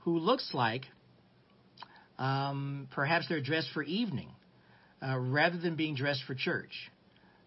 who 0.00 0.18
looks 0.18 0.50
like 0.52 0.84
um, 2.18 2.86
perhaps 2.92 3.26
they're 3.28 3.40
dressed 3.40 3.68
for 3.72 3.82
evening 3.82 4.28
uh, 5.02 5.18
rather 5.18 5.58
than 5.58 5.74
being 5.74 5.94
dressed 5.94 6.22
for 6.26 6.34
church. 6.34 6.90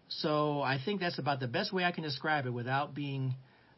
So 0.08 0.62
I 0.62 0.78
think 0.84 1.00
that's 1.00 1.20
about 1.20 1.38
the 1.38 1.46
best 1.46 1.72
way 1.72 1.84
I 1.84 1.92
can 1.92 2.02
describe 2.02 2.44
it 2.46 2.50
without 2.50 2.92
being 2.92 3.36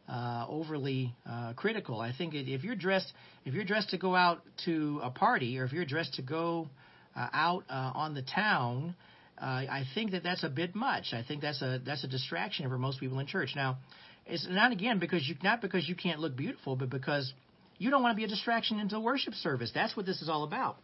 uh, 0.09 0.47
overly 0.49 1.15
uh, 1.29 1.53
critical. 1.53 2.01
I 2.01 2.13
think 2.17 2.33
if 2.35 2.65
you're 2.65 2.77
dressed 2.77 3.13
if 3.45 3.53
you're 3.53 3.65
dressed 3.65 3.91
to 3.91 3.99
go 3.99 4.15
out 4.15 4.41
to 4.65 5.01
a 5.03 5.11
party 5.11 5.59
or 5.59 5.65
if 5.65 5.73
you're 5.73 5.85
dressed 5.85 6.15
to 6.15 6.23
go 6.23 6.71
uh, 7.15 7.29
out 7.33 7.65
uh, 7.69 7.93
on 7.95 8.15
the 8.15 8.23
town, 8.23 8.95
uh, 9.41 9.45
I 9.45 9.85
think 9.95 10.13
that 10.13 10.23
that's 10.23 10.45
a 10.45 10.49
bit 10.49 10.75
much. 10.75 11.13
I 11.13 11.23
think 11.23 11.43
that's 11.43 11.63
a 11.63 11.81
that's 11.85 12.05
a 12.05 12.09
distraction 12.09 12.69
for 12.69 12.79
most 12.79 13.01
people 13.01 13.19
in 13.19 13.27
church. 13.27 13.53
Now, 13.55 13.79
it's 14.27 14.47
not 14.49 14.73
again 14.73 14.99
because 14.99 15.27
you 15.29 15.37
not 15.43 15.61
because 15.61 15.89
you 15.89 15.95
can't 15.95 16.21
look 16.21 16.37
beautiful, 16.37 16.77
but 16.77 16.91
because 16.91 17.33
you 17.79 17.91
don't 17.91 18.03
want 18.03 18.13
to 18.13 18.17
be 18.17 18.25
a 18.25 18.29
distraction 18.29 18.81
into 18.81 18.99
worship 19.01 19.35
service. 19.35 19.71
That's 19.75 19.97
what 19.97 20.07
this 20.07 20.21
is 20.23 20.29
all 20.29 20.45
about. 20.45 20.77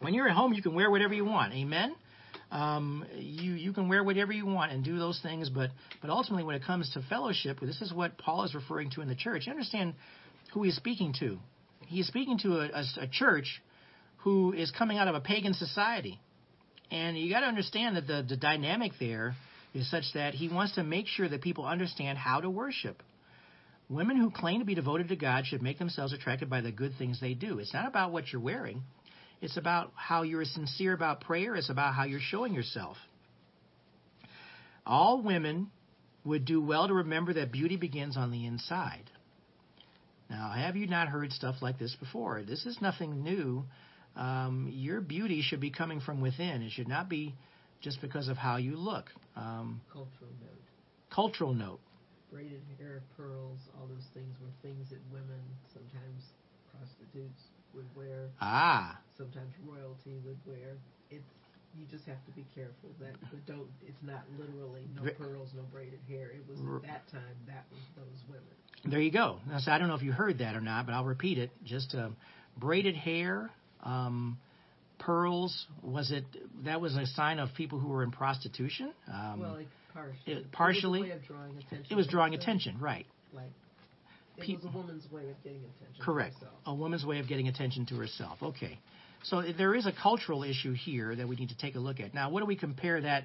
When 0.00 0.14
you're 0.14 0.28
at 0.28 0.34
home, 0.34 0.52
you 0.52 0.62
can 0.62 0.74
wear 0.74 0.90
whatever 0.90 1.14
you 1.14 1.24
want. 1.24 1.52
Amen. 1.52 1.94
Um, 2.50 3.04
you 3.16 3.52
you 3.52 3.72
can 3.72 3.88
wear 3.88 4.02
whatever 4.02 4.32
you 4.32 4.46
want 4.46 4.72
and 4.72 4.84
do 4.84 4.98
those 4.98 5.20
things, 5.22 5.48
but 5.48 5.70
but 6.00 6.10
ultimately, 6.10 6.42
when 6.44 6.56
it 6.56 6.64
comes 6.64 6.90
to 6.94 7.02
fellowship, 7.02 7.60
this 7.60 7.80
is 7.80 7.92
what 7.92 8.18
Paul 8.18 8.44
is 8.44 8.54
referring 8.54 8.90
to 8.92 9.02
in 9.02 9.08
the 9.08 9.14
church. 9.14 9.46
You 9.46 9.52
understand 9.52 9.94
who 10.52 10.64
he's 10.64 10.74
speaking 10.74 11.14
to? 11.20 11.38
He 11.86 12.00
is 12.00 12.08
speaking 12.08 12.38
to 12.38 12.58
a, 12.58 12.68
a, 12.68 12.84
a 13.02 13.06
church 13.06 13.62
who 14.18 14.52
is 14.52 14.70
coming 14.70 14.98
out 14.98 15.08
of 15.08 15.14
a 15.14 15.20
pagan 15.20 15.54
society, 15.54 16.20
and 16.90 17.18
you 17.18 17.30
got 17.30 17.40
to 17.40 17.46
understand 17.46 17.96
that 17.96 18.06
the 18.06 18.24
the 18.28 18.36
dynamic 18.36 18.92
there 18.98 19.34
is 19.74 19.90
such 19.90 20.04
that 20.14 20.34
he 20.34 20.48
wants 20.48 20.74
to 20.74 20.82
make 20.82 21.06
sure 21.06 21.28
that 21.28 21.42
people 21.42 21.64
understand 21.64 22.18
how 22.18 22.40
to 22.40 22.50
worship. 22.50 23.02
Women 23.88 24.16
who 24.16 24.30
claim 24.30 24.60
to 24.60 24.64
be 24.64 24.74
devoted 24.74 25.08
to 25.08 25.16
God 25.16 25.46
should 25.46 25.62
make 25.62 25.78
themselves 25.78 26.12
attracted 26.12 26.48
by 26.48 26.60
the 26.60 26.70
good 26.70 26.92
things 26.96 27.20
they 27.20 27.34
do. 27.34 27.58
It's 27.58 27.74
not 27.74 27.88
about 27.88 28.12
what 28.12 28.32
you're 28.32 28.42
wearing. 28.42 28.82
It's 29.40 29.56
about 29.56 29.92
how 29.96 30.22
you're 30.22 30.44
sincere 30.44 30.92
about 30.92 31.22
prayer. 31.22 31.56
It's 31.56 31.70
about 31.70 31.94
how 31.94 32.04
you're 32.04 32.20
showing 32.20 32.54
yourself. 32.54 32.96
All 34.86 35.22
women 35.22 35.70
would 36.24 36.44
do 36.44 36.60
well 36.60 36.88
to 36.88 36.94
remember 36.94 37.32
that 37.34 37.50
beauty 37.50 37.76
begins 37.76 38.16
on 38.16 38.30
the 38.30 38.46
inside. 38.46 39.10
Now, 40.28 40.52
have 40.52 40.76
you 40.76 40.86
not 40.86 41.08
heard 41.08 41.32
stuff 41.32 41.56
like 41.60 41.78
this 41.78 41.96
before? 41.98 42.42
This 42.42 42.66
is 42.66 42.78
nothing 42.80 43.24
new. 43.24 43.64
Um, 44.16 44.68
your 44.72 45.00
beauty 45.00 45.42
should 45.42 45.60
be 45.60 45.70
coming 45.70 46.00
from 46.00 46.20
within. 46.20 46.62
It 46.62 46.72
should 46.72 46.88
not 46.88 47.08
be 47.08 47.34
just 47.80 48.00
because 48.00 48.28
of 48.28 48.36
how 48.36 48.56
you 48.56 48.76
look. 48.76 49.06
Um, 49.36 49.80
cultural 49.92 50.30
note. 50.40 50.62
Cultural 51.10 51.54
note. 51.54 51.80
Braided 52.30 52.62
hair, 52.78 53.02
pearls, 53.16 53.58
all 53.78 53.86
those 53.86 54.06
things 54.14 54.36
were 54.40 54.52
things 54.62 54.90
that 54.90 55.00
women, 55.10 55.40
sometimes 55.72 56.22
prostitutes, 56.70 57.42
would 57.74 57.86
wear. 57.96 58.28
Ah. 58.40 58.98
Sometimes 59.16 59.52
royalty 59.66 60.18
would 60.24 60.38
wear. 60.46 60.76
It's 61.10 61.24
you 61.78 61.86
just 61.90 62.04
have 62.06 62.24
to 62.26 62.32
be 62.32 62.44
careful 62.54 62.90
that 63.00 63.14
but 63.20 63.46
don't. 63.46 63.68
It's 63.86 64.02
not 64.02 64.22
literally 64.38 64.88
no 64.94 65.10
pearls, 65.12 65.50
no 65.54 65.62
braided 65.72 66.00
hair. 66.08 66.30
It 66.30 66.44
was 66.48 66.58
at 66.60 66.82
that 66.82 67.10
time 67.10 67.36
that 67.46 67.64
was 67.70 67.80
those 67.96 68.22
women. 68.28 68.44
There 68.84 69.00
you 69.00 69.12
go. 69.12 69.38
Now, 69.48 69.58
so 69.58 69.70
I 69.70 69.78
don't 69.78 69.88
know 69.88 69.94
if 69.94 70.02
you 70.02 70.12
heard 70.12 70.38
that 70.38 70.56
or 70.56 70.60
not, 70.60 70.86
but 70.86 70.94
I'll 70.94 71.04
repeat 71.04 71.38
it. 71.38 71.50
Just 71.64 71.94
uh, 71.94 72.08
braided 72.56 72.96
hair, 72.96 73.50
um, 73.84 74.38
pearls. 74.98 75.66
Was 75.82 76.10
it 76.10 76.24
that 76.64 76.80
was 76.80 76.96
a 76.96 77.06
sign 77.06 77.38
of 77.38 77.50
people 77.56 77.78
who 77.78 77.88
were 77.88 78.02
in 78.02 78.10
prostitution? 78.10 78.92
Um, 79.12 79.40
well, 79.40 79.54
like 79.54 79.66
partially. 79.92 80.32
It, 80.32 80.52
partially. 80.52 81.00
It 81.10 81.14
was, 81.14 81.22
drawing 81.26 81.56
attention. 81.56 81.86
It 81.90 81.94
was 81.94 82.06
drawing 82.06 82.34
attention, 82.34 82.78
right? 82.80 83.06
Like 83.32 83.50
it 84.38 84.56
was 84.56 84.64
a 84.64 84.76
woman's 84.76 85.10
way 85.10 85.28
of 85.30 85.42
getting 85.42 85.60
attention. 85.60 86.02
Correct. 86.02 86.36
A 86.66 86.74
woman's 86.74 87.04
way 87.04 87.18
of 87.18 87.28
getting 87.28 87.48
attention 87.48 87.86
to 87.86 87.96
herself. 87.96 88.38
Okay. 88.42 88.78
So 89.22 89.42
there 89.56 89.74
is 89.74 89.86
a 89.86 89.92
cultural 89.92 90.44
issue 90.44 90.72
here 90.72 91.14
that 91.14 91.28
we 91.28 91.36
need 91.36 91.50
to 91.50 91.58
take 91.58 91.74
a 91.74 91.78
look 91.78 92.00
at. 92.00 92.14
Now, 92.14 92.30
what 92.30 92.40
do 92.40 92.46
we 92.46 92.56
compare 92.56 93.00
that? 93.02 93.24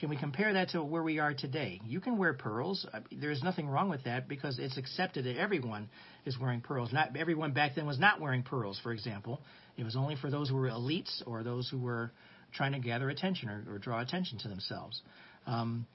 Can 0.00 0.08
we 0.08 0.16
compare 0.16 0.54
that 0.54 0.70
to 0.70 0.82
where 0.82 1.02
we 1.02 1.20
are 1.20 1.34
today? 1.34 1.80
You 1.86 2.00
can 2.00 2.18
wear 2.18 2.32
pearls. 2.32 2.84
There's 3.12 3.42
nothing 3.44 3.68
wrong 3.68 3.88
with 3.88 4.04
that 4.04 4.26
because 4.26 4.58
it's 4.58 4.76
accepted 4.76 5.24
that 5.26 5.36
everyone 5.36 5.88
is 6.24 6.36
wearing 6.38 6.62
pearls. 6.62 6.92
Not 6.92 7.16
everyone 7.16 7.52
back 7.52 7.76
then 7.76 7.86
was 7.86 7.98
not 7.98 8.20
wearing 8.20 8.42
pearls, 8.42 8.80
for 8.82 8.92
example. 8.92 9.40
It 9.76 9.84
was 9.84 9.96
only 9.96 10.16
for 10.16 10.30
those 10.30 10.48
who 10.48 10.56
were 10.56 10.68
elites 10.68 11.22
or 11.26 11.42
those 11.42 11.68
who 11.68 11.78
were 11.78 12.12
trying 12.52 12.72
to 12.72 12.78
gather 12.78 13.10
attention 13.10 13.48
or, 13.48 13.64
or 13.68 13.78
draw 13.78 14.00
attention 14.00 14.38
to 14.38 14.48
themselves. 14.48 15.02
Um, 15.46 15.86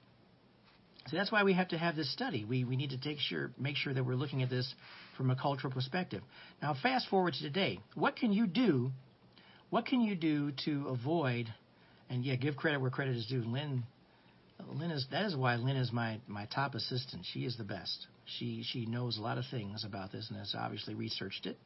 so 1.06 1.16
that's 1.16 1.32
why 1.32 1.44
we 1.44 1.54
have 1.54 1.68
to 1.68 1.78
have 1.78 1.96
this 1.96 2.12
study. 2.12 2.44
We, 2.44 2.64
we 2.64 2.76
need 2.76 2.90
to 2.90 3.00
take 3.00 3.18
sure, 3.18 3.50
make 3.58 3.76
sure 3.76 3.94
that 3.94 4.04
we're 4.04 4.14
looking 4.14 4.42
at 4.42 4.50
this 4.50 4.72
from 5.16 5.30
a 5.30 5.36
cultural 5.36 5.72
perspective. 5.72 6.22
Now, 6.60 6.76
fast 6.80 7.08
forward 7.08 7.34
to 7.34 7.42
today. 7.42 7.80
What 7.94 8.16
can 8.16 8.32
you 8.32 8.46
do? 8.46 8.90
What 9.70 9.86
can 9.86 10.02
you 10.02 10.14
do 10.14 10.52
to 10.66 10.88
avoid? 10.88 11.46
And 12.10 12.24
yeah, 12.24 12.36
give 12.36 12.56
credit 12.56 12.80
where 12.80 12.90
credit 12.90 13.16
is 13.16 13.26
due. 13.26 13.42
Lynn, 13.42 13.84
Lynn 14.68 14.90
is 14.90 15.06
that 15.10 15.24
is 15.24 15.34
why 15.34 15.56
Lynn 15.56 15.76
is 15.76 15.90
my 15.90 16.20
my 16.26 16.46
top 16.46 16.74
assistant. 16.74 17.24
She 17.32 17.40
is 17.40 17.56
the 17.56 17.64
best. 17.64 18.06
She 18.38 18.62
she 18.64 18.84
knows 18.84 19.16
a 19.16 19.22
lot 19.22 19.38
of 19.38 19.44
things 19.50 19.84
about 19.84 20.12
this 20.12 20.28
and 20.28 20.38
has 20.38 20.54
obviously 20.58 20.94
researched 20.94 21.46
it 21.46 21.56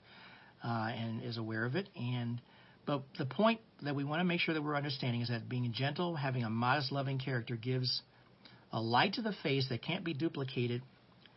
and 0.65 1.23
is 1.23 1.37
aware 1.37 1.65
of 1.65 1.77
it. 1.77 1.89
And 1.97 2.41
but 2.87 3.03
the 3.19 3.27
point 3.27 3.61
that 3.83 3.95
we 3.95 4.05
want 4.05 4.21
to 4.21 4.25
make 4.25 4.41
sure 4.41 4.55
that 4.55 4.62
we're 4.62 4.77
understanding 4.77 5.23
is 5.23 5.29
that 5.29 5.49
being 5.49 5.73
gentle, 5.73 6.17
having 6.17 6.45
a 6.45 6.51
modest, 6.51 6.93
loving 6.93 7.19
character 7.19 7.57
gives 7.57 8.03
a 8.73 8.81
light 8.81 9.15
to 9.15 9.23
the 9.23 9.33
face 9.43 9.69
that 9.69 9.83
can't 9.83 10.05
be 10.05 10.12
duplicated 10.12 10.83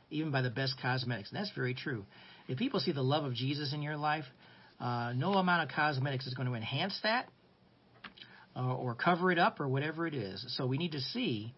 even 0.09 0.31
by 0.31 0.41
the 0.41 0.49
best 0.49 0.75
cosmetics. 0.81 1.29
And 1.29 1.39
that's 1.39 1.51
very 1.51 1.73
true. 1.73 2.05
If 2.47 2.57
people 2.57 2.79
see 2.79 2.91
the 2.91 3.03
love 3.03 3.25
of 3.25 3.33
Jesus 3.33 3.73
in 3.73 3.81
your 3.81 3.97
life, 3.97 4.25
uh, 4.79 5.13
no 5.15 5.33
amount 5.33 5.69
of 5.69 5.75
cosmetics 5.75 6.27
is 6.27 6.33
going 6.33 6.47
to 6.47 6.55
enhance 6.55 6.97
that 7.03 7.27
uh, 8.55 8.73
or 8.73 8.95
cover 8.95 9.31
it 9.31 9.39
up 9.39 9.59
or 9.59 9.67
whatever 9.67 10.07
it 10.07 10.13
is. 10.13 10.43
So 10.57 10.65
we 10.65 10.77
need 10.77 10.93
to 10.93 11.01
see 11.01 11.53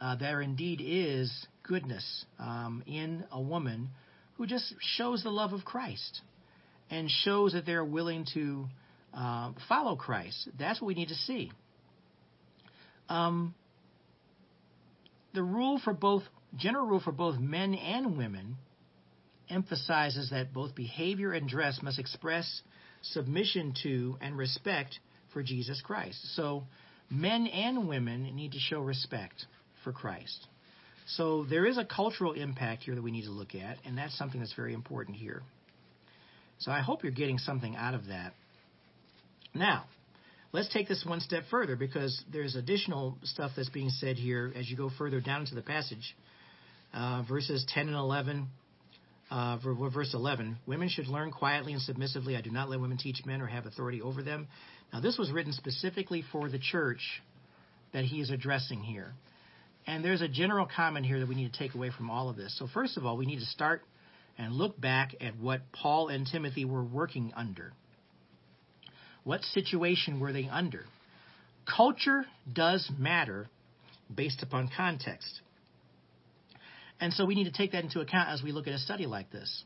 uh, 0.00 0.16
there 0.16 0.40
indeed 0.40 0.82
is 0.84 1.46
goodness 1.62 2.24
um, 2.38 2.82
in 2.86 3.24
a 3.30 3.40
woman 3.40 3.90
who 4.36 4.46
just 4.46 4.74
shows 4.80 5.22
the 5.22 5.30
love 5.30 5.52
of 5.52 5.64
Christ 5.64 6.22
and 6.90 7.08
shows 7.10 7.52
that 7.52 7.64
they're 7.66 7.84
willing 7.84 8.26
to 8.34 8.66
uh, 9.14 9.52
follow 9.68 9.96
Christ. 9.96 10.48
That's 10.58 10.80
what 10.80 10.88
we 10.88 10.94
need 10.94 11.08
to 11.08 11.14
see. 11.14 11.52
Um, 13.08 13.54
the 15.34 15.42
rule 15.42 15.80
for 15.82 15.92
both 15.92 16.22
general 16.56 16.86
rule 16.86 17.00
for 17.00 17.12
both 17.12 17.38
men 17.38 17.74
and 17.74 18.16
women 18.18 18.56
emphasizes 19.48 20.30
that 20.30 20.52
both 20.52 20.74
behavior 20.74 21.32
and 21.32 21.48
dress 21.48 21.80
must 21.82 21.98
express 21.98 22.62
submission 23.02 23.74
to 23.82 24.16
and 24.20 24.36
respect 24.36 24.98
for 25.32 25.42
Jesus 25.42 25.80
Christ. 25.80 26.18
So 26.36 26.64
men 27.08 27.46
and 27.46 27.88
women 27.88 28.34
need 28.34 28.52
to 28.52 28.58
show 28.58 28.80
respect 28.80 29.46
for 29.82 29.92
Christ. 29.92 30.46
So 31.06 31.44
there 31.44 31.66
is 31.66 31.78
a 31.78 31.84
cultural 31.84 32.32
impact 32.32 32.84
here 32.84 32.94
that 32.94 33.02
we 33.02 33.10
need 33.10 33.24
to 33.24 33.30
look 33.30 33.54
at, 33.54 33.78
and 33.84 33.98
that's 33.98 34.16
something 34.16 34.40
that's 34.40 34.54
very 34.54 34.74
important 34.74 35.16
here. 35.16 35.42
So 36.60 36.70
I 36.70 36.80
hope 36.80 37.02
you're 37.02 37.12
getting 37.12 37.38
something 37.38 37.74
out 37.74 37.94
of 37.94 38.06
that. 38.06 38.34
Now, 39.54 39.84
let's 40.52 40.72
take 40.72 40.88
this 40.88 41.04
one 41.06 41.20
step 41.20 41.44
further 41.50 41.74
because 41.74 42.22
there's 42.32 42.54
additional 42.54 43.16
stuff 43.24 43.52
that's 43.56 43.70
being 43.70 43.88
said 43.88 44.16
here 44.16 44.52
as 44.54 44.70
you 44.70 44.76
go 44.76 44.90
further 44.96 45.20
down 45.20 45.40
into 45.40 45.54
the 45.54 45.62
passage. 45.62 46.14
Uh, 46.92 47.22
verses 47.28 47.64
10 47.68 47.88
and 47.88 47.96
11. 47.96 48.48
Uh, 49.30 49.58
verse 49.58 50.12
11, 50.12 50.58
women 50.66 50.88
should 50.88 51.06
learn 51.06 51.30
quietly 51.30 51.72
and 51.72 51.80
submissively. 51.82 52.36
I 52.36 52.40
do 52.40 52.50
not 52.50 52.68
let 52.68 52.80
women 52.80 52.98
teach 52.98 53.24
men 53.24 53.40
or 53.40 53.46
have 53.46 53.64
authority 53.64 54.02
over 54.02 54.24
them. 54.24 54.48
Now, 54.92 54.98
this 55.00 55.16
was 55.18 55.30
written 55.30 55.52
specifically 55.52 56.24
for 56.32 56.48
the 56.48 56.58
church 56.58 57.22
that 57.92 58.04
he 58.04 58.20
is 58.20 58.30
addressing 58.30 58.82
here. 58.82 59.12
And 59.86 60.04
there's 60.04 60.20
a 60.20 60.26
general 60.26 60.66
comment 60.74 61.06
here 61.06 61.20
that 61.20 61.28
we 61.28 61.36
need 61.36 61.52
to 61.52 61.58
take 61.58 61.76
away 61.76 61.92
from 61.96 62.10
all 62.10 62.28
of 62.28 62.36
this. 62.36 62.58
So, 62.58 62.66
first 62.74 62.96
of 62.96 63.06
all, 63.06 63.16
we 63.16 63.24
need 63.24 63.38
to 63.38 63.46
start 63.46 63.82
and 64.40 64.54
look 64.54 64.80
back 64.80 65.14
at 65.20 65.38
what 65.38 65.60
Paul 65.70 66.08
and 66.08 66.26
Timothy 66.26 66.64
were 66.64 66.82
working 66.82 67.30
under. 67.36 67.74
What 69.22 69.42
situation 69.42 70.18
were 70.18 70.32
they 70.32 70.48
under? 70.50 70.86
Culture 71.66 72.24
does 72.50 72.90
matter 72.98 73.48
based 74.12 74.42
upon 74.42 74.70
context. 74.74 75.42
And 77.00 77.12
so 77.12 77.26
we 77.26 77.34
need 77.34 77.44
to 77.44 77.52
take 77.52 77.72
that 77.72 77.84
into 77.84 78.00
account 78.00 78.30
as 78.30 78.42
we 78.42 78.50
look 78.50 78.66
at 78.66 78.72
a 78.72 78.78
study 78.78 79.04
like 79.04 79.30
this. 79.30 79.62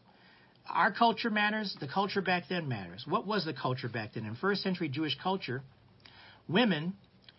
Our 0.68 0.90
culture 0.90 1.30
matters, 1.30 1.76
the 1.80 1.86
culture 1.86 2.20
back 2.20 2.44
then 2.48 2.66
matters. 2.68 3.04
What 3.08 3.28
was 3.28 3.44
the 3.44 3.54
culture 3.54 3.88
back 3.88 4.14
then? 4.14 4.26
In 4.26 4.34
first 4.34 4.64
century 4.64 4.88
Jewish 4.88 5.16
culture, 5.22 5.62
women 6.48 6.94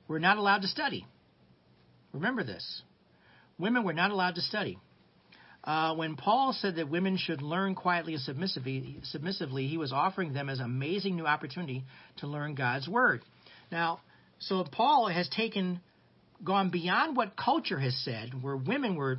were 0.07 0.21
not 0.21 0.37
allowed 0.37 0.61
to 0.61 0.69
study. 0.69 1.05
Remember 2.13 2.45
this. 2.45 2.81
Women 3.59 3.83
were 3.83 3.93
not 3.93 4.11
allowed 4.11 4.35
to 4.35 4.41
study. 4.41 4.79
Uh, 5.65 5.95
when 5.95 6.15
Paul 6.15 6.53
said 6.53 6.75
that 6.75 6.89
women 6.89 7.17
should 7.17 7.41
learn 7.41 7.73
quietly 7.73 8.13
and 8.13 8.21
submissively, 8.21 8.99
submissively, 9.03 9.67
he 9.67 9.77
was 9.77 9.91
offering 9.91 10.31
them 10.31 10.47
as 10.47 10.59
amazing 10.59 11.15
new 11.15 11.25
opportunity 11.25 11.83
to 12.17 12.27
learn 12.27 12.53
God's 12.53 12.87
word. 12.87 13.23
Now, 13.71 13.99
so 14.37 14.63
Paul 14.71 15.07
has 15.07 15.27
taken, 15.29 15.81
gone 16.43 16.69
beyond 16.69 17.17
what 17.17 17.35
culture 17.35 17.79
has 17.79 17.97
said, 18.03 18.43
where 18.43 18.55
women 18.55 18.95
were 18.95 19.17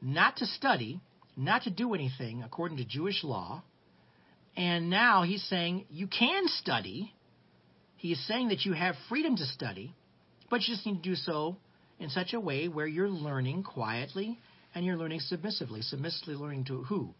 not 0.00 0.36
to 0.36 0.46
study, 0.46 1.00
not 1.36 1.62
to 1.62 1.70
do 1.70 1.94
anything 1.94 2.44
according 2.44 2.76
to 2.78 2.84
Jewish 2.84 3.24
law, 3.24 3.64
and 4.56 4.90
now 4.90 5.24
he's 5.24 5.42
saying 5.44 5.86
you 5.90 6.06
can 6.06 6.44
study. 6.46 7.12
He 7.96 8.12
is 8.12 8.26
saying 8.28 8.48
that 8.48 8.64
you 8.64 8.72
have 8.72 8.94
freedom 9.08 9.36
to 9.36 9.46
study, 9.46 9.94
but 10.48 10.60
you 10.60 10.74
just 10.74 10.86
need 10.86 11.02
to 11.02 11.08
do 11.10 11.16
so 11.16 11.56
in 11.98 12.10
such 12.10 12.34
a 12.34 12.40
way 12.40 12.68
where 12.68 12.86
you're 12.86 13.08
learning 13.08 13.64
quietly 13.64 14.38
and 14.78 14.86
you're 14.86 14.96
learning 14.96 15.18
submissively. 15.18 15.82
Submissively 15.82 16.36
learning 16.36 16.66
to 16.66 16.84
who? 16.84 17.12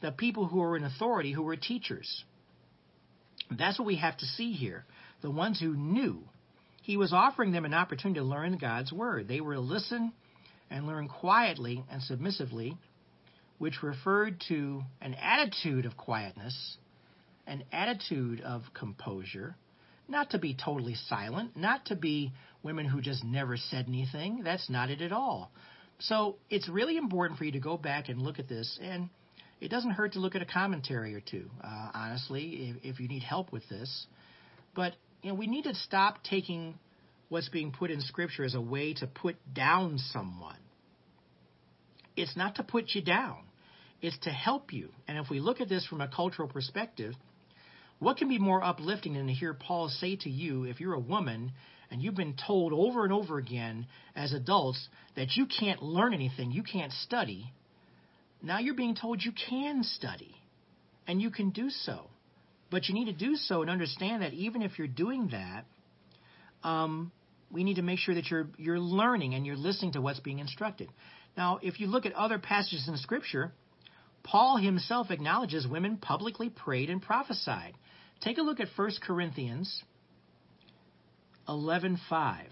The 0.00 0.12
people 0.12 0.46
who 0.46 0.62
are 0.62 0.78
in 0.78 0.82
authority, 0.82 1.30
who 1.30 1.42
were 1.42 1.56
teachers. 1.56 2.24
That's 3.50 3.78
what 3.78 3.84
we 3.84 3.96
have 3.96 4.16
to 4.16 4.24
see 4.24 4.52
here. 4.52 4.86
The 5.20 5.30
ones 5.30 5.60
who 5.60 5.76
knew. 5.76 6.22
He 6.82 6.96
was 6.96 7.12
offering 7.12 7.52
them 7.52 7.66
an 7.66 7.74
opportunity 7.74 8.18
to 8.18 8.24
learn 8.24 8.56
God's 8.56 8.94
word. 8.94 9.28
They 9.28 9.42
were 9.42 9.54
to 9.54 9.60
listen 9.60 10.14
and 10.70 10.86
learn 10.86 11.06
quietly 11.06 11.84
and 11.90 12.02
submissively, 12.02 12.78
which 13.58 13.82
referred 13.82 14.42
to 14.48 14.82
an 15.02 15.12
attitude 15.12 15.84
of 15.84 15.98
quietness, 15.98 16.78
an 17.46 17.62
attitude 17.72 18.40
of 18.40 18.62
composure, 18.72 19.54
not 20.08 20.30
to 20.30 20.38
be 20.38 20.54
totally 20.54 20.94
silent, 20.94 21.58
not 21.58 21.84
to 21.86 21.94
be 21.94 22.32
women 22.62 22.86
who 22.86 23.02
just 23.02 23.22
never 23.22 23.58
said 23.58 23.84
anything. 23.86 24.40
That's 24.44 24.70
not 24.70 24.88
it 24.88 25.02
at 25.02 25.12
all. 25.12 25.52
So 26.06 26.36
it's 26.50 26.68
really 26.68 26.96
important 26.96 27.38
for 27.38 27.44
you 27.44 27.52
to 27.52 27.60
go 27.60 27.76
back 27.76 28.08
and 28.08 28.20
look 28.20 28.38
at 28.38 28.48
this, 28.48 28.78
and 28.82 29.08
it 29.60 29.68
doesn't 29.70 29.92
hurt 29.92 30.14
to 30.14 30.18
look 30.18 30.34
at 30.34 30.42
a 30.42 30.46
commentary 30.46 31.14
or 31.14 31.20
two, 31.20 31.48
uh, 31.62 31.90
honestly, 31.94 32.74
if, 32.82 32.94
if 32.94 33.00
you 33.00 33.06
need 33.08 33.22
help 33.22 33.52
with 33.52 33.68
this. 33.68 34.06
But 34.74 34.94
you 35.22 35.30
know, 35.30 35.36
we 35.36 35.46
need 35.46 35.64
to 35.64 35.74
stop 35.74 36.24
taking 36.24 36.74
what's 37.28 37.48
being 37.48 37.70
put 37.70 37.90
in 37.90 38.00
Scripture 38.00 38.44
as 38.44 38.54
a 38.54 38.60
way 38.60 38.94
to 38.94 39.06
put 39.06 39.36
down 39.54 39.98
someone. 39.98 40.56
It's 42.16 42.36
not 42.36 42.56
to 42.56 42.64
put 42.64 42.90
you 42.94 43.02
down. 43.02 43.38
It's 44.02 44.18
to 44.24 44.30
help 44.30 44.72
you. 44.72 44.88
And 45.06 45.16
if 45.16 45.30
we 45.30 45.38
look 45.38 45.60
at 45.60 45.68
this 45.68 45.86
from 45.86 46.00
a 46.00 46.08
cultural 46.08 46.48
perspective, 46.48 47.14
what 48.00 48.16
can 48.16 48.28
be 48.28 48.38
more 48.38 48.62
uplifting 48.62 49.14
than 49.14 49.28
to 49.28 49.32
hear 49.32 49.54
Paul 49.54 49.88
say 49.88 50.16
to 50.16 50.28
you, 50.28 50.64
if 50.64 50.80
you're 50.80 50.94
a 50.94 51.00
woman 51.00 51.52
and 51.92 52.02
you've 52.02 52.16
been 52.16 52.34
told 52.46 52.72
over 52.72 53.04
and 53.04 53.12
over 53.12 53.36
again 53.36 53.86
as 54.16 54.32
adults 54.32 54.88
that 55.14 55.36
you 55.36 55.46
can't 55.46 55.82
learn 55.82 56.14
anything, 56.14 56.50
you 56.50 56.62
can't 56.62 56.90
study. 56.90 57.52
Now 58.42 58.58
you're 58.58 58.74
being 58.74 58.94
told 58.94 59.22
you 59.22 59.32
can 59.32 59.84
study 59.84 60.34
and 61.06 61.20
you 61.20 61.30
can 61.30 61.50
do 61.50 61.68
so. 61.68 62.06
But 62.70 62.88
you 62.88 62.94
need 62.94 63.04
to 63.04 63.12
do 63.12 63.36
so 63.36 63.60
and 63.60 63.70
understand 63.70 64.22
that 64.22 64.32
even 64.32 64.62
if 64.62 64.78
you're 64.78 64.88
doing 64.88 65.32
that, 65.32 65.66
um, 66.66 67.12
we 67.50 67.62
need 67.62 67.76
to 67.76 67.82
make 67.82 67.98
sure 67.98 68.14
that 68.14 68.30
you're 68.30 68.48
you're 68.56 68.80
learning 68.80 69.34
and 69.34 69.44
you're 69.44 69.56
listening 69.56 69.92
to 69.92 70.00
what's 70.00 70.20
being 70.20 70.38
instructed. 70.38 70.88
Now, 71.36 71.58
if 71.62 71.78
you 71.78 71.86
look 71.86 72.06
at 72.06 72.14
other 72.14 72.38
passages 72.38 72.88
in 72.88 72.96
Scripture, 72.96 73.52
Paul 74.22 74.56
himself 74.56 75.10
acknowledges 75.10 75.66
women 75.66 75.98
publicly 75.98 76.48
prayed 76.48 76.88
and 76.88 77.02
prophesied. 77.02 77.74
Take 78.22 78.38
a 78.38 78.42
look 78.42 78.60
at 78.60 78.68
1 78.74 78.92
Corinthians 79.02 79.82
11:5. 81.48 82.46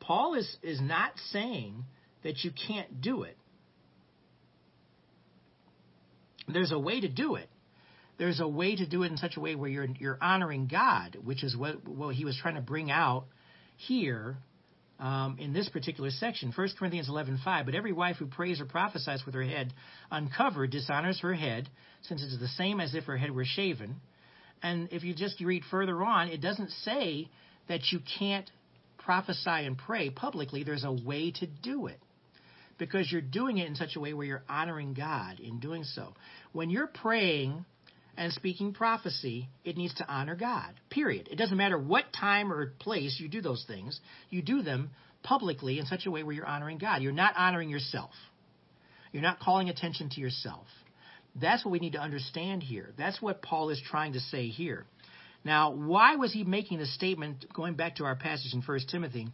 Paul 0.00 0.34
is, 0.34 0.56
is 0.62 0.80
not 0.80 1.12
saying 1.30 1.84
that 2.22 2.42
you 2.42 2.50
can't 2.66 3.00
do 3.00 3.22
it. 3.22 3.36
There's 6.48 6.72
a 6.72 6.78
way 6.78 7.00
to 7.00 7.08
do 7.08 7.36
it. 7.36 7.48
There's 8.18 8.40
a 8.40 8.48
way 8.48 8.76
to 8.76 8.86
do 8.86 9.02
it 9.02 9.10
in 9.10 9.16
such 9.16 9.36
a 9.36 9.40
way 9.40 9.54
where 9.54 9.70
you're 9.70 9.86
you're 9.98 10.18
honoring 10.20 10.66
God, 10.66 11.16
which 11.24 11.42
is 11.42 11.56
what 11.56 11.86
what 11.88 12.14
he 12.14 12.24
was 12.24 12.36
trying 12.36 12.56
to 12.56 12.60
bring 12.60 12.90
out 12.90 13.24
here 13.76 14.36
um, 14.98 15.36
in 15.38 15.52
this 15.52 15.68
particular 15.70 16.10
section. 16.10 16.52
1 16.54 16.68
Corinthians 16.78 17.08
11:5. 17.08 17.64
But 17.64 17.74
every 17.74 17.92
wife 17.92 18.16
who 18.16 18.26
prays 18.26 18.60
or 18.60 18.66
prophesies 18.66 19.24
with 19.24 19.34
her 19.34 19.42
head 19.42 19.72
uncovered 20.10 20.70
dishonors 20.70 21.20
her 21.20 21.34
head, 21.34 21.68
since 22.02 22.22
it 22.22 22.26
is 22.26 22.38
the 22.38 22.48
same 22.48 22.80
as 22.80 22.94
if 22.94 23.04
her 23.04 23.16
head 23.16 23.30
were 23.30 23.46
shaven. 23.46 24.00
And 24.62 24.88
if 24.92 25.04
you 25.04 25.14
just 25.14 25.40
read 25.40 25.62
further 25.70 26.02
on, 26.02 26.28
it 26.28 26.40
doesn't 26.40 26.70
say 26.84 27.28
that 27.68 27.92
you 27.92 28.00
can't 28.18 28.50
prophesy 28.98 29.48
and 29.48 29.78
pray 29.78 30.10
publicly. 30.10 30.64
There's 30.64 30.84
a 30.84 30.92
way 30.92 31.32
to 31.32 31.46
do 31.46 31.86
it 31.86 32.00
because 32.78 33.10
you're 33.10 33.20
doing 33.20 33.58
it 33.58 33.66
in 33.66 33.76
such 33.76 33.96
a 33.96 34.00
way 34.00 34.12
where 34.14 34.26
you're 34.26 34.42
honoring 34.48 34.94
God 34.94 35.40
in 35.40 35.60
doing 35.60 35.84
so. 35.84 36.14
When 36.52 36.70
you're 36.70 36.86
praying 36.86 37.64
and 38.16 38.32
speaking 38.32 38.74
prophecy, 38.74 39.48
it 39.64 39.76
needs 39.76 39.94
to 39.94 40.06
honor 40.08 40.34
God. 40.34 40.74
Period. 40.90 41.28
It 41.30 41.36
doesn't 41.36 41.56
matter 41.56 41.78
what 41.78 42.12
time 42.12 42.52
or 42.52 42.74
place 42.78 43.18
you 43.20 43.28
do 43.28 43.40
those 43.40 43.64
things, 43.66 44.00
you 44.30 44.42
do 44.42 44.62
them 44.62 44.90
publicly 45.22 45.78
in 45.78 45.86
such 45.86 46.06
a 46.06 46.10
way 46.10 46.22
where 46.22 46.34
you're 46.34 46.46
honoring 46.46 46.78
God. 46.78 47.02
You're 47.02 47.12
not 47.12 47.34
honoring 47.36 47.68
yourself. 47.68 48.12
You're 49.12 49.22
not 49.22 49.40
calling 49.40 49.68
attention 49.68 50.08
to 50.10 50.20
yourself. 50.20 50.66
That's 51.34 51.64
what 51.64 51.72
we 51.72 51.78
need 51.78 51.92
to 51.92 52.00
understand 52.00 52.62
here. 52.62 52.92
That's 52.98 53.20
what 53.22 53.42
Paul 53.42 53.70
is 53.70 53.80
trying 53.84 54.14
to 54.14 54.20
say 54.20 54.48
here. 54.48 54.84
Now, 55.44 55.70
why 55.70 56.16
was 56.16 56.32
he 56.32 56.44
making 56.44 56.78
the 56.78 56.86
statement, 56.86 57.46
going 57.54 57.74
back 57.74 57.96
to 57.96 58.04
our 58.04 58.16
passage 58.16 58.52
in 58.52 58.62
1 58.62 58.80
Timothy, 58.90 59.28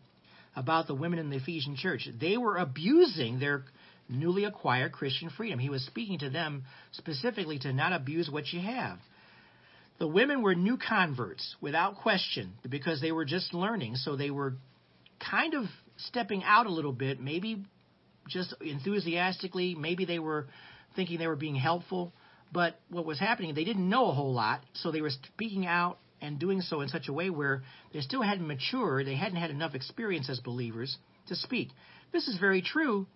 about 0.55 0.87
the 0.87 0.95
women 0.95 1.19
in 1.19 1.31
the 1.31 1.37
Ephesian 1.37 1.77
church? 1.77 2.09
They 2.21 2.37
were 2.37 2.57
abusing 2.57 3.41
their 3.41 3.65
newly 4.09 4.45
acquired 4.45 4.93
Christian 4.93 5.31
freedom. 5.31 5.59
He 5.59 5.71
was 5.71 5.85
speaking 5.85 6.21
to 6.21 6.31
them 6.31 6.65
specifically 6.93 7.59
to 7.61 7.73
not 7.73 7.93
abuse 7.93 8.31
what 8.31 8.53
you 8.53 8.61
have. 8.61 8.99
The 9.99 10.07
women 10.07 10.43
were 10.43 10.55
new 10.55 10.77
converts, 10.77 11.57
without 11.61 11.97
question, 11.97 12.53
because 12.69 13.01
they 13.01 13.13
were 13.13 13.25
just 13.25 13.55
learning. 13.55 13.97
So 13.97 14.15
they 14.15 14.31
were 14.31 14.55
kind 15.19 15.55
of 15.55 15.65
stepping 15.97 16.45
out 16.45 16.67
a 16.67 16.71
little 16.71 16.93
bit, 16.93 17.19
maybe 17.19 17.65
just 18.29 18.55
enthusiastically, 18.61 19.75
maybe 19.75 20.05
they 20.05 20.19
were 20.19 20.47
thinking 20.97 21.19
they 21.19 21.27
were 21.27 21.37
being 21.37 21.55
helpful. 21.55 22.13
But 22.53 22.81
what 22.91 23.05
was 23.05 23.19
happening, 23.19 23.55
they 23.55 23.65
didn't 23.65 23.89
know 23.89 24.11
a 24.11 24.15
whole 24.15 24.33
lot, 24.33 24.63
so 24.73 24.91
they 24.91 25.01
were 25.01 25.11
speaking 25.11 25.67
out 25.67 25.99
and 26.21 26.39
doing 26.39 26.61
so 26.61 26.81
in 26.81 26.89
such 26.89 27.09
a 27.09 27.13
way 27.13 27.31
where 27.31 27.63
they 27.93 28.01
still 28.01 28.23
hadn't 28.23 28.47
matured, 28.47 29.07
they 29.07 29.17
hadn't 29.17 29.37
had 29.37 29.51
enough 29.51 29.75
experience 29.75 30.31
as 30.31 30.41
believers 30.41 30.97
to 31.29 31.37
speak. 31.37 31.69
This 32.13 32.29
is 32.29 32.39
very 32.39 32.63
true 32.63 33.07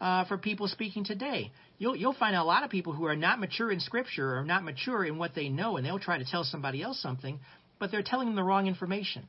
uh, 0.00 0.24
for 0.26 0.36
people 0.36 0.68
speaking 0.68 1.04
today. 1.04 1.50
You'll, 1.78 1.96
you'll 1.96 2.14
find 2.14 2.36
a 2.36 2.44
lot 2.44 2.62
of 2.62 2.70
people 2.70 2.92
who 2.92 3.06
are 3.06 3.16
not 3.16 3.40
mature 3.40 3.70
in 3.70 3.80
Scripture 3.80 4.36
or 4.36 4.44
not 4.44 4.64
mature 4.64 5.04
in 5.04 5.18
what 5.18 5.34
they 5.34 5.48
know, 5.48 5.76
and 5.76 5.86
they'll 5.86 5.98
try 5.98 6.18
to 6.18 6.24
tell 6.24 6.44
somebody 6.44 6.82
else 6.82 7.00
something, 7.00 7.40
but 7.78 7.90
they're 7.90 8.02
telling 8.02 8.26
them 8.26 8.36
the 8.36 8.42
wrong 8.42 8.66
information. 8.66 9.26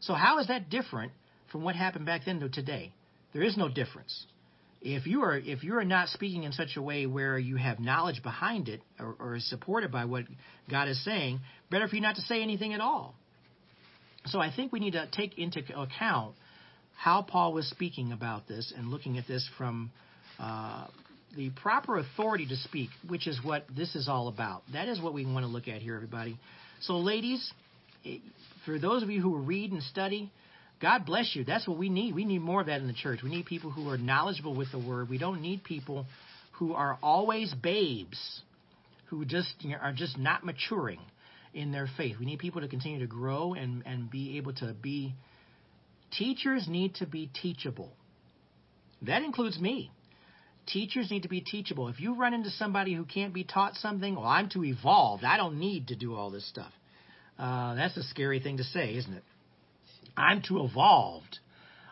So, 0.00 0.14
how 0.14 0.38
is 0.40 0.48
that 0.48 0.68
different 0.68 1.12
from 1.50 1.62
what 1.62 1.76
happened 1.76 2.06
back 2.06 2.22
then 2.26 2.40
to 2.40 2.48
today? 2.48 2.92
There 3.32 3.42
is 3.42 3.56
no 3.56 3.68
difference. 3.68 4.26
If 4.86 5.06
you 5.06 5.22
are 5.22 5.36
if 5.36 5.64
you 5.64 5.78
are 5.78 5.84
not 5.84 6.08
speaking 6.08 6.42
in 6.42 6.52
such 6.52 6.76
a 6.76 6.82
way 6.82 7.06
where 7.06 7.38
you 7.38 7.56
have 7.56 7.80
knowledge 7.80 8.22
behind 8.22 8.68
it 8.68 8.82
or, 9.00 9.16
or 9.18 9.34
is 9.36 9.48
supported 9.48 9.90
by 9.90 10.04
what 10.04 10.24
God 10.70 10.88
is 10.88 11.02
saying, 11.04 11.40
better 11.70 11.88
for 11.88 11.96
you 11.96 12.02
not 12.02 12.16
to 12.16 12.22
say 12.22 12.42
anything 12.42 12.74
at 12.74 12.80
all. 12.80 13.14
So 14.26 14.40
I 14.40 14.52
think 14.54 14.72
we 14.72 14.80
need 14.80 14.92
to 14.92 15.08
take 15.10 15.38
into 15.38 15.60
account 15.78 16.34
how 16.96 17.22
Paul 17.22 17.54
was 17.54 17.66
speaking 17.68 18.12
about 18.12 18.46
this 18.46 18.72
and 18.76 18.88
looking 18.88 19.16
at 19.16 19.26
this 19.26 19.48
from 19.56 19.90
uh, 20.38 20.86
the 21.34 21.50
proper 21.50 21.98
authority 21.98 22.46
to 22.46 22.56
speak, 22.56 22.90
which 23.08 23.26
is 23.26 23.40
what 23.42 23.64
this 23.74 23.94
is 23.94 24.06
all 24.06 24.28
about. 24.28 24.62
That 24.72 24.88
is 24.88 25.00
what 25.00 25.14
we 25.14 25.24
want 25.24 25.44
to 25.44 25.50
look 25.50 25.66
at 25.66 25.80
here, 25.80 25.94
everybody. 25.96 26.38
So, 26.82 26.98
ladies, 26.98 27.52
for 28.64 28.78
those 28.78 29.02
of 29.02 29.10
you 29.10 29.20
who 29.20 29.36
read 29.38 29.72
and 29.72 29.82
study, 29.82 30.30
God 30.84 31.06
bless 31.06 31.34
you. 31.34 31.44
That's 31.44 31.66
what 31.66 31.78
we 31.78 31.88
need. 31.88 32.14
We 32.14 32.26
need 32.26 32.42
more 32.42 32.60
of 32.60 32.66
that 32.66 32.82
in 32.82 32.86
the 32.86 32.92
church. 32.92 33.20
We 33.22 33.30
need 33.30 33.46
people 33.46 33.70
who 33.70 33.88
are 33.88 33.96
knowledgeable 33.96 34.54
with 34.54 34.70
the 34.70 34.78
word. 34.78 35.08
We 35.08 35.16
don't 35.16 35.40
need 35.40 35.64
people 35.64 36.04
who 36.58 36.74
are 36.74 36.98
always 37.02 37.54
babes, 37.54 38.42
who 39.06 39.24
just 39.24 39.54
you 39.60 39.70
know, 39.70 39.76
are 39.76 39.94
just 39.94 40.18
not 40.18 40.44
maturing 40.44 41.00
in 41.54 41.72
their 41.72 41.88
faith. 41.96 42.16
We 42.20 42.26
need 42.26 42.38
people 42.38 42.60
to 42.60 42.68
continue 42.68 42.98
to 42.98 43.06
grow 43.06 43.54
and, 43.54 43.82
and 43.86 44.10
be 44.10 44.36
able 44.36 44.52
to 44.56 44.74
be 44.74 45.14
Teachers 46.18 46.66
need 46.68 46.94
to 46.96 47.06
be 47.06 47.30
teachable. 47.42 47.92
That 49.02 49.22
includes 49.22 49.58
me. 49.58 49.90
Teachers 50.66 51.10
need 51.10 51.24
to 51.24 51.28
be 51.28 51.40
teachable. 51.40 51.88
If 51.88 52.00
you 52.00 52.14
run 52.14 52.32
into 52.34 52.50
somebody 52.50 52.94
who 52.94 53.04
can't 53.04 53.34
be 53.34 53.44
taught 53.44 53.74
something, 53.76 54.14
well, 54.14 54.24
I'm 54.24 54.48
too 54.48 54.64
evolved. 54.64 55.24
I 55.24 55.36
don't 55.36 55.58
need 55.58 55.88
to 55.88 55.96
do 55.96 56.14
all 56.14 56.30
this 56.30 56.48
stuff. 56.48 56.72
Uh, 57.38 57.74
that's 57.74 57.96
a 57.96 58.02
scary 58.04 58.40
thing 58.40 58.58
to 58.58 58.64
say, 58.64 58.94
isn't 58.94 59.12
it? 59.12 59.24
I'm 60.16 60.42
too 60.42 60.64
evolved 60.64 61.38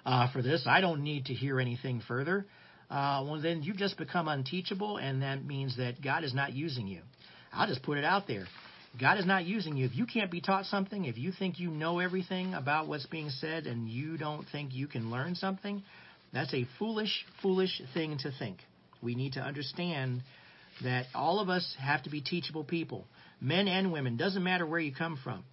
uh, 0.05 0.31
for 0.33 0.43
this. 0.43 0.65
I 0.67 0.81
don't 0.81 1.03
need 1.03 1.27
to 1.27 1.35
hear 1.35 1.61
anything 1.61 2.03
further. 2.07 2.47
Uh, 2.91 3.25
well, 3.27 3.41
then 3.41 3.63
you've 3.63 3.79
just 3.79 3.97
become 3.97 4.29
unteachable, 4.29 4.99
and 4.99 5.23
that 5.23 5.45
means 5.45 5.77
that 5.79 6.03
God 6.03 6.25
is 6.25 6.35
not 6.35 6.53
using 6.53 6.87
you. 6.87 7.01
I'll 7.53 7.67
just 7.67 7.83
put 7.83 7.99
it 7.99 8.05
out 8.05 8.27
there. 8.27 8.47
God 9.01 9.19
is 9.19 9.25
not 9.25 9.47
using 9.47 9.77
you. 9.77 9.87
If 9.87 9.97
you 9.97 10.05
can't 10.05 10.31
be 10.31 10.43
taught 10.43 10.67
something, 10.67 11.07
if 11.07 11.17
you 11.17 11.33
think 11.33 11.59
you 11.59 11.71
know 11.71 11.99
everything 11.99 12.53
about 12.53 12.89
what's 12.89 13.07
being 13.07 13.31
said 13.31 13.67
and 13.67 13.89
you 13.89 14.19
don't 14.19 14.47
think 14.53 14.75
you 14.75 14.87
can 14.87 15.11
learn 15.11 15.35
something, 15.35 15.83
that's 16.33 16.53
a 16.53 16.67
foolish, 16.79 17.25
foolish 17.41 17.81
thing 17.95 18.19
to 18.19 18.33
think. 18.39 18.59
We 19.03 19.15
need 19.15 19.35
to 19.35 19.41
understand 19.41 20.23
that 20.83 21.07
all 21.15 21.41
of 21.41 21.49
us 21.49 21.75
have 21.79 22.03
to 22.03 22.11
be 22.11 22.21
teachable 22.21 22.65
people, 22.65 23.07
men 23.41 23.69
and 23.69 23.93
women. 23.93 24.19
Doesn't 24.19 24.43
matter 24.43 24.67
where 24.67 24.81
you 24.81 24.95
come 24.95 25.19
from. 25.23 25.45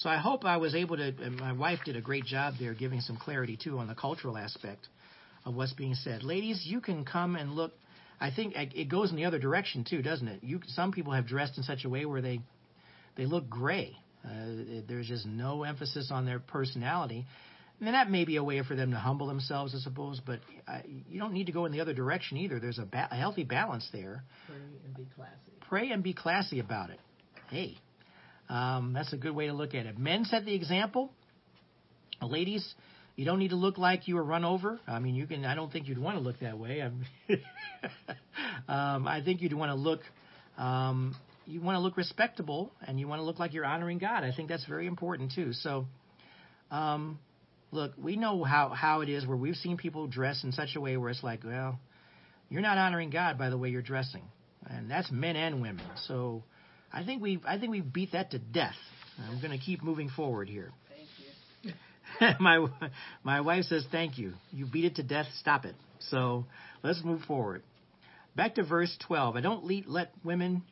So 0.00 0.08
I 0.08 0.16
hope 0.16 0.46
I 0.46 0.56
was 0.56 0.74
able 0.74 0.96
to. 0.96 1.12
my 1.38 1.52
wife 1.52 1.80
did 1.84 1.94
a 1.94 2.00
great 2.00 2.24
job 2.24 2.54
there, 2.58 2.72
giving 2.72 3.02
some 3.02 3.18
clarity 3.18 3.58
too 3.62 3.78
on 3.78 3.86
the 3.86 3.94
cultural 3.94 4.38
aspect 4.38 4.88
of 5.44 5.54
what's 5.54 5.74
being 5.74 5.94
said. 5.94 6.22
Ladies, 6.22 6.62
you 6.64 6.80
can 6.80 7.04
come 7.04 7.36
and 7.36 7.52
look. 7.52 7.72
I 8.18 8.30
think 8.30 8.54
it 8.56 8.88
goes 8.88 9.10
in 9.10 9.16
the 9.16 9.26
other 9.26 9.38
direction 9.38 9.84
too, 9.88 10.00
doesn't 10.00 10.26
it? 10.26 10.42
You 10.42 10.60
some 10.68 10.90
people 10.90 11.12
have 11.12 11.26
dressed 11.26 11.58
in 11.58 11.64
such 11.64 11.84
a 11.84 11.90
way 11.90 12.06
where 12.06 12.22
they 12.22 12.40
they 13.16 13.26
look 13.26 13.50
gray. 13.50 13.94
Uh, 14.24 14.80
there's 14.88 15.06
just 15.06 15.26
no 15.26 15.64
emphasis 15.64 16.10
on 16.10 16.24
their 16.24 16.38
personality. 16.38 17.26
And 17.78 17.94
that 17.94 18.10
may 18.10 18.24
be 18.24 18.36
a 18.36 18.44
way 18.44 18.62
for 18.62 18.74
them 18.74 18.92
to 18.92 18.98
humble 18.98 19.26
themselves, 19.26 19.74
I 19.74 19.78
suppose, 19.78 20.20
but 20.24 20.40
uh, 20.66 20.80
you 21.08 21.18
don't 21.18 21.32
need 21.32 21.46
to 21.46 21.52
go 21.52 21.64
in 21.64 21.72
the 21.72 21.80
other 21.80 21.94
direction 21.94 22.36
either. 22.36 22.60
There's 22.60 22.78
a, 22.78 22.84
ba- 22.84 23.08
a 23.10 23.16
healthy 23.16 23.44
balance 23.44 23.88
there. 23.90 24.22
Pray 24.46 24.56
and 24.84 24.96
be 24.96 25.06
classy. 25.14 25.52
Pray 25.66 25.90
and 25.90 26.02
be 26.02 26.12
classy 26.12 26.60
about 26.60 26.90
it. 26.90 27.00
Hey, 27.48 27.78
um, 28.50 28.92
that's 28.92 29.12
a 29.12 29.16
good 29.16 29.34
way 29.34 29.46
to 29.46 29.52
look 29.52 29.74
at 29.74 29.86
it. 29.86 29.98
Men 29.98 30.24
set 30.24 30.44
the 30.44 30.54
example. 30.54 31.10
Ladies, 32.20 32.74
you 33.16 33.24
don't 33.24 33.38
need 33.38 33.50
to 33.50 33.56
look 33.56 33.78
like 33.78 34.08
you 34.08 34.16
were 34.16 34.24
run 34.24 34.44
over. 34.44 34.78
I 34.86 34.98
mean, 34.98 35.14
you 35.14 35.26
can. 35.26 35.44
I 35.44 35.54
don't 35.54 35.72
think 35.72 35.88
you'd 35.88 35.98
want 35.98 36.18
to 36.18 36.22
look 36.22 36.40
that 36.40 36.58
way. 36.58 36.82
um, 38.68 39.08
I 39.08 39.22
think 39.24 39.40
you'd 39.40 39.54
want 39.54 39.70
to 39.70 39.76
look 39.76 40.00
um, 40.58 41.16
you 41.46 41.60
want 41.60 41.76
to 41.76 41.80
look 41.80 41.96
respectable 41.96 42.72
and 42.86 43.00
you 43.00 43.08
want 43.08 43.20
to 43.20 43.24
look 43.24 43.38
like 43.38 43.54
you're 43.54 43.64
honoring 43.64 43.98
God. 43.98 44.22
I 44.24 44.32
think 44.32 44.48
that's 44.48 44.64
very 44.66 44.86
important 44.86 45.32
too. 45.32 45.52
So, 45.52 45.86
um, 46.70 47.18
look, 47.72 47.92
we 47.98 48.16
know 48.16 48.44
how 48.44 48.68
how 48.68 49.00
it 49.00 49.08
is 49.08 49.26
where 49.26 49.36
we've 49.36 49.56
seen 49.56 49.76
people 49.76 50.06
dress 50.06 50.44
in 50.44 50.52
such 50.52 50.76
a 50.76 50.80
way 50.80 50.96
where 50.96 51.10
it's 51.10 51.22
like, 51.22 51.42
well, 51.44 51.80
you're 52.48 52.62
not 52.62 52.78
honoring 52.78 53.10
God 53.10 53.38
by 53.38 53.50
the 53.50 53.56
way 53.56 53.70
you're 53.70 53.82
dressing, 53.82 54.22
and 54.66 54.90
that's 54.90 55.10
men 55.10 55.36
and 55.36 55.62
women. 55.62 55.84
So, 56.06 56.44
I 56.92 57.04
think 57.04 57.22
we 57.22 57.40
I 57.46 57.58
think 57.58 57.70
we 57.70 57.80
beat 57.80 58.12
that 58.12 58.32
to 58.32 58.38
death. 58.38 58.74
I'm 59.28 59.40
going 59.40 59.56
to 59.56 59.64
keep 59.64 59.82
moving 59.82 60.08
forward 60.08 60.48
here. 60.48 60.70
Thank 60.88 61.74
you. 62.22 62.34
my 62.40 62.66
my 63.22 63.40
wife 63.40 63.64
says 63.64 63.84
thank 63.90 64.18
you. 64.18 64.34
You 64.50 64.66
beat 64.66 64.84
it 64.84 64.96
to 64.96 65.02
death. 65.02 65.26
Stop 65.38 65.64
it. 65.64 65.74
So 66.10 66.46
let's 66.82 67.02
move 67.04 67.22
forward. 67.22 67.62
Back 68.36 68.54
to 68.56 68.64
verse 68.64 68.96
12. 69.06 69.36
I 69.36 69.40
don't 69.40 69.88
let 69.88 70.12
women 70.24 70.62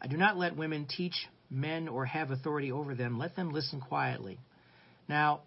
I 0.00 0.06
do 0.06 0.16
not 0.16 0.38
let 0.38 0.56
women 0.56 0.86
teach 0.86 1.14
men 1.50 1.88
or 1.88 2.06
have 2.06 2.30
authority 2.30 2.72
over 2.72 2.94
them. 2.94 3.18
Let 3.18 3.36
them 3.36 3.52
listen 3.52 3.80
quietly. 3.80 4.38
Now, 5.08 5.40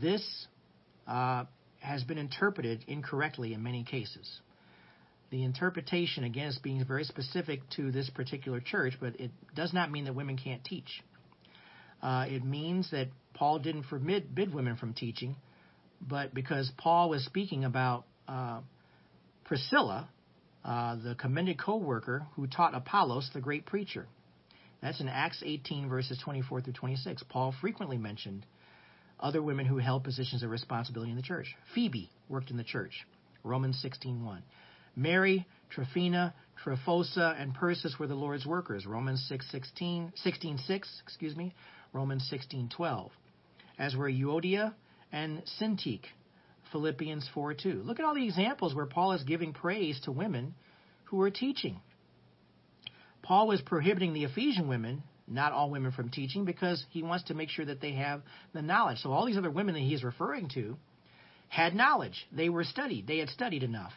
this 0.00 0.46
uh, 1.06 1.44
has 1.78 2.02
been 2.04 2.18
interpreted 2.18 2.84
incorrectly 2.86 3.54
in 3.54 3.62
many 3.62 3.84
cases. 3.84 4.28
The 5.30 5.44
interpretation, 5.44 6.24
again, 6.24 6.48
is 6.48 6.58
being 6.58 6.84
very 6.84 7.04
specific 7.04 7.60
to 7.76 7.92
this 7.92 8.10
particular 8.10 8.60
church, 8.60 8.94
but 9.00 9.20
it 9.20 9.30
does 9.54 9.72
not 9.72 9.90
mean 9.90 10.04
that 10.04 10.14
women 10.14 10.36
can't 10.36 10.64
teach. 10.64 11.02
Uh, 12.02 12.26
it 12.28 12.44
means 12.44 12.90
that 12.90 13.08
Paul 13.34 13.60
didn't 13.60 13.84
forbid 13.84 14.52
women 14.52 14.76
from 14.76 14.92
teaching, 14.92 15.36
but 16.00 16.34
because 16.34 16.70
Paul 16.76 17.10
was 17.10 17.24
speaking 17.24 17.64
about 17.64 18.06
uh, 18.26 18.60
Priscilla, 19.44 20.08
uh, 20.64 20.96
the 20.96 21.14
commended 21.14 21.58
co-worker 21.58 22.26
who 22.34 22.46
taught 22.46 22.74
Apollos, 22.74 23.30
the 23.32 23.40
great 23.40 23.66
preacher. 23.66 24.06
That's 24.82 25.00
in 25.00 25.08
Acts 25.08 25.42
18, 25.44 25.88
verses 25.88 26.18
24 26.24 26.62
through 26.62 26.72
26. 26.72 27.22
Paul 27.28 27.54
frequently 27.60 27.98
mentioned 27.98 28.46
other 29.18 29.42
women 29.42 29.66
who 29.66 29.76
held 29.76 30.04
positions 30.04 30.42
of 30.42 30.50
responsibility 30.50 31.10
in 31.10 31.16
the 31.16 31.22
church. 31.22 31.54
Phoebe 31.74 32.10
worked 32.28 32.50
in 32.50 32.56
the 32.56 32.64
church. 32.64 33.06
Romans 33.44 33.80
16:1. 33.82 34.42
Mary, 35.00 35.46
Tryphena, 35.70 36.34
Tryphosa, 36.62 37.40
and 37.40 37.54
Persis 37.54 37.98
were 37.98 38.06
the 38.06 38.14
Lord's 38.14 38.44
workers. 38.44 38.86
Romans 38.86 39.26
6:16, 39.30 40.12
16:6, 40.22 41.00
excuse 41.02 41.34
me. 41.34 41.54
Romans 41.94 42.28
16:12. 42.30 43.10
As 43.78 43.96
were 43.96 44.10
Euodia 44.10 44.74
and 45.10 45.42
Syntyche, 45.58 46.04
Philippians 46.70 47.26
4 47.28 47.54
2. 47.54 47.82
Look 47.82 47.98
at 47.98 48.04
all 48.04 48.14
the 48.14 48.26
examples 48.26 48.74
where 48.74 48.84
Paul 48.84 49.12
is 49.12 49.24
giving 49.24 49.54
praise 49.54 49.98
to 50.00 50.12
women 50.12 50.54
who 51.04 51.16
were 51.16 51.30
teaching. 51.30 51.80
Paul 53.22 53.48
was 53.48 53.62
prohibiting 53.62 54.12
the 54.12 54.24
Ephesian 54.24 54.68
women, 54.68 55.02
not 55.26 55.52
all 55.52 55.70
women, 55.70 55.92
from 55.92 56.10
teaching 56.10 56.44
because 56.44 56.84
he 56.90 57.02
wants 57.02 57.24
to 57.24 57.34
make 57.34 57.48
sure 57.48 57.64
that 57.64 57.80
they 57.80 57.92
have 57.92 58.22
the 58.52 58.60
knowledge. 58.62 58.98
So 58.98 59.12
all 59.12 59.24
these 59.24 59.38
other 59.38 59.50
women 59.50 59.74
that 59.74 59.80
he 59.80 59.94
is 59.94 60.04
referring 60.04 60.50
to 60.50 60.76
had 61.48 61.74
knowledge. 61.74 62.26
They 62.32 62.50
were 62.50 62.64
studied. 62.64 63.06
They 63.06 63.18
had 63.18 63.30
studied 63.30 63.62
enough. 63.62 63.92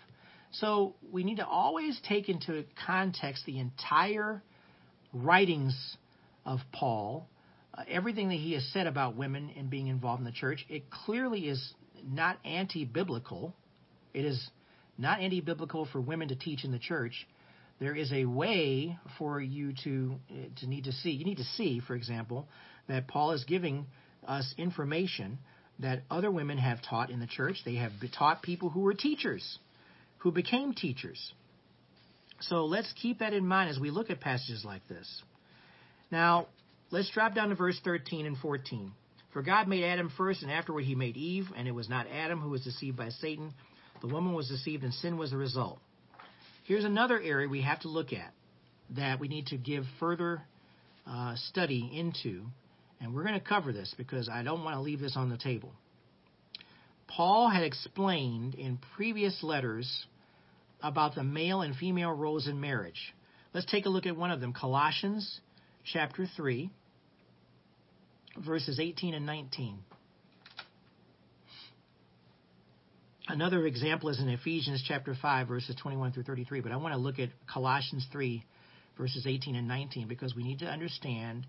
So 0.53 0.95
we 1.11 1.23
need 1.23 1.37
to 1.37 1.47
always 1.47 1.99
take 2.07 2.29
into 2.29 2.63
context 2.85 3.45
the 3.45 3.59
entire 3.59 4.43
writings 5.11 5.97
of 6.45 6.59
Paul, 6.71 7.27
uh, 7.75 7.83
everything 7.87 8.29
that 8.29 8.35
he 8.35 8.53
has 8.53 8.63
said 8.71 8.85
about 8.85 9.15
women 9.15 9.51
and 9.57 9.69
being 9.69 9.87
involved 9.87 10.19
in 10.19 10.25
the 10.25 10.31
church, 10.31 10.65
it 10.69 10.89
clearly 10.89 11.47
is 11.47 11.73
not 12.07 12.37
anti 12.45 12.85
biblical. 12.85 13.55
It 14.13 14.25
is 14.25 14.49
not 14.97 15.21
anti 15.21 15.41
biblical 15.41 15.85
for 15.85 15.99
women 15.99 16.27
to 16.27 16.35
teach 16.35 16.63
in 16.63 16.71
the 16.71 16.79
church. 16.79 17.27
There 17.79 17.95
is 17.95 18.11
a 18.13 18.25
way 18.25 18.97
for 19.17 19.41
you 19.41 19.73
to 19.83 20.15
uh, 20.29 20.59
to 20.59 20.67
need 20.67 20.83
to 20.83 20.91
see. 20.91 21.11
You 21.11 21.25
need 21.25 21.37
to 21.37 21.43
see, 21.43 21.79
for 21.79 21.95
example, 21.95 22.47
that 22.87 23.07
Paul 23.07 23.31
is 23.31 23.43
giving 23.45 23.87
us 24.27 24.53
information 24.57 25.39
that 25.79 26.03
other 26.11 26.29
women 26.29 26.57
have 26.59 26.79
taught 26.87 27.09
in 27.09 27.19
the 27.19 27.27
church. 27.27 27.57
They 27.65 27.75
have 27.75 27.91
taught 28.17 28.43
people 28.43 28.69
who 28.69 28.81
were 28.81 28.93
teachers, 28.93 29.57
who 30.23 30.31
became 30.31 30.73
teachers. 30.73 31.33
So 32.39 32.65
let's 32.65 32.91
keep 32.93 33.19
that 33.19 33.33
in 33.33 33.45
mind 33.45 33.69
as 33.69 33.77
we 33.77 33.91
look 33.91 34.09
at 34.09 34.21
passages 34.21 34.63
like 34.65 34.87
this. 34.87 35.21
Now, 36.11 36.47
let's 36.91 37.09
drop 37.09 37.35
down 37.35 37.49
to 37.49 37.55
verse 37.55 37.79
13 37.83 38.25
and 38.25 38.37
14. 38.37 38.93
For 39.33 39.41
God 39.41 39.67
made 39.67 39.83
Adam 39.83 40.11
first, 40.15 40.41
and 40.41 40.51
afterward 40.51 40.85
he 40.85 40.95
made 40.95 41.17
Eve, 41.17 41.47
and 41.57 41.67
it 41.67 41.71
was 41.71 41.89
not 41.89 42.07
Adam 42.07 42.39
who 42.39 42.49
was 42.49 42.63
deceived 42.63 42.95
by 42.95 43.09
Satan. 43.09 43.53
The 44.01 44.07
woman 44.07 44.33
was 44.33 44.47
deceived, 44.47 44.83
and 44.83 44.93
sin 44.93 45.17
was 45.17 45.31
the 45.31 45.37
result. 45.37 45.79
Here's 46.65 46.85
another 46.85 47.21
area 47.21 47.49
we 47.49 47.61
have 47.61 47.81
to 47.81 47.89
look 47.89 48.13
at 48.13 48.33
that 48.91 49.19
we 49.19 49.27
need 49.27 49.47
to 49.47 49.57
give 49.57 49.83
further 49.99 50.41
uh, 51.05 51.35
study 51.35 51.89
into, 51.93 52.45
and 53.01 53.13
we're 53.13 53.23
going 53.23 53.39
to 53.39 53.45
cover 53.45 53.73
this 53.73 53.93
because 53.97 54.29
I 54.29 54.43
don't 54.43 54.63
want 54.63 54.77
to 54.77 54.81
leave 54.81 54.99
this 55.01 55.17
on 55.17 55.29
the 55.29 55.37
table. 55.37 55.73
Paul 57.07 57.49
had 57.49 57.63
explained 57.63 58.55
in 58.55 58.79
previous 58.95 59.43
letters 59.43 60.05
about 60.83 61.15
the 61.15 61.23
male 61.23 61.61
and 61.61 61.75
female 61.75 62.11
roles 62.11 62.47
in 62.47 62.59
marriage. 62.59 63.15
Let's 63.53 63.65
take 63.65 63.85
a 63.85 63.89
look 63.89 64.05
at 64.05 64.17
one 64.17 64.31
of 64.31 64.41
them 64.41 64.53
Colossians 64.53 65.39
chapter 65.85 66.27
3, 66.35 66.69
verses 68.45 68.79
18 68.79 69.13
and 69.13 69.25
19. 69.25 69.79
Another 73.29 73.65
example 73.65 74.09
is 74.09 74.19
in 74.19 74.27
Ephesians 74.27 74.83
chapter 74.85 75.15
5, 75.19 75.47
verses 75.47 75.75
21 75.81 76.11
through 76.11 76.23
33, 76.23 76.59
but 76.59 76.73
I 76.73 76.75
want 76.75 76.93
to 76.93 76.99
look 76.99 77.19
at 77.19 77.29
Colossians 77.51 78.05
3, 78.11 78.43
verses 78.97 79.25
18 79.25 79.55
and 79.55 79.67
19, 79.67 80.09
because 80.09 80.35
we 80.35 80.43
need 80.43 80.59
to 80.59 80.65
understand 80.65 81.47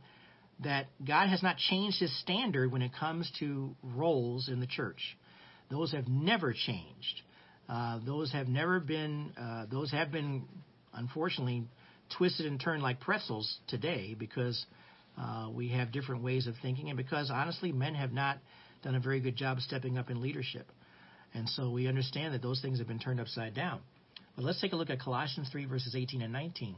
that 0.62 0.86
God 1.04 1.28
has 1.28 1.42
not 1.42 1.56
changed 1.56 1.98
his 1.98 2.16
standard 2.20 2.70
when 2.70 2.80
it 2.80 2.92
comes 2.94 3.30
to 3.40 3.74
roles 3.82 4.48
in 4.48 4.60
the 4.60 4.68
church. 4.68 5.16
Those 5.68 5.90
have 5.92 6.06
never 6.06 6.52
changed. 6.52 7.22
Uh, 7.68 8.00
those 8.04 8.32
have 8.32 8.48
never 8.48 8.80
been, 8.80 9.32
uh, 9.40 9.66
those 9.70 9.90
have 9.90 10.12
been, 10.12 10.44
unfortunately, 10.92 11.64
twisted 12.16 12.46
and 12.46 12.60
turned 12.60 12.82
like 12.82 13.00
pretzels 13.00 13.58
today 13.68 14.14
because 14.18 14.66
uh, 15.18 15.48
we 15.52 15.68
have 15.68 15.92
different 15.92 16.22
ways 16.22 16.46
of 16.46 16.54
thinking, 16.60 16.88
and 16.88 16.96
because 16.96 17.30
honestly, 17.30 17.72
men 17.72 17.94
have 17.94 18.12
not 18.12 18.38
done 18.82 18.94
a 18.94 19.00
very 19.00 19.20
good 19.20 19.36
job 19.36 19.60
stepping 19.60 19.96
up 19.96 20.10
in 20.10 20.20
leadership. 20.20 20.66
And 21.32 21.48
so 21.48 21.70
we 21.70 21.88
understand 21.88 22.34
that 22.34 22.42
those 22.42 22.60
things 22.60 22.78
have 22.78 22.86
been 22.86 22.98
turned 22.98 23.20
upside 23.20 23.54
down. 23.54 23.80
But 24.36 24.44
let's 24.44 24.60
take 24.60 24.72
a 24.72 24.76
look 24.76 24.90
at 24.90 25.00
Colossians 25.00 25.48
3, 25.50 25.64
verses 25.66 25.94
18 25.96 26.22
and 26.22 26.32
19. 26.32 26.76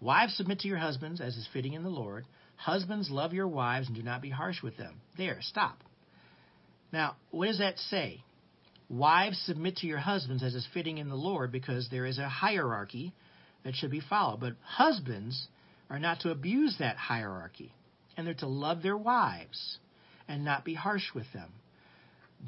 Wives, 0.00 0.34
submit 0.36 0.60
to 0.60 0.68
your 0.68 0.78
husbands 0.78 1.20
as 1.20 1.36
is 1.36 1.48
fitting 1.52 1.74
in 1.74 1.82
the 1.82 1.90
Lord. 1.90 2.24
Husbands, 2.56 3.10
love 3.10 3.32
your 3.32 3.48
wives 3.48 3.86
and 3.86 3.96
do 3.96 4.02
not 4.02 4.22
be 4.22 4.30
harsh 4.30 4.62
with 4.62 4.76
them. 4.76 5.00
There, 5.16 5.38
stop. 5.40 5.78
Now, 6.92 7.16
what 7.30 7.46
does 7.46 7.58
that 7.58 7.78
say? 7.78 8.22
Wives, 8.90 9.38
submit 9.46 9.76
to 9.76 9.86
your 9.86 9.98
husbands 9.98 10.42
as 10.42 10.56
is 10.56 10.66
fitting 10.74 10.98
in 10.98 11.08
the 11.08 11.14
Lord 11.14 11.52
because 11.52 11.88
there 11.90 12.06
is 12.06 12.18
a 12.18 12.28
hierarchy 12.28 13.14
that 13.64 13.76
should 13.76 13.92
be 13.92 14.00
followed. 14.00 14.40
But 14.40 14.54
husbands 14.64 15.46
are 15.88 16.00
not 16.00 16.20
to 16.20 16.30
abuse 16.30 16.76
that 16.80 16.96
hierarchy, 16.96 17.72
and 18.16 18.26
they're 18.26 18.34
to 18.34 18.48
love 18.48 18.82
their 18.82 18.96
wives 18.96 19.78
and 20.26 20.44
not 20.44 20.64
be 20.64 20.74
harsh 20.74 21.14
with 21.14 21.32
them. 21.32 21.52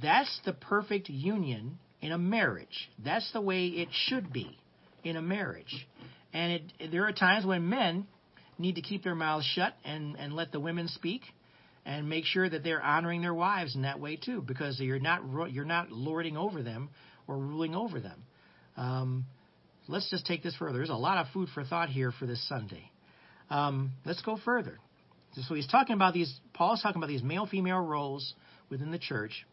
That's 0.03 0.41
the 0.45 0.53
perfect 0.53 1.09
union 1.09 1.79
in 2.01 2.11
a 2.11 2.19
marriage. 2.19 2.91
That's 3.05 3.31
the 3.33 3.41
way 3.41 3.67
it 3.67 3.89
should 3.93 4.33
be 4.33 4.59
in 5.05 5.17
a 5.17 5.23
marriage. 5.23 5.87
And 6.33 6.53
it, 6.81 6.91
there 6.91 7.07
are 7.07 7.13
times 7.13 7.47
when 7.47 7.69
men 7.69 8.09
need 8.59 8.75
to 8.77 8.83
keep 8.83 9.05
their 9.05 9.15
mouths 9.15 9.45
shut 9.45 9.75
and, 9.85 10.17
and 10.17 10.33
let 10.33 10.51
the 10.51 10.59
women 10.59 10.89
speak 10.89 11.23
and 11.85 12.09
make 12.09 12.25
sure 12.25 12.49
that 12.49 12.63
they're 12.63 12.83
honoring 12.83 13.23
their 13.23 13.35
wives 13.35 13.75
in 13.75 13.83
that 13.83 13.99
way 14.01 14.17
too, 14.17 14.41
because 14.41 14.79
you're 14.81 14.99
not 14.99 15.23
you're 15.51 15.65
not 15.65 15.91
lording 15.91 16.37
over 16.37 16.63
them 16.63 16.91
or 17.27 17.37
ruling 17.37 17.75
over 17.75 18.01
them. 18.01 18.23
Um, 18.77 19.25
let's 19.89 20.09
just 20.11 20.27
take 20.27 20.43
this 20.43 20.55
further. 20.57 20.79
There's 20.79 20.91
a 20.91 20.95
lot 20.95 21.19
of 21.19 21.27
food 21.33 21.49
for 21.55 21.65
thought 21.65 21.89
here 21.89 22.13
for 22.13 22.27
this 22.27 22.47
Sunday. 22.49 22.91
Um, 23.51 23.93
let's 24.05 24.23
go 24.23 24.39
further. 24.45 24.79
So 25.49 25.55
he's 25.55 25.67
talking 25.67 25.95
about 25.95 26.15
these. 26.15 26.33
Paul's 26.53 26.83
talking 26.83 26.99
about 27.01 27.09
these 27.09 27.23
male-female 27.23 27.81
roles 27.81 28.35
within 28.71 28.91
the 28.91 28.99
church. 28.99 29.47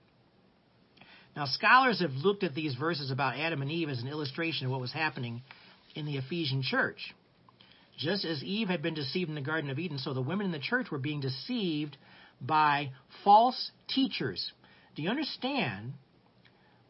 Now, 1.35 1.45
scholars 1.45 2.01
have 2.01 2.11
looked 2.11 2.43
at 2.43 2.53
these 2.53 2.75
verses 2.75 3.11
about 3.11 3.37
Adam 3.37 3.61
and 3.61 3.71
Eve 3.71 3.89
as 3.89 4.01
an 4.01 4.07
illustration 4.07 4.65
of 4.65 4.71
what 4.71 4.81
was 4.81 4.91
happening 4.91 5.41
in 5.95 6.05
the 6.05 6.17
Ephesian 6.17 6.63
church. 6.63 7.13
Just 7.97 8.25
as 8.25 8.43
Eve 8.43 8.67
had 8.67 8.81
been 8.81 8.93
deceived 8.93 9.29
in 9.29 9.35
the 9.35 9.41
Garden 9.41 9.69
of 9.69 9.79
Eden, 9.79 9.99
so 9.99 10.13
the 10.13 10.21
women 10.21 10.45
in 10.45 10.51
the 10.51 10.59
church 10.59 10.89
were 10.91 10.97
being 10.97 11.21
deceived 11.21 11.97
by 12.41 12.91
false 13.23 13.71
teachers. 13.87 14.51
Do 14.95 15.01
you 15.01 15.09
understand 15.09 15.93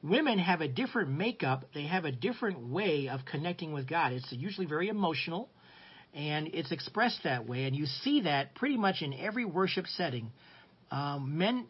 women 0.03 0.39
have 0.39 0.61
a 0.61 0.67
different 0.67 1.11
makeup, 1.11 1.65
they 1.73 1.87
have 1.87 2.05
a 2.05 2.11
different 2.11 2.67
way 2.69 3.09
of 3.09 3.21
connecting 3.25 3.73
with 3.73 3.87
God. 3.87 4.13
It's 4.13 4.31
usually 4.31 4.67
very 4.67 4.89
emotional, 4.89 5.49
and 6.13 6.47
it's 6.53 6.71
expressed 6.71 7.21
that 7.23 7.47
way, 7.47 7.65
and 7.65 7.75
you 7.75 7.85
see 7.85 8.21
that 8.21 8.55
pretty 8.55 8.77
much 8.77 9.01
in 9.01 9.13
every 9.13 9.45
worship 9.45 9.85
setting. 9.87 10.31
Um, 10.91 11.37
men 11.37 11.67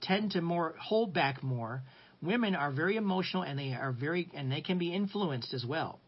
tend 0.00 0.32
to 0.32 0.40
more 0.40 0.74
hold 0.80 1.12
back 1.12 1.42
more. 1.42 1.82
Women 2.22 2.54
are 2.54 2.72
very 2.72 2.96
emotional, 2.96 3.42
and 3.42 3.58
they 3.58 3.72
are 3.72 3.92
very, 3.92 4.28
and 4.34 4.50
they 4.50 4.60
can 4.60 4.78
be 4.78 4.92
influenced 4.94 5.52
as 5.52 5.64
well. 5.64 6.00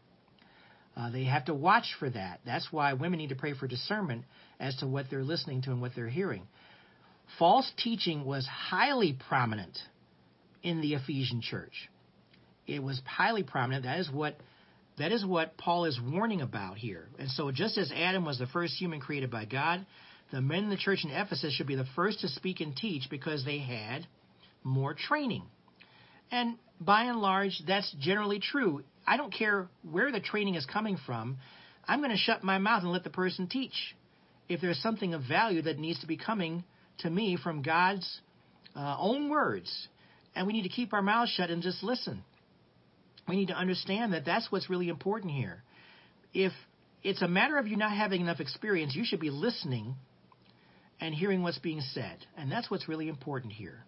Uh, 0.97 1.09
they 1.11 1.25
have 1.25 1.45
to 1.45 1.53
watch 1.53 1.95
for 1.99 2.09
that. 2.09 2.39
That's 2.45 2.67
why 2.71 2.93
women 2.93 3.19
need 3.19 3.29
to 3.29 3.35
pray 3.35 3.53
for 3.53 3.67
discernment 3.67 4.25
as 4.59 4.75
to 4.77 4.87
what 4.87 5.05
they're 5.09 5.23
listening 5.23 5.61
to 5.61 5.71
and 5.71 5.81
what 5.81 5.91
they're 5.95 6.09
hearing. 6.09 6.47
False 7.37 7.71
teaching 7.77 8.25
was 8.25 8.47
highly 8.47 9.17
prominent 9.27 9.77
in 10.63 10.81
the 10.81 10.95
Ephesian 10.95 11.41
church. 11.41 11.89
It 12.67 12.83
was 12.83 13.01
highly 13.05 13.43
prominent. 13.43 13.85
That 13.85 13.99
is 13.99 14.09
what 14.11 14.37
that 14.97 15.11
is 15.13 15.25
what 15.25 15.57
Paul 15.57 15.85
is 15.85 15.99
warning 15.99 16.41
about 16.41 16.77
here. 16.77 17.07
And 17.17 17.29
so 17.29 17.51
just 17.51 17.77
as 17.77 17.91
Adam 17.91 18.25
was 18.25 18.37
the 18.37 18.47
first 18.47 18.73
human 18.73 18.99
created 18.99 19.31
by 19.31 19.45
God, 19.45 19.85
the 20.31 20.41
men 20.41 20.65
in 20.65 20.69
the 20.69 20.77
church 20.77 21.05
in 21.05 21.09
Ephesus 21.09 21.53
should 21.53 21.67
be 21.67 21.75
the 21.75 21.87
first 21.95 22.19
to 22.19 22.27
speak 22.27 22.59
and 22.59 22.75
teach 22.75 23.09
because 23.09 23.45
they 23.45 23.59
had 23.59 24.05
more 24.61 24.93
training. 24.93 25.43
And 26.31 26.57
by 26.81 27.05
and 27.05 27.21
large, 27.21 27.61
that's 27.65 27.89
generally 27.99 28.39
true. 28.39 28.83
I 29.07 29.15
don't 29.15 29.33
care 29.33 29.69
where 29.89 30.11
the 30.11 30.19
training 30.19 30.55
is 30.55 30.65
coming 30.65 30.97
from. 31.05 31.37
I'm 31.87 31.99
going 31.99 32.11
to 32.11 32.17
shut 32.17 32.43
my 32.43 32.57
mouth 32.57 32.83
and 32.83 32.91
let 32.91 33.05
the 33.05 33.09
person 33.09 33.47
teach. 33.47 33.95
If 34.49 34.59
there's 34.61 34.81
something 34.81 35.13
of 35.13 35.23
value 35.23 35.61
that 35.63 35.79
needs 35.79 36.01
to 36.01 36.07
be 36.07 36.17
coming 36.17 36.63
to 36.99 37.09
me 37.09 37.37
from 37.41 37.61
God's 37.61 38.21
uh, 38.75 38.95
own 38.99 39.29
words, 39.29 39.87
and 40.35 40.47
we 40.47 40.53
need 40.53 40.63
to 40.63 40.69
keep 40.69 40.93
our 40.93 41.01
mouths 41.01 41.31
shut 41.31 41.49
and 41.49 41.61
just 41.61 41.83
listen. 41.83 42.23
We 43.27 43.35
need 43.35 43.49
to 43.49 43.55
understand 43.55 44.13
that 44.13 44.25
that's 44.25 44.51
what's 44.51 44.69
really 44.69 44.89
important 44.89 45.31
here. 45.31 45.63
If 46.33 46.51
it's 47.03 47.21
a 47.21 47.27
matter 47.27 47.57
of 47.57 47.67
you 47.67 47.77
not 47.77 47.91
having 47.91 48.21
enough 48.21 48.39
experience, 48.39 48.95
you 48.95 49.05
should 49.05 49.19
be 49.19 49.29
listening 49.29 49.95
and 50.99 51.13
hearing 51.13 51.43
what's 51.43 51.59
being 51.59 51.81
said, 51.81 52.17
and 52.37 52.51
that's 52.51 52.69
what's 52.69 52.87
really 52.89 53.07
important 53.07 53.53
here. 53.53 53.83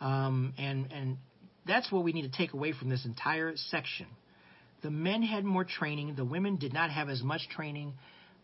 Um, 0.00 0.54
and 0.58 0.90
and 0.90 1.18
that's 1.66 1.92
what 1.92 2.02
we 2.02 2.12
need 2.12 2.22
to 2.22 2.36
take 2.36 2.52
away 2.52 2.72
from 2.72 2.88
this 2.88 3.04
entire 3.04 3.52
section. 3.56 4.06
The 4.82 4.90
men 4.90 5.22
had 5.22 5.44
more 5.44 5.64
training; 5.64 6.14
the 6.16 6.24
women 6.24 6.56
did 6.56 6.72
not 6.72 6.90
have 6.90 7.08
as 7.08 7.22
much 7.22 7.48
training. 7.48 7.94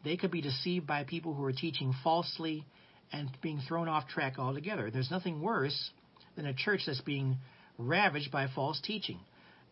They 0.05 0.17
could 0.17 0.31
be 0.31 0.41
deceived 0.41 0.87
by 0.87 1.03
people 1.05 1.35
who 1.35 1.45
are 1.45 1.53
teaching 1.53 1.93
falsely 2.05 2.65
and 3.13 3.29
being 3.43 3.61
thrown 3.67 3.89
off 3.89 4.09
track 4.09 4.39
altogether. 4.39 4.91
There's 4.91 5.11
nothing 5.11 5.41
worse 5.41 5.91
than 6.37 6.47
a 6.47 6.55
church 6.55 6.83
that's 6.87 7.01
being 7.01 7.37
ravaged 7.79 8.31
by 8.31 8.49
false 8.55 8.81
teaching. 8.81 9.19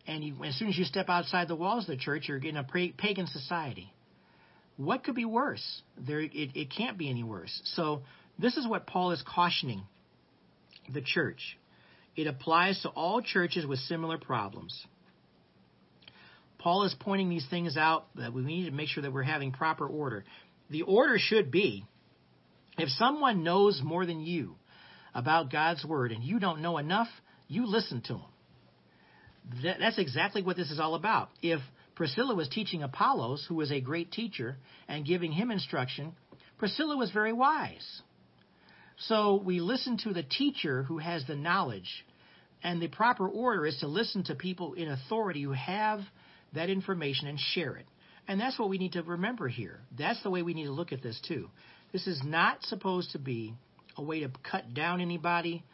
And 0.07 0.23
you, 0.23 0.45
as 0.45 0.57
soon 0.57 0.69
as 0.69 0.79
you 0.79 0.85
step 0.85 1.09
outside 1.09 1.49
the 1.49 1.57
walls 1.57 1.85
of 1.85 1.89
the 1.89 1.97
church, 1.97 2.29
you're 2.29 2.39
in 2.39 2.57
a 2.57 2.65
pagan 2.65 3.27
society. 3.27 3.93
What 4.77 5.05
could 5.05 5.15
be 5.15 5.25
worse? 5.25 5.83
There, 5.99 6.21
it, 6.21 6.33
it 6.33 6.69
can't 6.77 6.99
be 6.99 7.11
any 7.11 7.25
worse. 7.25 7.61
So 7.75 8.03
this 8.39 8.57
is 8.57 8.67
what 8.69 8.87
Paul 8.87 9.13
is 9.13 9.23
cautioning 9.27 9.83
the 10.93 11.01
church. 11.01 11.59
It 12.15 12.27
applies 12.27 12.81
to 12.83 12.89
all 12.91 13.21
churches 13.21 13.67
with 13.67 13.79
similar 13.81 14.19
problems. 14.19 14.87
Paul 16.59 16.85
is 16.85 16.95
pointing 16.99 17.29
these 17.29 17.47
things 17.49 17.77
out 17.77 18.07
that 18.17 18.33
we 18.33 18.43
need 18.43 18.67
to 18.67 18.71
make 18.71 18.89
sure 18.89 19.03
that 19.03 19.13
we're 19.13 19.23
having 19.23 19.53
proper 19.53 19.87
order. 19.87 20.25
The 20.71 20.83
order 20.83 21.17
should 21.19 21.51
be 21.51 21.85
if 22.79 22.89
someone 22.91 23.43
knows 23.43 23.81
more 23.83 24.07
than 24.07 24.21
you, 24.21 24.57
about 25.17 25.51
God's 25.51 25.85
Word 25.85 26.13
and 26.13 26.23
you 26.23 26.39
don't 26.39 26.61
know 26.61 26.77
enough, 26.77 27.09
you 27.49 27.67
listen 27.67 28.03
to 28.03 28.13
them. 28.13 29.63
That, 29.63 29.79
that's 29.81 29.99
exactly 29.99 30.43
what 30.43 30.57
this 30.57 30.71
is 30.71 30.79
all 30.79 30.95
about. 30.95 31.31
If 31.41 31.61
Priscilla 31.95 32.35
was 32.35 32.49
teaching 32.49 32.83
Apollos, 32.83 33.47
who 33.49 33.55
was 33.55 33.73
a 33.73 33.81
great 33.81 34.13
teacher, 34.13 34.57
and 34.87 35.07
giving 35.07 35.33
him 35.33 35.51
instruction, 35.51 36.13
Priscilla 36.59 36.97
was 36.97 37.11
very 37.11 37.33
wise. 37.33 38.03
So 38.99 39.41
we 39.43 39.61
listen 39.61 39.99
to 40.05 40.13
the 40.13 40.23
teacher 40.23 40.83
who 40.83 40.99
has 40.99 41.25
the 41.27 41.37
knowledge. 41.37 42.05
And 42.63 42.81
the 42.81 42.89
proper 42.89 43.27
order 43.27 43.67
is 43.67 43.79
to 43.81 43.87
listen 43.87 44.25
to 44.25 44.35
people 44.35 44.75
in 44.75 44.89
authority 44.89 45.43
who 45.43 45.53
have 45.53 46.01
that 46.55 46.69
information 46.69 47.29
and 47.29 47.39
share 47.39 47.77
it. 47.77 47.87
And 48.29 48.41
that's 48.41 48.59
what 48.59 48.69
we 48.69 48.79
need 48.79 48.93
to 48.93 49.03
remember 49.03 49.49
here. 49.49 49.81
That's 49.97 50.23
the 50.23 50.31
way 50.31 50.43
we 50.43 50.55
need 50.55 50.65
to 50.65 50.73
look 50.73 50.93
at 50.93 51.03
this, 51.03 51.21
too. 51.27 51.49
This 51.93 52.07
is 52.07 52.21
not 52.25 52.63
supposed 52.65 53.13
to 53.13 53.19
be 53.19 53.55
a 53.97 54.03
way 54.03 54.21
to 54.21 54.31
cut 54.51 54.75
down 54.75 55.01
anybody, 55.01 55.65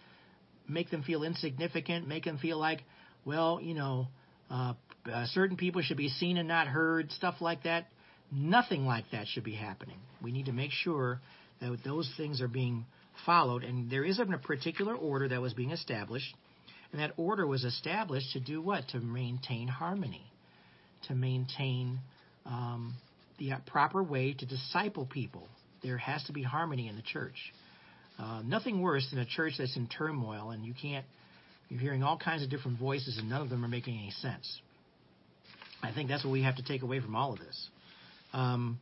make 0.69 0.91
them 0.91 1.03
feel 1.03 1.23
insignificant, 1.23 2.07
make 2.07 2.25
them 2.25 2.39
feel 2.39 2.59
like, 2.59 2.83
well, 3.25 3.61
you 3.61 3.75
know, 3.75 4.09
uh, 4.51 4.75
uh, 5.13 5.27
certain 5.27 5.57
people 5.57 5.83
should 5.83 5.97
be 5.97 6.09
seen 6.09 6.37
and 6.37 6.47
not 6.47 6.69
heard, 6.69 7.11
stuff 7.13 7.37
like 7.41 7.65
that. 7.65 7.87
Nothing 8.31 8.87
like 8.87 9.05
that 9.13 9.27
should 9.27 9.45
be 9.45 9.55
happening. 9.55 9.99
We 10.23 10.33
need 10.33 10.47
to 10.47 10.53
make 10.53 10.71
sure 10.71 11.21
that 11.61 11.79
those 11.85 12.11
things 12.17 12.41
are 12.41 12.49
being 12.49 12.87
followed, 13.27 13.63
and 13.65 13.91
there 13.91 14.05
is 14.05 14.19
a 14.19 14.25
particular 14.39 14.95
order 14.95 15.29
that 15.29 15.41
was 15.41 15.55
being 15.55 15.71
established, 15.71 16.35
and 16.93 17.01
that 17.01 17.13
order 17.17 17.47
was 17.47 17.65
established 17.65 18.33
to 18.33 18.41
do 18.41 18.61
what? 18.61 18.89
To 18.89 19.01
maintain 19.01 19.69
harmony, 19.69 20.31
to 21.09 21.15
maintain 21.15 22.01
um, 22.47 22.95
the 23.39 23.53
proper 23.67 24.03
way 24.03 24.35
to 24.35 24.47
disciple 24.47 25.07
people. 25.07 25.49
There 25.83 25.99
has 25.99 26.23
to 26.25 26.33
be 26.33 26.43
harmony 26.43 26.89
in 26.89 26.97
the 26.97 27.03
church. 27.03 27.53
Uh, 28.19 28.43
nothing 28.45 28.81
worse 28.81 29.07
than 29.11 29.19
a 29.19 29.25
church 29.27 29.55
that's 29.59 29.77
in 29.77 29.89
turmoil 29.89 30.51
and 30.51 30.65
you 30.65 30.75
can't, 30.81 31.05
you're 31.69 31.81
hearing 31.81 32.03
all 32.03 32.17
kinds 32.17 32.43
of 32.43 32.51
different 32.51 32.79
voices 32.79 33.19
and 33.19 33.29
none 33.29 33.43
of 33.43 33.51
them 33.51 33.65
are 33.65 33.69
making 33.69 33.95
any 33.95 34.11
sense. 34.11 34.61
I 35.83 35.93
think 35.93 36.09
that's 36.09 36.25
what 36.25 36.31
we 36.31 36.43
have 36.43 36.57
to 36.57 36.63
take 36.63 36.83
away 36.83 37.01
from 37.01 37.17
all 37.17 37.33
of 37.33 37.39
this. 37.39 37.69
Um, 38.33 38.79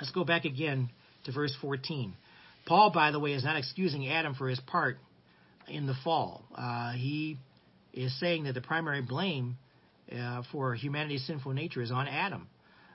let's 0.00 0.10
go 0.10 0.24
back 0.24 0.44
again 0.44 0.90
to 1.24 1.32
verse 1.32 1.54
14. 1.60 2.14
Paul, 2.66 2.90
by 2.90 3.12
the 3.12 3.20
way, 3.20 3.32
is 3.32 3.44
not 3.44 3.56
excusing 3.56 4.08
Adam 4.08 4.34
for 4.34 4.48
his 4.48 4.60
part 4.60 4.98
in 5.68 5.86
the 5.86 5.94
fall. 6.02 6.42
Uh, 6.54 6.92
he 6.92 7.38
is 7.92 8.18
saying 8.18 8.44
that 8.44 8.54
the 8.54 8.60
primary 8.60 9.02
blame 9.02 9.56
uh, 10.16 10.42
for 10.52 10.74
humanity's 10.74 11.26
sinful 11.26 11.52
nature 11.52 11.82
is 11.82 11.90
on 11.90 12.08
Adam. 12.08 12.48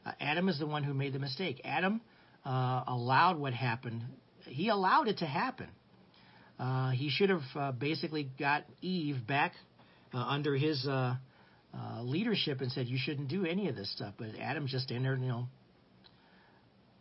Uh, 0.06 0.12
Adam 0.20 0.50
is 0.50 0.60
the 0.60 0.66
one 0.66 0.84
who 0.84 0.94
made 0.94 1.14
the 1.14 1.20
mistake. 1.20 1.62
Adam 1.64 2.02
uh, 2.46 2.84
allowed 2.88 3.38
what 3.39 3.54
happened. 3.54 4.04
He 4.46 4.70
allowed 4.70 5.08
it 5.08 5.20
to 5.20 5.26
happen. 5.26 5.68
Uh, 6.60 6.91
he 6.91 7.10
should 7.10 7.30
have 7.30 7.41
uh, 7.56 7.72
basically 7.72 8.30
got 8.39 8.64
Eve 8.82 9.26
back 9.28 9.54
under 10.14 10.56
his 10.56 10.88
leadership 12.02 12.62
and 12.62 12.72
said, 12.72 12.88
"You 12.88 12.98
shouldn't 13.00 13.30
do 13.30 13.46
any 13.46 13.68
of 13.70 13.76
this 13.76 13.91
stuff." 13.91 14.14
But 14.18 14.30
Adam 14.39 14.68
just 14.68 14.91
in 14.91 15.04
there, 15.04 15.16
you 15.16 15.28
know, 15.28 15.48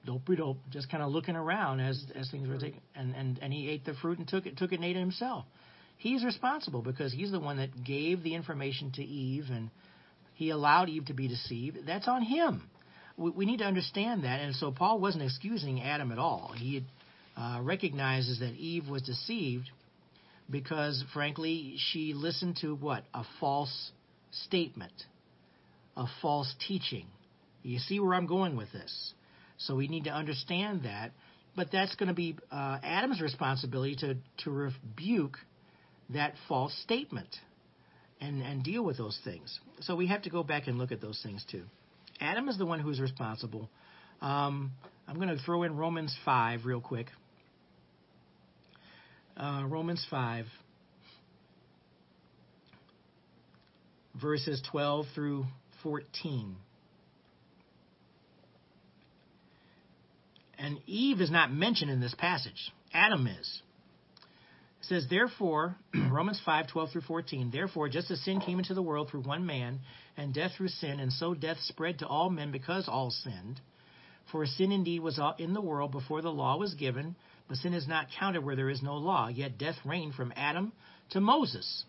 dope 0.07 0.27
dope, 0.37 0.59
just 0.71 0.91
kind 0.91 1.03
of 1.03 1.11
looking 1.11 1.37
around 1.37 1.81
as 1.81 2.03
as 2.15 2.31
things 2.31 2.49
were 2.49 2.59
taken, 2.59 2.81
and 2.95 3.15
and 3.15 3.39
and 3.43 3.53
he 3.53 3.69
ate 3.69 3.85
the 3.85 3.95
fruit 3.95 4.19
and 4.19 4.27
took 4.27 4.47
it 4.47 4.57
took 4.57 4.73
it 4.73 4.77
and 4.77 4.85
ate 4.85 4.97
it 4.97 5.01
himself. 5.01 5.45
He's 5.99 6.25
responsible 6.25 6.83
because 6.83 7.13
he's 7.13 7.31
the 7.31 7.39
one 7.39 7.59
that 7.59 7.85
gave 7.85 8.23
the 8.25 8.35
information 8.35 8.91
to 8.93 9.05
Eve 9.05 9.47
and 9.51 9.71
he 10.35 10.51
allowed 10.51 10.89
Eve 10.89 11.05
to 11.07 11.15
be 11.15 11.29
deceived. 11.29 11.79
That's 11.87 12.09
on 12.09 12.23
him. 12.23 12.69
We, 13.17 13.31
we 13.31 13.47
need 13.47 13.59
to 13.59 13.65
understand 13.65 14.25
that. 14.25 14.41
And 14.41 14.55
so 14.55 14.71
Paul 14.71 15.01
wasn't 15.01 15.25
excusing 15.25 15.83
Adam 15.83 16.13
at 16.13 16.19
all. 16.19 16.55
He 16.57 16.85
uh, 17.37 17.61
recognizes 17.63 18.41
that 18.41 18.53
Eve 18.55 18.89
was 18.89 19.03
deceived 19.03 19.71
because, 20.51 21.03
frankly, 21.13 21.77
she 21.79 22.15
listened 22.15 22.59
to 22.61 22.75
what? 22.75 23.05
A 23.15 23.25
false 23.41 23.91
statement, 24.31 24.93
a 25.97 26.07
false 26.21 26.55
teaching. 26.67 27.07
You 27.63 27.79
see 27.79 28.01
where 28.01 28.15
I'm 28.15 28.27
going 28.27 28.57
with 28.57 28.73
this. 28.73 29.15
So 29.59 29.77
we 29.77 29.89
need 29.89 30.05
to 30.05 30.11
understand 30.11 30.85
that. 30.85 31.13
But 31.55 31.69
that's 31.71 31.95
going 31.97 32.09
to 32.09 32.15
be 32.15 32.37
uh, 32.51 32.79
Adam's 32.83 33.21
responsibility 33.21 33.95
to, 33.97 34.17
to 34.45 34.51
rebuke 34.51 35.37
that 36.11 36.35
false 36.49 36.75
statement 36.83 37.29
and, 38.21 38.43
and 38.43 38.65
deal 38.65 38.83
with 38.83 38.97
those 38.97 39.19
things. 39.23 39.61
So 39.81 39.95
we 39.95 40.07
have 40.07 40.23
to 40.23 40.31
go 40.31 40.43
back 40.43 40.67
and 40.67 40.79
look 40.79 40.93
at 40.93 41.01
those 41.01 41.21
things 41.23 41.45
too. 41.51 41.65
Adam 42.23 42.49
is 42.49 42.57
the 42.57 42.65
one 42.65 42.79
who's 42.79 43.01
responsible. 43.01 43.69
Um, 44.21 44.71
I'm 45.09 45.17
going 45.17 45.29
to 45.29 45.43
throw 45.43 45.65
in 45.65 45.77
Romans 45.77 46.17
5 46.25 46.65
real 46.65 46.81
quick. 46.81 47.09
Uh, 49.37 49.65
Romans 49.67 50.07
5, 50.09 50.47
verses 54.21 54.63
12 54.71 55.07
through 55.17 55.47
14. 55.83 56.55
And 60.59 60.79
Eve 60.87 61.21
is 61.21 61.31
not 61.31 61.53
mentioned 61.53 61.91
in 61.91 62.01
this 62.01 62.15
passage. 62.15 62.73
Adam 62.95 63.27
is. 63.27 63.63
It 64.83 64.87
says, 64.87 65.07
therefore, 65.09 65.77
Romans 66.11 66.41
5, 66.45 66.67
12 66.67 66.91
through 66.91 67.03
14, 67.03 67.51
therefore, 67.53 67.89
just 67.89 68.11
as 68.11 68.21
sin 68.25 68.41
came 68.41 68.59
into 68.59 68.75
the 68.75 68.83
world 68.83 69.09
through 69.09 69.23
one 69.23 69.47
man, 69.47 69.79
and 70.17 70.35
death 70.35 70.53
through 70.57 70.69
sin, 70.69 70.99
and 70.99 71.13
so 71.13 71.35
death 71.35 71.59
spread 71.61 72.01
to 72.01 72.07
all 72.07 72.31
men 72.31 72.51
because 72.51 72.89
all 72.89 73.11
sinned. 73.11 73.61
For 74.33 74.45
sin 74.45 74.73
indeed 74.73 75.01
was 75.01 75.21
in 75.39 75.55
the 75.55 75.61
world 75.61 75.93
before 75.93 76.21
the 76.21 76.33
law 76.33 76.57
was 76.57 76.75
given, 76.75 77.15
but 77.47 77.59
sin 77.59 77.75
is 77.75 77.87
not 77.87 78.09
counted 78.19 78.45
where 78.45 78.57
there 78.57 78.71
is 78.71 78.83
no 78.83 78.97
law. 78.97 79.29
Yet 79.29 79.57
death 79.57 79.77
reigned 79.85 80.15
from 80.15 80.33
Adam 80.35 80.73
to 81.11 81.21
Moses, 81.21 81.85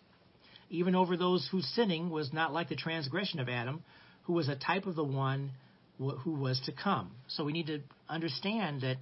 even 0.69 0.93
over 0.93 1.17
those 1.17 1.47
whose 1.51 1.65
sinning 1.73 2.11
was 2.11 2.31
not 2.31 2.53
like 2.53 2.69
the 2.69 2.75
transgression 2.75 3.39
of 3.39 3.49
Adam, 3.49 3.83
who 4.25 4.33
was 4.33 4.49
a 4.49 4.55
type 4.55 4.85
of 4.85 4.95
the 4.95 5.03
one 5.03 5.51
who 5.97 6.33
was 6.33 6.61
to 6.65 6.71
come. 6.71 7.11
So 7.27 7.43
we 7.43 7.53
need 7.53 7.67
to 7.67 7.81
understand 8.07 8.81
that 8.81 8.97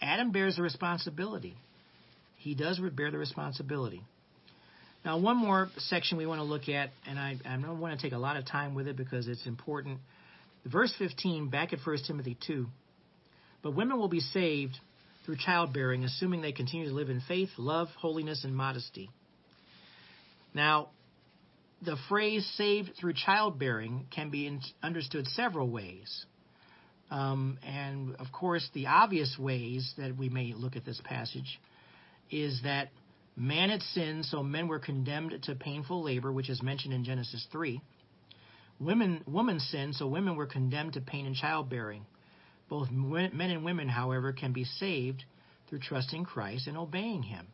Adam 0.00 0.32
bears 0.32 0.56
the 0.56 0.62
responsibility 0.62 1.58
he 2.46 2.54
does 2.54 2.78
bear 2.94 3.10
the 3.10 3.18
responsibility. 3.18 4.04
Now, 5.04 5.18
one 5.18 5.36
more 5.36 5.68
section 5.78 6.16
we 6.16 6.26
want 6.26 6.38
to 6.38 6.44
look 6.44 6.68
at, 6.68 6.90
and 7.04 7.18
I, 7.18 7.36
I 7.44 7.56
don't 7.56 7.80
want 7.80 7.98
to 7.98 8.06
take 8.06 8.12
a 8.12 8.18
lot 8.18 8.36
of 8.36 8.46
time 8.46 8.76
with 8.76 8.86
it 8.86 8.96
because 8.96 9.26
it's 9.26 9.44
important. 9.48 9.98
Verse 10.64 10.94
15, 10.96 11.50
back 11.50 11.72
at 11.72 11.80
1 11.84 11.98
Timothy 12.06 12.38
2. 12.46 12.68
But 13.62 13.74
women 13.74 13.98
will 13.98 14.06
be 14.06 14.20
saved 14.20 14.78
through 15.24 15.38
childbearing, 15.44 16.04
assuming 16.04 16.40
they 16.40 16.52
continue 16.52 16.88
to 16.88 16.94
live 16.94 17.10
in 17.10 17.20
faith, 17.26 17.48
love, 17.58 17.88
holiness, 17.98 18.44
and 18.44 18.56
modesty. 18.56 19.10
Now, 20.54 20.90
the 21.82 21.96
phrase 22.08 22.48
saved 22.56 22.92
through 23.00 23.14
childbearing 23.14 24.06
can 24.14 24.30
be 24.30 24.46
in, 24.46 24.60
understood 24.84 25.26
several 25.26 25.68
ways. 25.68 26.26
Um, 27.10 27.58
and 27.66 28.14
of 28.16 28.28
course, 28.30 28.68
the 28.72 28.86
obvious 28.86 29.36
ways 29.36 29.94
that 29.98 30.16
we 30.16 30.28
may 30.28 30.54
look 30.54 30.76
at 30.76 30.84
this 30.84 31.00
passage 31.04 31.58
is 32.30 32.60
that 32.62 32.88
man 33.36 33.70
had 33.70 33.82
sinned, 33.82 34.24
so 34.24 34.42
men 34.42 34.68
were 34.68 34.78
condemned 34.78 35.34
to 35.42 35.54
painful 35.54 36.02
labor, 36.02 36.32
which 36.32 36.48
is 36.48 36.62
mentioned 36.62 36.94
in 36.94 37.04
Genesis 37.04 37.46
3. 37.52 37.80
Women, 38.78 39.22
women 39.26 39.60
sinned, 39.60 39.94
so 39.94 40.06
women 40.06 40.36
were 40.36 40.46
condemned 40.46 40.94
to 40.94 41.00
pain 41.00 41.26
in 41.26 41.34
childbearing. 41.34 42.04
Both 42.68 42.90
men 42.90 43.32
and 43.50 43.64
women, 43.64 43.88
however, 43.88 44.32
can 44.32 44.52
be 44.52 44.64
saved 44.64 45.24
through 45.68 45.78
trusting 45.80 46.24
Christ 46.24 46.66
and 46.66 46.76
obeying 46.76 47.22
Him. 47.22 47.46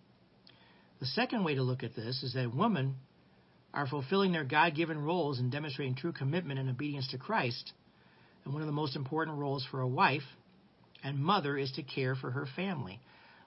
The 1.00 1.06
second 1.06 1.44
way 1.44 1.54
to 1.54 1.62
look 1.62 1.82
at 1.82 1.94
this 1.94 2.22
is 2.22 2.34
that 2.34 2.54
women 2.54 2.96
are 3.74 3.86
fulfilling 3.86 4.32
their 4.32 4.44
God 4.44 4.74
given 4.74 5.02
roles 5.02 5.38
and 5.38 5.50
demonstrating 5.50 5.94
true 5.94 6.12
commitment 6.12 6.60
and 6.60 6.68
obedience 6.68 7.08
to 7.08 7.18
Christ. 7.18 7.72
And 8.44 8.52
one 8.52 8.62
of 8.62 8.66
the 8.66 8.72
most 8.72 8.96
important 8.96 9.38
roles 9.38 9.66
for 9.70 9.80
a 9.80 9.88
wife 9.88 10.22
and 11.02 11.18
mother 11.18 11.56
is 11.56 11.72
to 11.72 11.82
care 11.82 12.14
for 12.14 12.30
her 12.30 12.46
family 12.54 13.00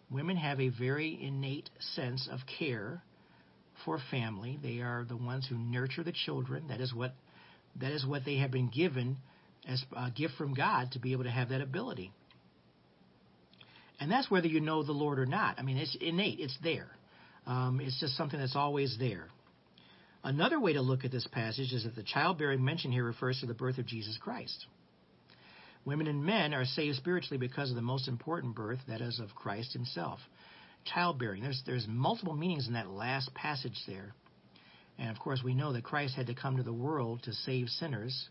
women 0.10 0.38
have 0.38 0.60
a 0.60 0.70
very 0.70 1.18
innate 1.22 1.70
sense 1.95 2.28
of 2.32 2.39
care 2.60 3.01
for 3.84 3.99
family. 4.12 4.60
They 4.62 4.80
are 4.80 5.06
the 5.08 5.18
ones 5.18 5.47
who 5.47 5.58
nurture 5.58 6.03
the 6.03 6.14
children. 6.14 6.68
That 6.70 6.82
is 6.82 6.93
what 6.93 7.14
that 7.80 7.91
is 7.91 8.06
what 8.06 8.24
they 8.24 8.38
have 8.38 8.51
been 8.51 8.70
given 8.70 9.18
as 9.68 9.84
a 9.95 10.10
gift 10.12 10.36
from 10.38 10.53
God 10.53 10.91
to 10.93 10.99
be 10.99 11.12
able 11.12 11.26
to 11.26 11.30
have 11.30 11.49
that 11.49 11.62
ability. 11.62 12.12
And 13.99 14.12
that's 14.12 14.30
whether 14.30 14.47
you 14.47 14.62
know 14.62 14.84
the 14.84 14.91
Lord 14.91 15.20
or 15.20 15.26
not. 15.26 15.58
I 15.58 15.62
mean, 15.62 15.78
it's 15.78 15.95
innate. 15.99 16.39
It's 16.39 16.58
there. 16.64 16.88
Um, 17.45 17.80
it's 17.82 17.99
just 17.99 18.16
something 18.16 18.39
that's 18.39 18.56
always 18.56 18.95
there. 18.99 19.28
Another 20.24 20.60
way 20.60 20.74
to 20.74 20.82
look 20.82 21.06
at 21.06 21.12
this 21.12 21.28
passage 21.32 21.72
is 21.72 21.84
that 21.84 21.95
the 21.95 22.03
childbearing 22.03 22.64
mentioned 22.64 22.93
here 22.93 23.03
refers 23.03 23.39
to 23.41 23.45
the 23.45 23.53
birth 23.53 23.78
of 23.78 23.86
Jesus 23.86 24.18
Christ. 24.20 24.66
Women 25.86 26.07
and 26.07 26.25
men 26.25 26.53
are 26.53 26.65
saved 26.65 26.97
spiritually 26.97 27.38
because 27.38 27.69
of 27.69 27.75
the 27.75 27.81
most 27.81 28.07
important 28.07 28.55
birth, 28.55 28.79
that 28.88 29.01
is 29.01 29.19
of 29.19 29.36
Christ 29.36 29.71
himself. 29.73 30.19
Childbearing. 30.86 31.43
There's 31.43 31.61
there's 31.65 31.86
multiple 31.88 32.36
meanings 32.36 32.67
in 32.67 32.73
that 32.73 32.89
last 32.89 33.33
passage 33.33 33.79
there. 33.88 34.13
And 34.97 35.09
of 35.09 35.19
course 35.19 35.41
we 35.43 35.53
know 35.53 35.73
that 35.73 35.83
Christ 35.83 36.15
had 36.15 36.27
to 36.27 36.36
come 36.36 36.57
to 36.57 36.63
the 36.63 36.73
world 36.73 37.23
to 37.23 37.33
save 37.33 37.69
sinners, 37.69 38.29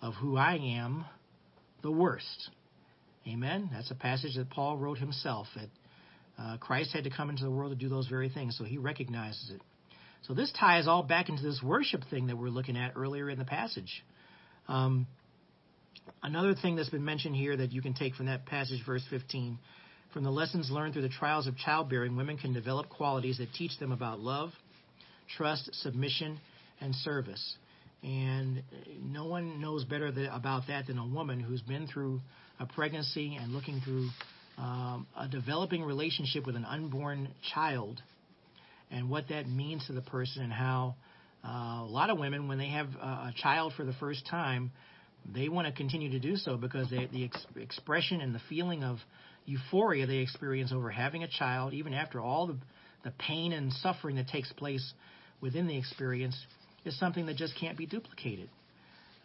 of 0.00 0.14
who 0.14 0.36
I 0.36 0.56
am 0.56 1.04
the 1.82 1.90
worst. 1.90 2.50
Amen. 3.26 3.70
That's 3.72 3.90
a 3.90 3.94
passage 3.94 4.36
that 4.36 4.50
Paul 4.50 4.76
wrote 4.76 4.98
himself. 4.98 5.46
That 5.56 5.68
uh, 6.38 6.56
Christ 6.58 6.92
had 6.92 7.04
to 7.04 7.10
come 7.10 7.30
into 7.30 7.44
the 7.44 7.50
world 7.50 7.72
to 7.72 7.76
do 7.76 7.88
those 7.88 8.06
very 8.06 8.28
things, 8.28 8.56
so 8.56 8.64
he 8.64 8.78
recognizes 8.78 9.50
it. 9.54 9.60
So 10.22 10.34
this 10.34 10.52
ties 10.58 10.86
all 10.86 11.02
back 11.02 11.28
into 11.28 11.42
this 11.42 11.60
worship 11.62 12.02
thing 12.10 12.28
that 12.28 12.36
we're 12.36 12.48
looking 12.48 12.76
at 12.76 12.92
earlier 12.96 13.30
in 13.30 13.38
the 13.38 13.44
passage. 13.44 14.04
Um, 14.68 15.06
another 16.22 16.54
thing 16.54 16.76
that's 16.76 16.90
been 16.90 17.04
mentioned 17.04 17.36
here 17.36 17.56
that 17.56 17.72
you 17.72 17.82
can 17.82 17.94
take 17.94 18.14
from 18.14 18.26
that 18.26 18.46
passage, 18.46 18.82
verse 18.84 19.04
15, 19.10 19.58
from 20.12 20.24
the 20.24 20.30
lessons 20.30 20.70
learned 20.70 20.94
through 20.94 21.02
the 21.02 21.08
trials 21.08 21.46
of 21.46 21.56
childbearing, 21.56 22.16
women 22.16 22.38
can 22.38 22.52
develop 22.52 22.88
qualities 22.88 23.38
that 23.38 23.52
teach 23.52 23.78
them 23.78 23.92
about 23.92 24.18
love, 24.20 24.50
trust, 25.36 25.68
submission, 25.74 26.40
and 26.80 26.94
service. 26.94 27.56
And 28.02 28.62
no 29.02 29.26
one 29.26 29.60
knows 29.60 29.84
better 29.84 30.12
about 30.30 30.68
that 30.68 30.86
than 30.86 30.98
a 30.98 31.06
woman 31.06 31.40
who's 31.40 31.62
been 31.62 31.86
through 31.86 32.20
a 32.60 32.66
pregnancy 32.66 33.36
and 33.36 33.52
looking 33.52 33.80
through 33.80 34.08
um, 34.58 35.06
a 35.18 35.28
developing 35.28 35.82
relationship 35.82 36.46
with 36.46 36.56
an 36.56 36.64
unborn 36.64 37.28
child 37.54 38.00
and 38.90 39.10
what 39.10 39.28
that 39.28 39.48
means 39.48 39.86
to 39.86 39.92
the 39.92 40.00
person 40.00 40.42
and 40.42 40.52
how 40.52 40.94
uh, 41.44 41.82
a 41.82 41.88
lot 41.88 42.10
of 42.10 42.18
women, 42.18 42.48
when 42.48 42.58
they 42.58 42.68
have 42.68 42.86
a 42.86 43.32
child 43.36 43.72
for 43.76 43.84
the 43.84 43.92
first 43.94 44.26
time, 44.26 44.70
they 45.34 45.48
want 45.48 45.66
to 45.66 45.72
continue 45.72 46.10
to 46.10 46.18
do 46.18 46.36
so 46.36 46.56
because 46.56 46.90
they, 46.90 47.06
the 47.12 47.24
ex- 47.24 47.46
expression 47.56 48.20
and 48.20 48.34
the 48.34 48.40
feeling 48.48 48.84
of 48.84 48.98
euphoria 49.44 50.06
they 50.06 50.18
experience 50.18 50.72
over 50.72 50.90
having 50.90 51.22
a 51.22 51.28
child, 51.28 51.72
even 51.72 51.94
after 51.94 52.20
all 52.20 52.46
the, 52.46 52.56
the 53.04 53.12
pain 53.18 53.52
and 53.52 53.72
suffering 53.72 54.16
that 54.16 54.28
takes 54.28 54.52
place 54.52 54.92
within 55.40 55.66
the 55.66 55.76
experience, 55.76 56.36
is 56.84 56.98
something 56.98 57.26
that 57.26 57.36
just 57.36 57.54
can't 57.58 57.76
be 57.76 57.86
duplicated. 57.86 58.48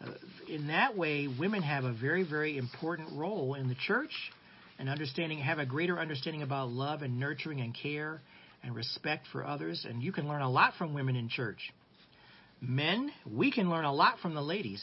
Uh, 0.04 0.10
in 0.48 0.68
that 0.68 0.96
way, 0.96 1.28
women 1.38 1.62
have 1.62 1.84
a 1.84 1.92
very, 1.92 2.24
very 2.24 2.58
important 2.58 3.08
role 3.16 3.54
in 3.54 3.68
the 3.68 3.76
church 3.86 4.12
and 4.78 4.88
understanding, 4.88 5.38
have 5.38 5.58
a 5.58 5.66
greater 5.66 5.98
understanding 5.98 6.42
about 6.42 6.70
love 6.70 7.02
and 7.02 7.20
nurturing 7.20 7.60
and 7.60 7.76
care 7.80 8.20
and 8.64 8.74
respect 8.74 9.26
for 9.30 9.46
others. 9.46 9.86
And 9.88 10.02
you 10.02 10.12
can 10.12 10.28
learn 10.28 10.42
a 10.42 10.50
lot 10.50 10.74
from 10.76 10.94
women 10.94 11.14
in 11.14 11.28
church. 11.28 11.72
Men, 12.60 13.10
we 13.28 13.52
can 13.52 13.70
learn 13.70 13.84
a 13.84 13.92
lot 13.92 14.18
from 14.20 14.34
the 14.34 14.42
ladies 14.42 14.82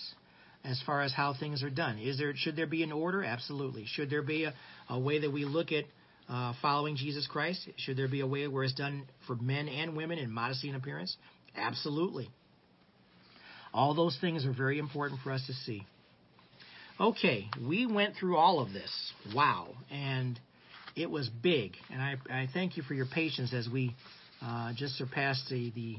as 0.64 0.82
far 0.86 1.01
as 1.01 1.14
how 1.14 1.34
things 1.34 1.64
are 1.64 1.70
done. 1.70 1.97
Is 1.99 2.18
there 2.18 2.34
should 2.36 2.55
there 2.55 2.68
be 2.68 2.84
an 2.84 2.91
order? 2.91 3.24
Absolutely. 3.24 3.86
Should 3.88 4.10
there 4.10 4.22
be 4.22 4.43
a, 4.45 4.53
a 4.89 4.99
way 4.99 5.20
that 5.20 5.32
we 5.32 5.45
look 5.45 5.72
at 5.72 5.86
uh, 6.28 6.53
following 6.62 6.95
Jesus 6.95 7.28
Christ? 7.28 7.68
Should 7.78 7.97
there 7.97 8.07
be 8.07 8.22
a 8.22 8.28
way 8.28 8.47
where 8.47 8.64
it's 8.64 8.74
done 8.74 9.05
for 9.26 9.36
men 9.36 9.68
and 9.68 9.95
women 9.95 10.20
in 10.20 10.32
modesty 10.32 10.68
and 10.68 10.78
appearance? 10.78 11.16
Absolutely. 11.55 12.30
All 13.74 13.93
those 13.93 14.18
things 14.20 14.45
are 14.45 14.53
very 14.53 14.80
important 14.80 15.22
for 15.22 15.32
us 15.32 15.45
to 15.47 15.53
see. 15.53 15.86
Okay, 16.99 17.47
we 17.66 17.86
went 17.86 18.16
through 18.18 18.36
all 18.36 18.60
of 18.60 18.74
this. 18.74 18.91
Wow. 19.34 19.70
And 19.89 20.39
it 20.95 21.10
was 21.10 21.30
big. 21.30 21.74
And 21.91 22.01
I, 22.01 22.16
I 22.30 22.49
thank 22.53 22.76
you 22.76 22.84
for 22.84 22.93
your 22.93 23.05
patience 23.05 23.53
as 23.53 23.70
we 23.70 23.95
uh, 24.41 24.74
just 24.76 24.95
surpassed 24.95 25.47
the, 25.49 25.72
the 25.76 25.95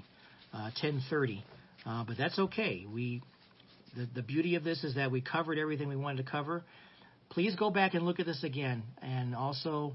uh, 0.53 0.71
1030. 0.83 1.43
Uh, 1.87 2.05
but 2.05 2.19
that's 2.19 2.39
okay. 2.39 2.85
We 2.93 3.23
the, 3.97 4.09
the 4.15 4.23
beauty 4.23 4.55
of 4.55 4.65
this 4.65 4.85
is 4.85 4.95
that 4.95 5.11
we 5.11 5.21
covered 5.21 5.59
everything 5.59 5.89
we 5.89 5.97
wanted 5.97 6.25
to 6.25 6.31
cover. 6.31 6.65
Please 7.31 7.55
go 7.55 7.71
back 7.71 7.95
and 7.95 8.05
look 8.05 8.21
at 8.21 8.27
this 8.27 8.43
again, 8.43 8.83
and 9.03 9.35
also 9.35 9.93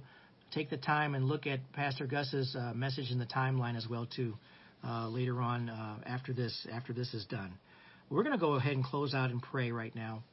take 0.54 0.70
the 0.70 0.78
time 0.78 1.16
and 1.16 1.26
look 1.26 1.48
at 1.48 1.60
Pastor 1.74 2.06
Gus's 2.06 2.56
uh, 2.56 2.74
message 2.74 3.12
in 3.12 3.20
the 3.20 3.26
timeline 3.26 3.76
as 3.76 3.88
well 3.90 4.08
too. 4.16 4.36
Uh, 4.88 5.10
later 5.10 5.42
on, 5.42 5.70
uh, 5.70 5.98
after 6.06 6.32
this, 6.32 6.68
after 6.72 6.94
this 6.94 7.14
is 7.14 7.26
done, 7.26 7.54
we're 8.10 8.24
going 8.24 8.36
to 8.36 8.40
go 8.40 8.54
ahead 8.54 8.74
and 8.74 8.84
close 8.84 9.16
out 9.16 9.32
and 9.32 9.42
pray 9.42 9.72
right 9.72 9.96
now. 9.96 10.24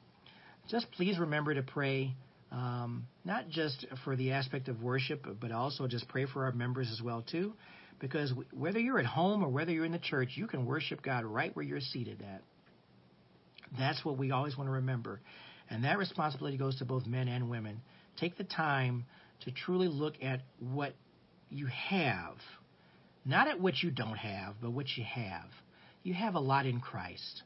Just 0.69 0.87
please 0.93 1.19
remember 1.19 1.55
to 1.55 1.63
pray, 1.63 2.15
um, 2.51 3.07
not 3.25 3.49
just 3.49 3.87
for 4.05 4.15
the 4.15 4.33
aspect 4.33 4.69
of 4.69 4.83
worship, 4.83 5.27
but 5.41 5.51
also 5.51 5.87
just 5.87 6.07
pray 6.09 6.27
for 6.27 6.45
our 6.45 6.53
members 6.53 6.89
as 6.93 7.01
well 7.03 7.23
too, 7.23 7.55
because 7.99 8.33
whether 8.53 8.79
you're 8.79 8.99
at 8.99 9.07
home 9.07 9.43
or 9.43 9.49
whether 9.49 9.73
you're 9.73 9.87
in 9.87 9.93
the 9.93 9.99
church, 9.99 10.31
you 10.35 10.47
can 10.47 10.67
worship 10.67 11.03
God 11.03 11.25
right 11.25 11.55
where 11.57 11.65
you're 11.65 11.81
seated 11.81 12.23
at. 12.23 12.43
That's 13.79 14.05
what 14.05 14.19
we 14.19 14.31
always 14.31 14.57
want 14.57 14.69
to 14.69 14.73
remember. 14.73 15.21
And 15.71 15.85
that 15.85 15.99
responsibility 15.99 16.57
goes 16.57 16.79
to 16.79 16.85
both 16.85 17.07
men 17.07 17.29
and 17.29 17.49
women. 17.49 17.81
Take 18.19 18.37
the 18.37 18.45
time 18.45 19.05
to 19.45 19.51
truly 19.51 19.89
look 19.89 20.15
at 20.23 20.41
what 20.61 20.95
you 21.49 21.67
have, 21.67 22.37
not 23.25 23.49
at 23.49 23.61
what 23.61 23.83
you 23.83 23.91
don't 23.91 24.17
have, 24.17 24.55
but 24.61 24.73
what 24.73 24.87
you 24.97 25.05
have. 25.05 25.49
You 26.03 26.15
have 26.15 26.35
a 26.35 26.41
lot 26.41 26.67
in 26.67 26.81
Christ. 26.81 27.43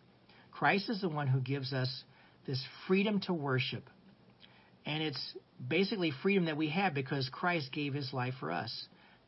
Christ 0.51 0.89
is 0.89 1.01
the 1.01 1.09
one 1.09 1.27
who 1.27 1.41
gives 1.41 1.73
us 1.73 2.05
this 2.47 2.63
freedom 2.87 3.21
to 3.23 3.35
worship. 3.35 3.89
And 4.85 5.03
it's 5.03 5.35
basically 5.67 6.13
freedom 6.23 6.47
that 6.47 6.57
we 6.57 6.71
have 6.71 6.95
because 6.95 7.29
Christ 7.31 7.71
gave 7.73 7.93
his 7.93 8.13
life 8.13 8.35
for 8.41 8.51
us. 8.51 8.73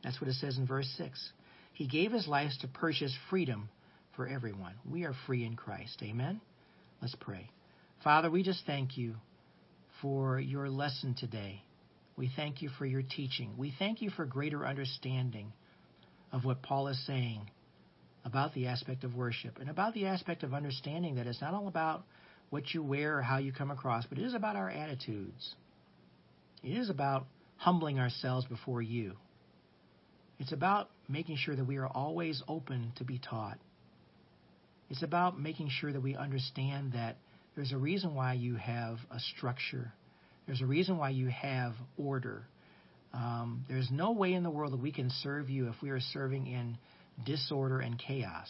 That's 0.03 0.19
what 0.19 0.29
it 0.29 0.35
says 0.35 0.57
in 0.57 0.65
verse 0.65 0.91
6. 0.97 1.31
He 1.73 1.87
gave 1.87 2.11
his 2.11 2.27
life 2.27 2.51
to 2.61 2.67
purchase 2.67 3.15
freedom 3.29 3.69
for 4.15 4.27
everyone. 4.27 4.73
We 4.89 5.03
are 5.03 5.13
free 5.27 5.45
in 5.45 5.55
Christ. 5.55 6.01
Amen? 6.01 6.41
Let's 7.01 7.15
pray. 7.19 7.49
Father, 8.03 8.29
we 8.29 8.43
just 8.43 8.65
thank 8.65 8.97
you 8.97 9.15
for 10.01 10.39
your 10.39 10.69
lesson 10.69 11.15
today. 11.17 11.63
We 12.15 12.31
thank 12.35 12.61
you 12.61 12.69
for 12.77 12.85
your 12.85 13.01
teaching. 13.01 13.53
We 13.57 13.73
thank 13.79 14.01
you 14.01 14.09
for 14.09 14.25
greater 14.25 14.65
understanding 14.65 15.53
of 16.31 16.45
what 16.45 16.61
Paul 16.61 16.87
is 16.89 17.05
saying 17.05 17.49
about 18.25 18.53
the 18.53 18.67
aspect 18.67 19.03
of 19.03 19.15
worship 19.15 19.57
and 19.59 19.69
about 19.69 19.93
the 19.93 20.07
aspect 20.07 20.43
of 20.43 20.53
understanding 20.53 21.15
that 21.15 21.27
it's 21.27 21.41
not 21.41 21.53
all 21.53 21.67
about 21.67 22.03
what 22.49 22.73
you 22.73 22.83
wear 22.83 23.17
or 23.17 23.21
how 23.21 23.37
you 23.37 23.53
come 23.53 23.71
across, 23.71 24.05
but 24.05 24.17
it 24.17 24.25
is 24.25 24.33
about 24.33 24.55
our 24.55 24.69
attitudes. 24.69 25.55
It 26.63 26.77
is 26.77 26.89
about 26.89 27.25
humbling 27.57 27.99
ourselves 27.99 28.45
before 28.45 28.81
you. 28.81 29.13
It's 30.39 30.51
about 30.51 30.89
making 31.07 31.37
sure 31.37 31.55
that 31.55 31.65
we 31.65 31.77
are 31.77 31.87
always 31.87 32.41
open 32.47 32.93
to 32.97 33.03
be 33.03 33.19
taught. 33.19 33.59
It's 34.89 35.03
about 35.03 35.39
making 35.39 35.69
sure 35.69 35.91
that 35.91 36.01
we 36.01 36.15
understand 36.15 36.93
that 36.93 37.17
there's 37.55 37.71
a 37.71 37.77
reason 37.77 38.15
why 38.15 38.33
you 38.33 38.55
have 38.55 38.97
a 39.11 39.19
structure. 39.19 39.91
There's 40.45 40.61
a 40.61 40.65
reason 40.65 40.97
why 40.97 41.09
you 41.09 41.27
have 41.27 41.73
order. 41.97 42.43
Um, 43.13 43.65
there's 43.67 43.89
no 43.91 44.11
way 44.11 44.33
in 44.33 44.43
the 44.43 44.49
world 44.49 44.73
that 44.73 44.81
we 44.81 44.91
can 44.91 45.09
serve 45.21 45.49
you 45.49 45.67
if 45.67 45.75
we 45.81 45.89
are 45.89 45.99
serving 45.99 46.47
in 46.47 46.77
disorder 47.25 47.79
and 47.79 47.99
chaos. 47.99 48.49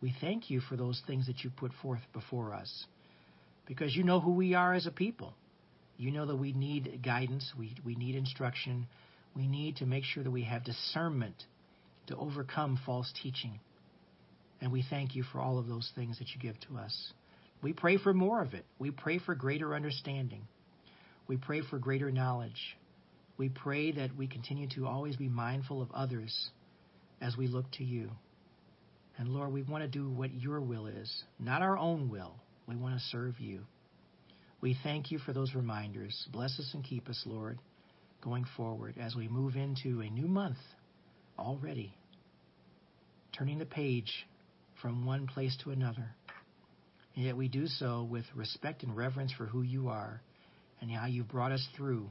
We 0.00 0.14
thank 0.20 0.50
you 0.50 0.60
for 0.60 0.76
those 0.76 1.00
things 1.06 1.26
that 1.26 1.44
you 1.44 1.50
put 1.50 1.72
forth 1.82 2.00
before 2.12 2.54
us 2.54 2.86
because 3.66 3.94
you 3.94 4.02
know 4.02 4.20
who 4.20 4.32
we 4.32 4.54
are 4.54 4.74
as 4.74 4.86
a 4.86 4.90
people. 4.90 5.34
You 5.96 6.10
know 6.10 6.26
that 6.26 6.36
we 6.36 6.52
need 6.52 7.02
guidance, 7.04 7.52
we, 7.58 7.76
we 7.84 7.94
need 7.94 8.14
instruction, 8.14 8.86
we 9.36 9.46
need 9.46 9.76
to 9.76 9.86
make 9.86 10.04
sure 10.04 10.24
that 10.24 10.30
we 10.30 10.44
have 10.44 10.64
discernment 10.64 11.34
to 12.06 12.16
overcome 12.16 12.80
false 12.84 13.12
teaching. 13.22 13.60
And 14.60 14.72
we 14.72 14.84
thank 14.88 15.14
you 15.14 15.22
for 15.22 15.40
all 15.40 15.58
of 15.58 15.66
those 15.66 15.90
things 15.94 16.18
that 16.18 16.28
you 16.28 16.40
give 16.40 16.58
to 16.68 16.78
us. 16.78 17.12
We 17.62 17.72
pray 17.72 17.98
for 17.98 18.12
more 18.12 18.42
of 18.42 18.54
it. 18.54 18.64
We 18.78 18.90
pray 18.90 19.18
for 19.18 19.34
greater 19.34 19.74
understanding. 19.74 20.42
We 21.26 21.36
pray 21.36 21.62
for 21.62 21.78
greater 21.78 22.10
knowledge. 22.10 22.76
We 23.36 23.48
pray 23.48 23.92
that 23.92 24.16
we 24.16 24.26
continue 24.26 24.68
to 24.74 24.86
always 24.86 25.16
be 25.16 25.28
mindful 25.28 25.80
of 25.80 25.90
others 25.92 26.50
as 27.20 27.36
we 27.36 27.46
look 27.48 27.70
to 27.72 27.84
you. 27.84 28.10
And 29.16 29.28
Lord, 29.28 29.52
we 29.52 29.62
want 29.62 29.82
to 29.82 29.88
do 29.88 30.10
what 30.10 30.32
your 30.34 30.60
will 30.60 30.86
is, 30.86 31.24
not 31.38 31.62
our 31.62 31.76
own 31.76 32.08
will. 32.08 32.34
We 32.66 32.76
want 32.76 32.94
to 32.94 33.04
serve 33.06 33.38
you. 33.40 33.60
We 34.60 34.76
thank 34.82 35.10
you 35.10 35.18
for 35.18 35.32
those 35.32 35.54
reminders. 35.54 36.26
Bless 36.32 36.58
us 36.58 36.70
and 36.74 36.84
keep 36.84 37.08
us, 37.08 37.22
Lord 37.26 37.58
going 38.20 38.44
forward 38.56 38.94
as 39.00 39.14
we 39.14 39.28
move 39.28 39.56
into 39.56 40.00
a 40.00 40.10
new 40.10 40.28
month 40.28 40.58
already, 41.38 41.94
turning 43.36 43.58
the 43.58 43.66
page 43.66 44.26
from 44.82 45.06
one 45.06 45.26
place 45.26 45.56
to 45.64 45.70
another. 45.70 46.14
And 47.16 47.24
yet 47.24 47.36
we 47.36 47.48
do 47.48 47.66
so 47.66 48.06
with 48.08 48.24
respect 48.34 48.82
and 48.82 48.96
reverence 48.96 49.32
for 49.32 49.46
who 49.46 49.62
you 49.62 49.88
are 49.88 50.20
and 50.80 50.90
how 50.90 51.06
you've 51.06 51.28
brought 51.28 51.52
us 51.52 51.66
through 51.76 52.08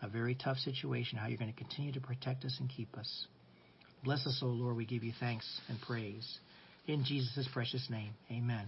a 0.00 0.08
very 0.08 0.34
tough 0.34 0.58
situation, 0.58 1.18
how 1.18 1.28
you're 1.28 1.38
going 1.38 1.52
to 1.52 1.58
continue 1.58 1.92
to 1.92 2.00
protect 2.00 2.44
us 2.44 2.56
and 2.60 2.70
keep 2.70 2.96
us. 2.96 3.26
Bless 4.04 4.26
us, 4.26 4.40
O 4.42 4.46
Lord. 4.46 4.76
We 4.76 4.86
give 4.86 5.02
you 5.02 5.12
thanks 5.18 5.60
and 5.68 5.80
praise. 5.80 6.38
In 6.86 7.04
Jesus' 7.04 7.48
precious 7.52 7.86
name, 7.90 8.12
amen. 8.30 8.66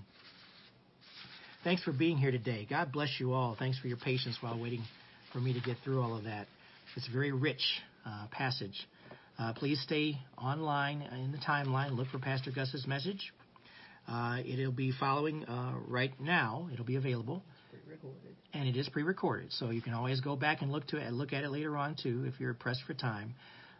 Thanks 1.62 1.82
for 1.82 1.92
being 1.92 2.16
here 2.16 2.30
today. 2.30 2.66
God 2.68 2.90
bless 2.90 3.10
you 3.18 3.32
all. 3.32 3.54
Thanks 3.58 3.78
for 3.78 3.86
your 3.86 3.96
patience 3.96 4.36
while 4.40 4.60
waiting 4.60 4.82
for 5.32 5.38
me 5.38 5.52
to 5.52 5.60
get 5.60 5.76
through 5.84 6.02
all 6.02 6.16
of 6.16 6.24
that. 6.24 6.46
It's 6.96 7.08
a 7.08 7.12
very 7.12 7.32
rich 7.32 7.62
uh, 8.04 8.26
passage. 8.30 8.74
Uh, 9.40 9.54
please 9.54 9.80
stay 9.80 10.18
online 10.36 11.00
in 11.00 11.32
the 11.32 11.38
timeline. 11.38 11.96
Look 11.96 12.08
for 12.08 12.18
Pastor 12.18 12.50
Gus's 12.50 12.86
message. 12.86 13.32
Uh, 14.06 14.40
it'll 14.44 14.70
be 14.70 14.92
following 15.00 15.44
uh, 15.44 15.74
right 15.88 16.12
now. 16.20 16.68
It'll 16.72 16.84
be 16.84 16.96
available, 16.96 17.42
and 18.52 18.68
it 18.68 18.76
is 18.76 18.88
pre-recorded, 18.90 19.52
so 19.52 19.70
you 19.70 19.80
can 19.80 19.94
always 19.94 20.20
go 20.20 20.36
back 20.36 20.60
and 20.60 20.70
look 20.70 20.86
to 20.88 20.98
it, 20.98 21.10
look 21.12 21.32
at 21.32 21.42
it 21.42 21.50
later 21.50 21.76
on 21.76 21.96
too 22.02 22.24
if 22.26 22.38
you're 22.38 22.52
pressed 22.52 22.82
for 22.86 22.92
time. 22.92 23.34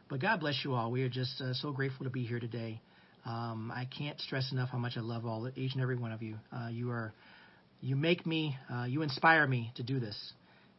But 0.08 0.20
God 0.20 0.40
bless 0.40 0.64
you 0.64 0.72
all. 0.72 0.90
We 0.90 1.02
are 1.02 1.10
just 1.10 1.40
uh, 1.42 1.52
so 1.52 1.72
grateful 1.72 2.04
to 2.04 2.10
be 2.10 2.24
here 2.24 2.40
today. 2.40 2.80
Um, 3.26 3.70
I 3.74 3.86
can't 3.86 4.18
stress 4.18 4.50
enough 4.52 4.70
how 4.70 4.78
much 4.78 4.94
I 4.96 5.00
love 5.00 5.26
all 5.26 5.50
each 5.56 5.74
and 5.74 5.82
every 5.82 5.96
one 5.96 6.12
of 6.12 6.22
you. 6.22 6.36
Uh, 6.50 6.68
you 6.68 6.90
are, 6.90 7.12
you 7.82 7.96
make 7.96 8.24
me, 8.24 8.56
you 8.86 9.02
inspire 9.02 9.46
me 9.46 9.72
to 9.76 9.82
do 9.82 10.00
this 10.00 10.32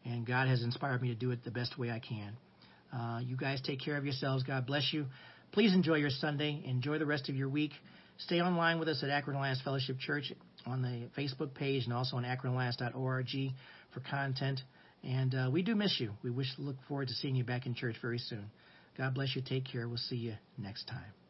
and 0.06 0.26
God 0.26 0.48
has 0.48 0.64
inspired 0.64 1.02
me 1.02 1.10
to 1.10 1.16
do 1.16 1.32
it 1.32 1.44
the 1.44 1.52
best 1.52 1.78
way 1.78 1.92
I 1.92 2.00
can. 2.00 2.36
Uh, 2.94 3.20
you 3.24 3.38
guys 3.38 3.62
take 3.62 3.80
care 3.80 3.98
of 3.98 4.04
yourselves. 4.04 4.44
God 4.44 4.66
bless 4.66 4.92
you. 4.92 5.06
Please 5.52 5.74
enjoy 5.74 5.96
your 5.96 6.10
Sunday. 6.10 6.62
Enjoy 6.66 6.98
the 6.98 7.06
rest 7.06 7.30
of 7.30 7.36
your 7.36 7.50
week. 7.50 7.72
Stay 8.18 8.42
online 8.42 8.80
with 8.80 8.88
us 8.88 9.02
at 9.04 9.10
Akron 9.10 9.36
Alliance 9.36 9.62
Fellowship 9.64 9.98
Church. 10.00 10.32
on 10.66 10.82
the 10.82 11.10
Facebook 11.20 11.54
page 11.54 11.86
and 11.86 11.94
also 11.94 12.18
on 12.18 12.24
akronalliance.org 12.24 13.54
for 13.94 14.00
content. 14.10 14.62
And 15.04 15.34
uh, 15.34 15.50
we 15.52 15.64
do 15.64 15.76
miss 15.76 16.00
you. 16.00 16.12
We 16.24 16.30
wish 16.30 16.48
look 16.58 16.78
forward 16.88 17.08
to 17.08 17.14
seeing 17.16 17.36
you 17.36 17.44
back 17.44 17.66
in 17.66 17.74
church 17.74 17.96
very 18.02 18.20
soon. 18.20 18.52
God 18.98 19.16
bless 19.16 19.36
you. 19.36 19.42
Take 19.42 19.66
care. 19.66 19.88
We'll 19.88 19.98
see 19.98 20.18
you 20.18 20.34
next 20.58 20.86
time. 20.86 21.21